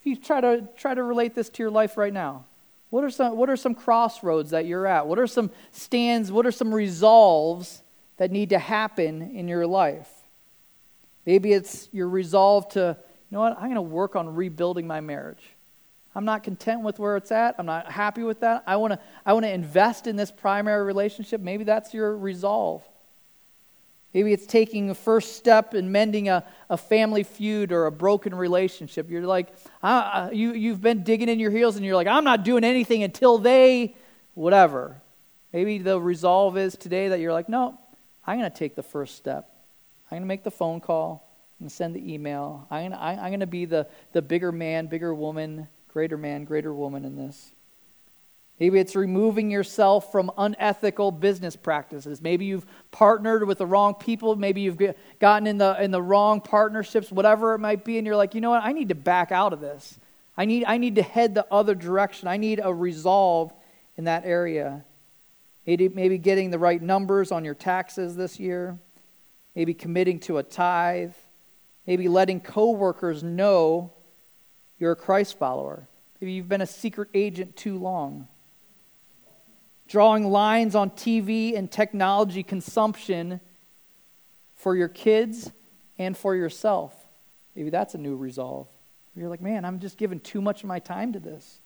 If 0.00 0.06
you 0.06 0.16
try 0.16 0.40
to 0.40 0.68
try 0.76 0.94
to 0.94 1.02
relate 1.02 1.34
this 1.34 1.48
to 1.50 1.62
your 1.62 1.70
life 1.70 1.96
right 1.96 2.12
now, 2.12 2.44
what 2.90 3.04
are 3.04 3.10
some 3.10 3.36
what 3.36 3.50
are 3.50 3.56
some 3.56 3.74
crossroads 3.74 4.50
that 4.50 4.66
you're 4.66 4.86
at? 4.86 5.06
What 5.06 5.18
are 5.18 5.26
some 5.26 5.50
stands, 5.72 6.32
what 6.32 6.46
are 6.46 6.52
some 6.52 6.74
resolves 6.74 7.82
that 8.16 8.30
need 8.30 8.50
to 8.50 8.58
happen 8.58 9.22
in 9.36 9.48
your 9.48 9.66
life? 9.66 10.10
Maybe 11.26 11.52
it's 11.52 11.88
your 11.92 12.08
resolve 12.08 12.68
to 12.70 12.96
you 13.30 13.36
know 13.36 13.40
what? 13.40 13.56
I'm 13.56 13.64
going 13.64 13.74
to 13.74 13.82
work 13.82 14.16
on 14.16 14.34
rebuilding 14.34 14.86
my 14.86 15.00
marriage. 15.00 15.42
I'm 16.14 16.24
not 16.24 16.42
content 16.42 16.82
with 16.82 16.98
where 16.98 17.16
it's 17.16 17.30
at. 17.30 17.54
I'm 17.58 17.66
not 17.66 17.92
happy 17.92 18.22
with 18.22 18.40
that. 18.40 18.64
I 18.66 18.76
want 18.76 18.94
to 18.94 18.98
I 19.24 19.34
want 19.34 19.44
to 19.44 19.52
invest 19.52 20.06
in 20.06 20.16
this 20.16 20.30
primary 20.30 20.84
relationship. 20.84 21.40
Maybe 21.40 21.64
that's 21.64 21.92
your 21.92 22.16
resolve. 22.16 22.82
Maybe 24.14 24.32
it's 24.32 24.46
taking 24.46 24.88
a 24.88 24.94
first 24.94 25.36
step 25.36 25.74
in 25.74 25.92
mending 25.92 26.30
a, 26.30 26.44
a 26.70 26.78
family 26.78 27.22
feud 27.22 27.72
or 27.72 27.84
a 27.84 27.92
broken 27.92 28.34
relationship. 28.34 29.10
You're 29.10 29.26
like, 29.26 29.52
uh, 29.82 30.30
you, 30.32 30.54
you've 30.54 30.80
been 30.80 31.02
digging 31.02 31.28
in 31.28 31.38
your 31.38 31.50
heels 31.50 31.76
and 31.76 31.84
you're 31.84 31.94
like, 31.94 32.06
I'm 32.06 32.24
not 32.24 32.42
doing 32.42 32.64
anything 32.64 33.02
until 33.02 33.36
they, 33.36 33.94
whatever. 34.32 34.96
Maybe 35.52 35.76
the 35.76 36.00
resolve 36.00 36.56
is 36.56 36.74
today 36.74 37.08
that 37.08 37.20
you're 37.20 37.34
like, 37.34 37.50
no, 37.50 37.78
I'm 38.26 38.38
going 38.38 38.50
to 38.50 38.56
take 38.56 38.74
the 38.74 38.82
first 38.82 39.14
step. 39.16 39.50
I'm 40.06 40.16
going 40.16 40.22
to 40.22 40.26
make 40.26 40.42
the 40.42 40.50
phone 40.50 40.80
call 40.80 41.27
and 41.60 41.70
send 41.70 41.94
the 41.94 42.12
email. 42.12 42.66
I'm, 42.70 42.92
I'm 42.92 43.30
going 43.30 43.40
to 43.40 43.46
be 43.46 43.64
the, 43.64 43.86
the 44.12 44.22
bigger 44.22 44.52
man, 44.52 44.86
bigger 44.86 45.14
woman, 45.14 45.68
greater 45.88 46.16
man, 46.16 46.44
greater 46.44 46.72
woman 46.72 47.04
in 47.04 47.16
this. 47.16 47.52
Maybe 48.60 48.80
it's 48.80 48.96
removing 48.96 49.50
yourself 49.50 50.10
from 50.10 50.32
unethical 50.36 51.12
business 51.12 51.54
practices. 51.54 52.20
Maybe 52.20 52.44
you've 52.44 52.66
partnered 52.90 53.46
with 53.46 53.58
the 53.58 53.66
wrong 53.66 53.94
people. 53.94 54.34
Maybe 54.34 54.62
you've 54.62 54.78
gotten 55.20 55.46
in 55.46 55.58
the, 55.58 55.80
in 55.80 55.92
the 55.92 56.02
wrong 56.02 56.40
partnerships, 56.40 57.12
whatever 57.12 57.54
it 57.54 57.60
might 57.60 57.84
be, 57.84 57.98
and 57.98 58.06
you're 58.06 58.16
like, 58.16 58.34
you 58.34 58.40
know 58.40 58.50
what? 58.50 58.64
I 58.64 58.72
need 58.72 58.88
to 58.88 58.96
back 58.96 59.30
out 59.30 59.52
of 59.52 59.60
this. 59.60 59.98
I 60.36 60.44
need, 60.44 60.64
I 60.66 60.78
need 60.78 60.96
to 60.96 61.02
head 61.02 61.34
the 61.34 61.46
other 61.52 61.74
direction. 61.74 62.26
I 62.26 62.36
need 62.36 62.60
a 62.62 62.74
resolve 62.74 63.52
in 63.96 64.04
that 64.04 64.24
area. 64.24 64.84
Maybe, 65.64 65.88
maybe 65.88 66.18
getting 66.18 66.50
the 66.50 66.58
right 66.58 66.82
numbers 66.82 67.30
on 67.30 67.44
your 67.44 67.54
taxes 67.54 68.16
this 68.16 68.40
year. 68.40 68.78
Maybe 69.54 69.74
committing 69.74 70.18
to 70.20 70.38
a 70.38 70.42
tithe 70.42 71.14
Maybe 71.88 72.06
letting 72.06 72.42
coworkers 72.42 73.22
know 73.22 73.94
you're 74.78 74.92
a 74.92 74.96
Christ 74.96 75.38
follower. 75.38 75.88
Maybe 76.20 76.32
you've 76.32 76.48
been 76.48 76.60
a 76.60 76.66
secret 76.66 77.08
agent 77.14 77.56
too 77.56 77.78
long. 77.78 78.28
Drawing 79.88 80.30
lines 80.30 80.74
on 80.74 80.90
TV 80.90 81.56
and 81.56 81.70
technology 81.70 82.42
consumption 82.42 83.40
for 84.56 84.76
your 84.76 84.88
kids 84.88 85.50
and 85.98 86.14
for 86.14 86.34
yourself. 86.36 86.94
Maybe 87.56 87.70
that's 87.70 87.94
a 87.94 87.98
new 87.98 88.16
resolve. 88.16 88.68
You're 89.16 89.30
like, 89.30 89.40
man, 89.40 89.64
I'm 89.64 89.80
just 89.80 89.96
giving 89.96 90.20
too 90.20 90.42
much 90.42 90.62
of 90.62 90.68
my 90.68 90.80
time 90.80 91.14
to 91.14 91.20
this. 91.20 91.58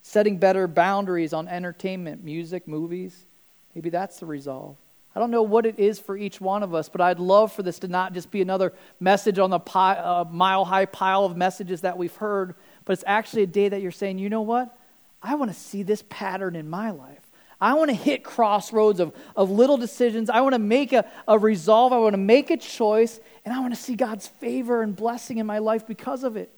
Setting 0.00 0.38
better 0.38 0.66
boundaries 0.66 1.34
on 1.34 1.48
entertainment, 1.48 2.24
music, 2.24 2.66
movies. 2.66 3.26
Maybe 3.74 3.90
that's 3.90 4.20
the 4.20 4.26
resolve. 4.26 4.78
I 5.14 5.20
don't 5.20 5.30
know 5.30 5.42
what 5.42 5.64
it 5.64 5.78
is 5.78 6.00
for 6.00 6.16
each 6.16 6.40
one 6.40 6.62
of 6.62 6.74
us, 6.74 6.88
but 6.88 7.00
I'd 7.00 7.20
love 7.20 7.52
for 7.52 7.62
this 7.62 7.78
to 7.80 7.88
not 7.88 8.14
just 8.14 8.30
be 8.30 8.42
another 8.42 8.72
message 8.98 9.38
on 9.38 9.50
the 9.50 9.60
uh, 9.60 10.24
mile 10.28 10.64
high 10.64 10.86
pile 10.86 11.24
of 11.24 11.36
messages 11.36 11.82
that 11.82 11.96
we've 11.96 12.14
heard, 12.16 12.56
but 12.84 12.94
it's 12.94 13.04
actually 13.06 13.44
a 13.44 13.46
day 13.46 13.68
that 13.68 13.80
you're 13.80 13.92
saying, 13.92 14.18
you 14.18 14.28
know 14.28 14.42
what? 14.42 14.76
I 15.22 15.36
want 15.36 15.52
to 15.52 15.56
see 15.56 15.82
this 15.84 16.02
pattern 16.08 16.56
in 16.56 16.68
my 16.68 16.90
life. 16.90 17.20
I 17.60 17.74
want 17.74 17.90
to 17.90 17.96
hit 17.96 18.24
crossroads 18.24 19.00
of, 19.00 19.14
of 19.36 19.50
little 19.50 19.76
decisions. 19.76 20.28
I 20.28 20.40
want 20.40 20.54
to 20.54 20.58
make 20.58 20.92
a, 20.92 21.08
a 21.28 21.38
resolve. 21.38 21.92
I 21.92 21.98
want 21.98 22.14
to 22.14 22.18
make 22.18 22.50
a 22.50 22.56
choice, 22.56 23.20
and 23.44 23.54
I 23.54 23.60
want 23.60 23.72
to 23.72 23.80
see 23.80 23.94
God's 23.94 24.26
favor 24.26 24.82
and 24.82 24.94
blessing 24.94 25.38
in 25.38 25.46
my 25.46 25.58
life 25.58 25.86
because 25.86 26.24
of 26.24 26.36
it. 26.36 26.50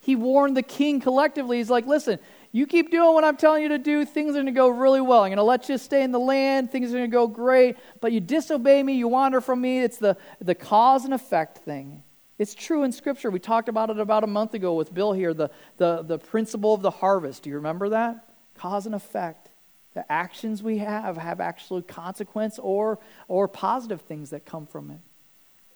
He 0.00 0.16
warned 0.16 0.56
the 0.56 0.62
king 0.62 1.00
collectively. 1.00 1.58
He's 1.58 1.70
like, 1.70 1.86
listen, 1.86 2.18
you 2.52 2.66
keep 2.66 2.90
doing 2.90 3.14
what 3.14 3.24
I'm 3.24 3.36
telling 3.36 3.62
you 3.62 3.68
to 3.68 3.78
do, 3.78 4.04
things 4.04 4.30
are 4.30 4.34
going 4.34 4.46
to 4.46 4.52
go 4.52 4.68
really 4.68 5.00
well. 5.00 5.22
I'm 5.22 5.28
going 5.28 5.36
to 5.36 5.42
let 5.42 5.68
you 5.68 5.78
stay 5.78 6.02
in 6.02 6.10
the 6.10 6.18
land, 6.18 6.72
things 6.72 6.90
are 6.90 6.98
going 6.98 7.10
to 7.10 7.14
go 7.14 7.28
great. 7.28 7.76
But 8.00 8.12
you 8.12 8.20
disobey 8.20 8.82
me, 8.82 8.94
you 8.94 9.06
wander 9.06 9.40
from 9.40 9.60
me. 9.60 9.80
It's 9.80 9.98
the, 9.98 10.16
the 10.40 10.54
cause 10.54 11.04
and 11.04 11.14
effect 11.14 11.58
thing. 11.58 12.02
It's 12.38 12.54
true 12.54 12.82
in 12.82 12.90
Scripture. 12.90 13.30
We 13.30 13.38
talked 13.38 13.68
about 13.68 13.90
it 13.90 14.00
about 14.00 14.24
a 14.24 14.26
month 14.26 14.54
ago 14.54 14.74
with 14.74 14.92
Bill 14.92 15.12
here, 15.12 15.32
the, 15.34 15.50
the, 15.76 16.02
the 16.02 16.18
principle 16.18 16.74
of 16.74 16.82
the 16.82 16.90
harvest. 16.90 17.44
Do 17.44 17.50
you 17.50 17.56
remember 17.56 17.90
that? 17.90 18.24
Cause 18.56 18.86
and 18.86 18.94
effect. 18.94 19.50
The 19.94 20.10
actions 20.10 20.62
we 20.62 20.78
have 20.78 21.16
have 21.16 21.40
actual 21.40 21.82
consequence 21.82 22.58
or, 22.58 22.98
or 23.28 23.46
positive 23.46 24.00
things 24.00 24.30
that 24.30 24.44
come 24.44 24.66
from 24.66 24.90
it. 24.90 25.00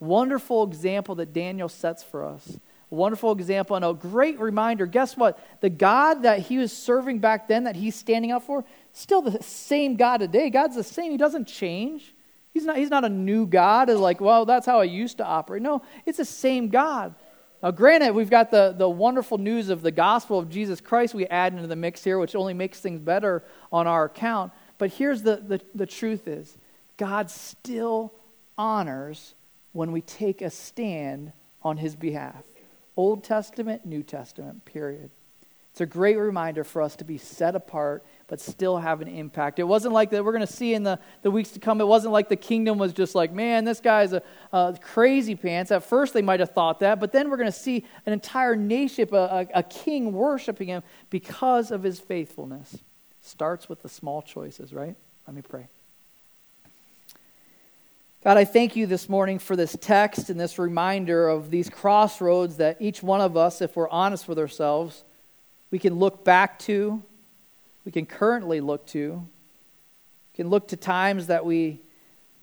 Wonderful 0.00 0.64
example 0.64 1.14
that 1.16 1.32
Daniel 1.32 1.68
sets 1.68 2.02
for 2.02 2.24
us 2.24 2.58
wonderful 2.94 3.32
example 3.32 3.76
and 3.76 3.84
a 3.84 3.92
great 3.92 4.38
reminder. 4.38 4.86
Guess 4.86 5.16
what? 5.16 5.38
The 5.60 5.70
God 5.70 6.22
that 6.22 6.40
he 6.40 6.58
was 6.58 6.72
serving 6.72 7.18
back 7.18 7.48
then, 7.48 7.64
that 7.64 7.76
he's 7.76 7.94
standing 7.94 8.32
up 8.32 8.44
for, 8.44 8.64
still 8.92 9.22
the 9.22 9.42
same 9.42 9.96
God 9.96 10.18
today. 10.18 10.50
God's 10.50 10.76
the 10.76 10.84
same. 10.84 11.10
He 11.10 11.16
doesn't 11.16 11.46
change. 11.46 12.14
He's 12.52 12.64
not, 12.64 12.76
he's 12.76 12.90
not 12.90 13.04
a 13.04 13.08
new 13.08 13.46
God. 13.46 13.90
Is 13.90 13.98
like, 13.98 14.20
well, 14.20 14.44
that's 14.44 14.66
how 14.66 14.80
I 14.80 14.84
used 14.84 15.18
to 15.18 15.24
operate. 15.24 15.62
No, 15.62 15.82
it's 16.06 16.18
the 16.18 16.24
same 16.24 16.68
God. 16.68 17.14
Now, 17.62 17.70
granted, 17.70 18.14
we've 18.14 18.30
got 18.30 18.50
the, 18.50 18.74
the 18.76 18.88
wonderful 18.88 19.38
news 19.38 19.70
of 19.70 19.80
the 19.80 19.90
gospel 19.90 20.38
of 20.38 20.50
Jesus 20.50 20.80
Christ 20.80 21.14
we 21.14 21.26
add 21.26 21.54
into 21.54 21.66
the 21.66 21.76
mix 21.76 22.04
here, 22.04 22.18
which 22.18 22.36
only 22.36 22.52
makes 22.52 22.78
things 22.78 23.00
better 23.00 23.42
on 23.72 23.86
our 23.86 24.04
account. 24.04 24.52
But 24.76 24.90
here's 24.90 25.22
the, 25.22 25.36
the, 25.36 25.60
the 25.74 25.86
truth 25.86 26.28
is 26.28 26.58
God 26.96 27.30
still 27.30 28.12
honors 28.58 29.34
when 29.72 29.92
we 29.92 30.00
take 30.02 30.42
a 30.42 30.50
stand 30.50 31.32
on 31.62 31.78
his 31.78 31.96
behalf. 31.96 32.44
Old 32.96 33.24
Testament, 33.24 33.84
New 33.84 34.02
Testament, 34.02 34.64
period. 34.64 35.10
It's 35.74 35.80
a 35.80 35.86
great 35.86 36.16
reminder 36.16 36.62
for 36.62 36.82
us 36.82 36.94
to 36.96 37.04
be 37.04 37.18
set 37.18 37.56
apart. 37.56 38.04
but 38.26 38.40
still 38.40 38.78
have 38.78 39.00
an 39.02 39.08
impact. 39.08 39.58
It 39.58 39.64
wasn't 39.64 39.92
like 39.92 40.10
that, 40.10 40.24
we're 40.24 40.32
going 40.32 40.46
to 40.46 40.52
see 40.52 40.72
in 40.72 40.82
the, 40.82 40.98
the 41.22 41.30
weeks 41.30 41.50
to 41.50 41.58
come, 41.58 41.80
it 41.80 41.86
wasn't 41.86 42.12
like 42.12 42.28
the 42.28 42.36
kingdom 42.36 42.78
was 42.78 42.92
just 42.92 43.14
like, 43.14 43.32
man, 43.32 43.64
this 43.64 43.80
guy's 43.80 44.12
a, 44.12 44.22
a 44.52 44.78
crazy 44.80 45.34
pants. 45.34 45.70
At 45.70 45.84
first, 45.84 46.14
they 46.14 46.22
might 46.22 46.40
have 46.40 46.50
thought 46.50 46.80
that, 46.80 47.00
but 47.00 47.12
then 47.12 47.28
we're 47.28 47.36
going 47.36 47.50
to 47.50 47.58
see 47.58 47.84
an 48.06 48.12
entire 48.12 48.56
nation, 48.56 49.08
a, 49.12 49.16
a, 49.16 49.46
a 49.56 49.62
king 49.62 50.12
worshiping 50.12 50.68
him 50.68 50.82
because 51.10 51.70
of 51.70 51.82
his 51.82 52.00
faithfulness. 52.00 52.78
Starts 53.20 53.68
with 53.68 53.82
the 53.82 53.88
small 53.88 54.22
choices, 54.22 54.72
right? 54.72 54.96
Let 55.26 55.34
me 55.34 55.42
pray. 55.42 55.68
God, 58.24 58.38
I 58.38 58.46
thank 58.46 58.74
you 58.74 58.86
this 58.86 59.06
morning 59.06 59.38
for 59.38 59.54
this 59.54 59.76
text 59.78 60.30
and 60.30 60.40
this 60.40 60.58
reminder 60.58 61.28
of 61.28 61.50
these 61.50 61.68
crossroads 61.68 62.56
that 62.56 62.78
each 62.80 63.02
one 63.02 63.20
of 63.20 63.36
us, 63.36 63.60
if 63.60 63.76
we're 63.76 63.90
honest 63.90 64.26
with 64.28 64.38
ourselves, 64.38 65.04
we 65.70 65.78
can 65.78 65.96
look 65.96 66.24
back 66.24 66.58
to, 66.60 67.02
we 67.84 67.92
can 67.92 68.06
currently 68.06 68.62
look 68.62 68.86
to. 68.86 69.12
We 70.32 70.36
can 70.36 70.48
look 70.48 70.68
to 70.68 70.76
times 70.78 71.26
that 71.26 71.44
we 71.44 71.82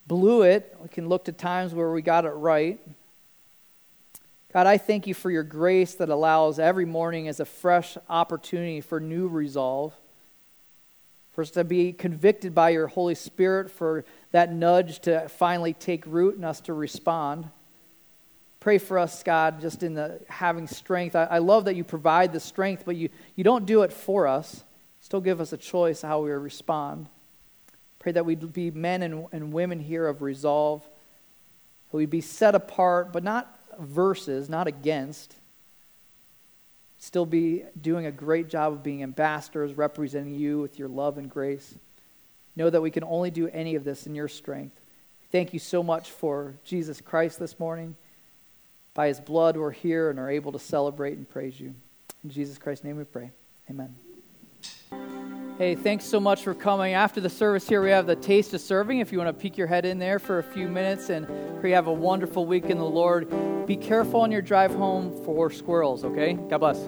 blew 0.06 0.44
it, 0.44 0.78
we 0.80 0.88
can 0.88 1.10
look 1.10 1.26
to 1.26 1.32
times 1.32 1.74
where 1.74 1.92
we 1.92 2.04
got 2.04 2.26
it 2.26 2.30
right. 2.30 2.80
God, 4.54 4.68
I 4.68 4.78
thank 4.78 5.08
you 5.08 5.16
for 5.16 5.32
your 5.32 5.42
grace 5.42 5.96
that 5.96 6.10
allows 6.10 6.60
every 6.60 6.86
morning 6.86 7.28
as 7.28 7.40
a 7.40 7.46
fresh 7.46 7.98
opportunity 8.08 8.82
for 8.82 9.00
new 9.00 9.28
resolve. 9.28 9.96
For 11.42 11.46
us 11.46 11.50
to 11.52 11.64
be 11.64 11.92
convicted 11.92 12.54
by 12.54 12.70
your 12.70 12.86
Holy 12.86 13.16
Spirit, 13.16 13.72
for 13.72 14.06
that 14.30 14.54
nudge 14.54 15.00
to 15.00 15.28
finally 15.28 15.74
take 15.74 16.06
root 16.06 16.36
and 16.36 16.46
us 16.46 16.62
to 16.62 16.74
respond. 16.74 17.50
Pray 18.60 18.78
for 18.78 19.00
us, 19.00 19.24
God, 19.24 19.60
just 19.60 19.82
in 19.82 19.96
the 19.96 20.22
having 20.30 20.68
strength. 20.68 21.16
I, 21.16 21.24
I 21.24 21.38
love 21.40 21.66
that 21.66 21.76
you 21.76 21.84
provide 21.84 22.32
the 22.32 22.40
strength, 22.40 22.84
but 22.86 22.96
you, 22.96 23.10
you 23.36 23.44
don't 23.44 23.66
do 23.66 23.82
it 23.82 23.92
for 23.92 24.28
us. 24.28 24.64
Still 25.00 25.20
give 25.20 25.42
us 25.42 25.52
a 25.52 25.58
choice 25.58 26.04
how 26.04 26.22
we 26.22 26.30
respond. 26.30 27.08
Pray 27.98 28.12
that 28.12 28.24
we'd 28.24 28.54
be 28.54 28.70
men 28.70 29.02
and, 29.02 29.26
and 29.32 29.52
women 29.52 29.80
here 29.80 30.08
of 30.08 30.22
resolve. 30.22 30.88
That 31.90 31.98
we'd 31.98 32.12
be 32.12 32.22
set 32.22 32.54
apart, 32.54 33.12
but 33.12 33.24
not 33.24 33.52
versus, 33.80 34.48
not 34.48 34.68
against. 34.68 35.36
Still 37.02 37.26
be 37.26 37.64
doing 37.82 38.06
a 38.06 38.12
great 38.12 38.48
job 38.48 38.74
of 38.74 38.84
being 38.84 39.02
ambassadors, 39.02 39.74
representing 39.74 40.36
you 40.36 40.60
with 40.60 40.78
your 40.78 40.88
love 40.88 41.18
and 41.18 41.28
grace. 41.28 41.74
Know 42.56 42.70
that 42.70 42.80
we 42.80 42.92
can 42.92 43.04
only 43.04 43.32
do 43.32 43.48
any 43.48 43.74
of 43.74 43.84
this 43.84 44.06
in 44.06 44.14
your 44.14 44.28
strength. 44.28 44.80
Thank 45.32 45.52
you 45.52 45.58
so 45.58 45.82
much 45.82 46.12
for 46.12 46.54
Jesus 46.64 47.02
Christ 47.02 47.40
this 47.40 47.60
morning. 47.60 47.96
By 48.94 49.08
his 49.08 49.20
blood, 49.20 49.58
we're 49.58 49.72
here 49.72 50.12
and 50.12 50.20
are 50.20 50.30
able 50.30 50.52
to 50.52 50.60
celebrate 50.60 51.18
and 51.18 51.28
praise 51.28 51.60
you. 51.60 51.74
In 52.24 52.30
Jesus 52.30 52.60
Christ's 52.60 52.84
name 52.84 52.98
we 52.98 53.04
pray. 53.04 53.32
Amen. 53.68 53.96
Hey, 55.58 55.76
thanks 55.76 56.06
so 56.06 56.20
much 56.20 56.44
for 56.44 56.56
coming. 56.56 56.94
After 56.94 57.22
the 57.22 57.30
service 57.30 57.68
here, 57.68 57.84
we 57.84 57.92
have 57.92 58.08
the 58.08 58.16
taste 58.16 58.54
of 58.54 58.62
serving. 58.62 59.00
If 59.00 59.12
you 59.12 59.20
want 59.20 59.28
to 59.28 59.34
peek 59.34 59.58
your 59.58 59.68
head 59.68 59.86
in 59.86 60.00
there 60.00 60.18
for 60.18 60.40
a 60.40 60.44
few 60.44 60.68
minutes 60.68 61.10
and 61.10 61.28
pray 61.60 61.70
you 61.70 61.76
have 61.76 61.88
a 61.88 61.94
wonderful 61.94 62.48
week 62.48 62.66
in 62.66 62.80
the 62.80 62.84
Lord. 62.84 63.30
Be 63.68 63.76
careful 63.76 64.22
on 64.22 64.32
your 64.32 64.42
drive 64.42 64.74
home 64.74 65.12
for 65.24 65.52
squirrels, 65.52 66.04
okay? 66.04 66.34
God 66.34 66.58
bless. 66.58 66.80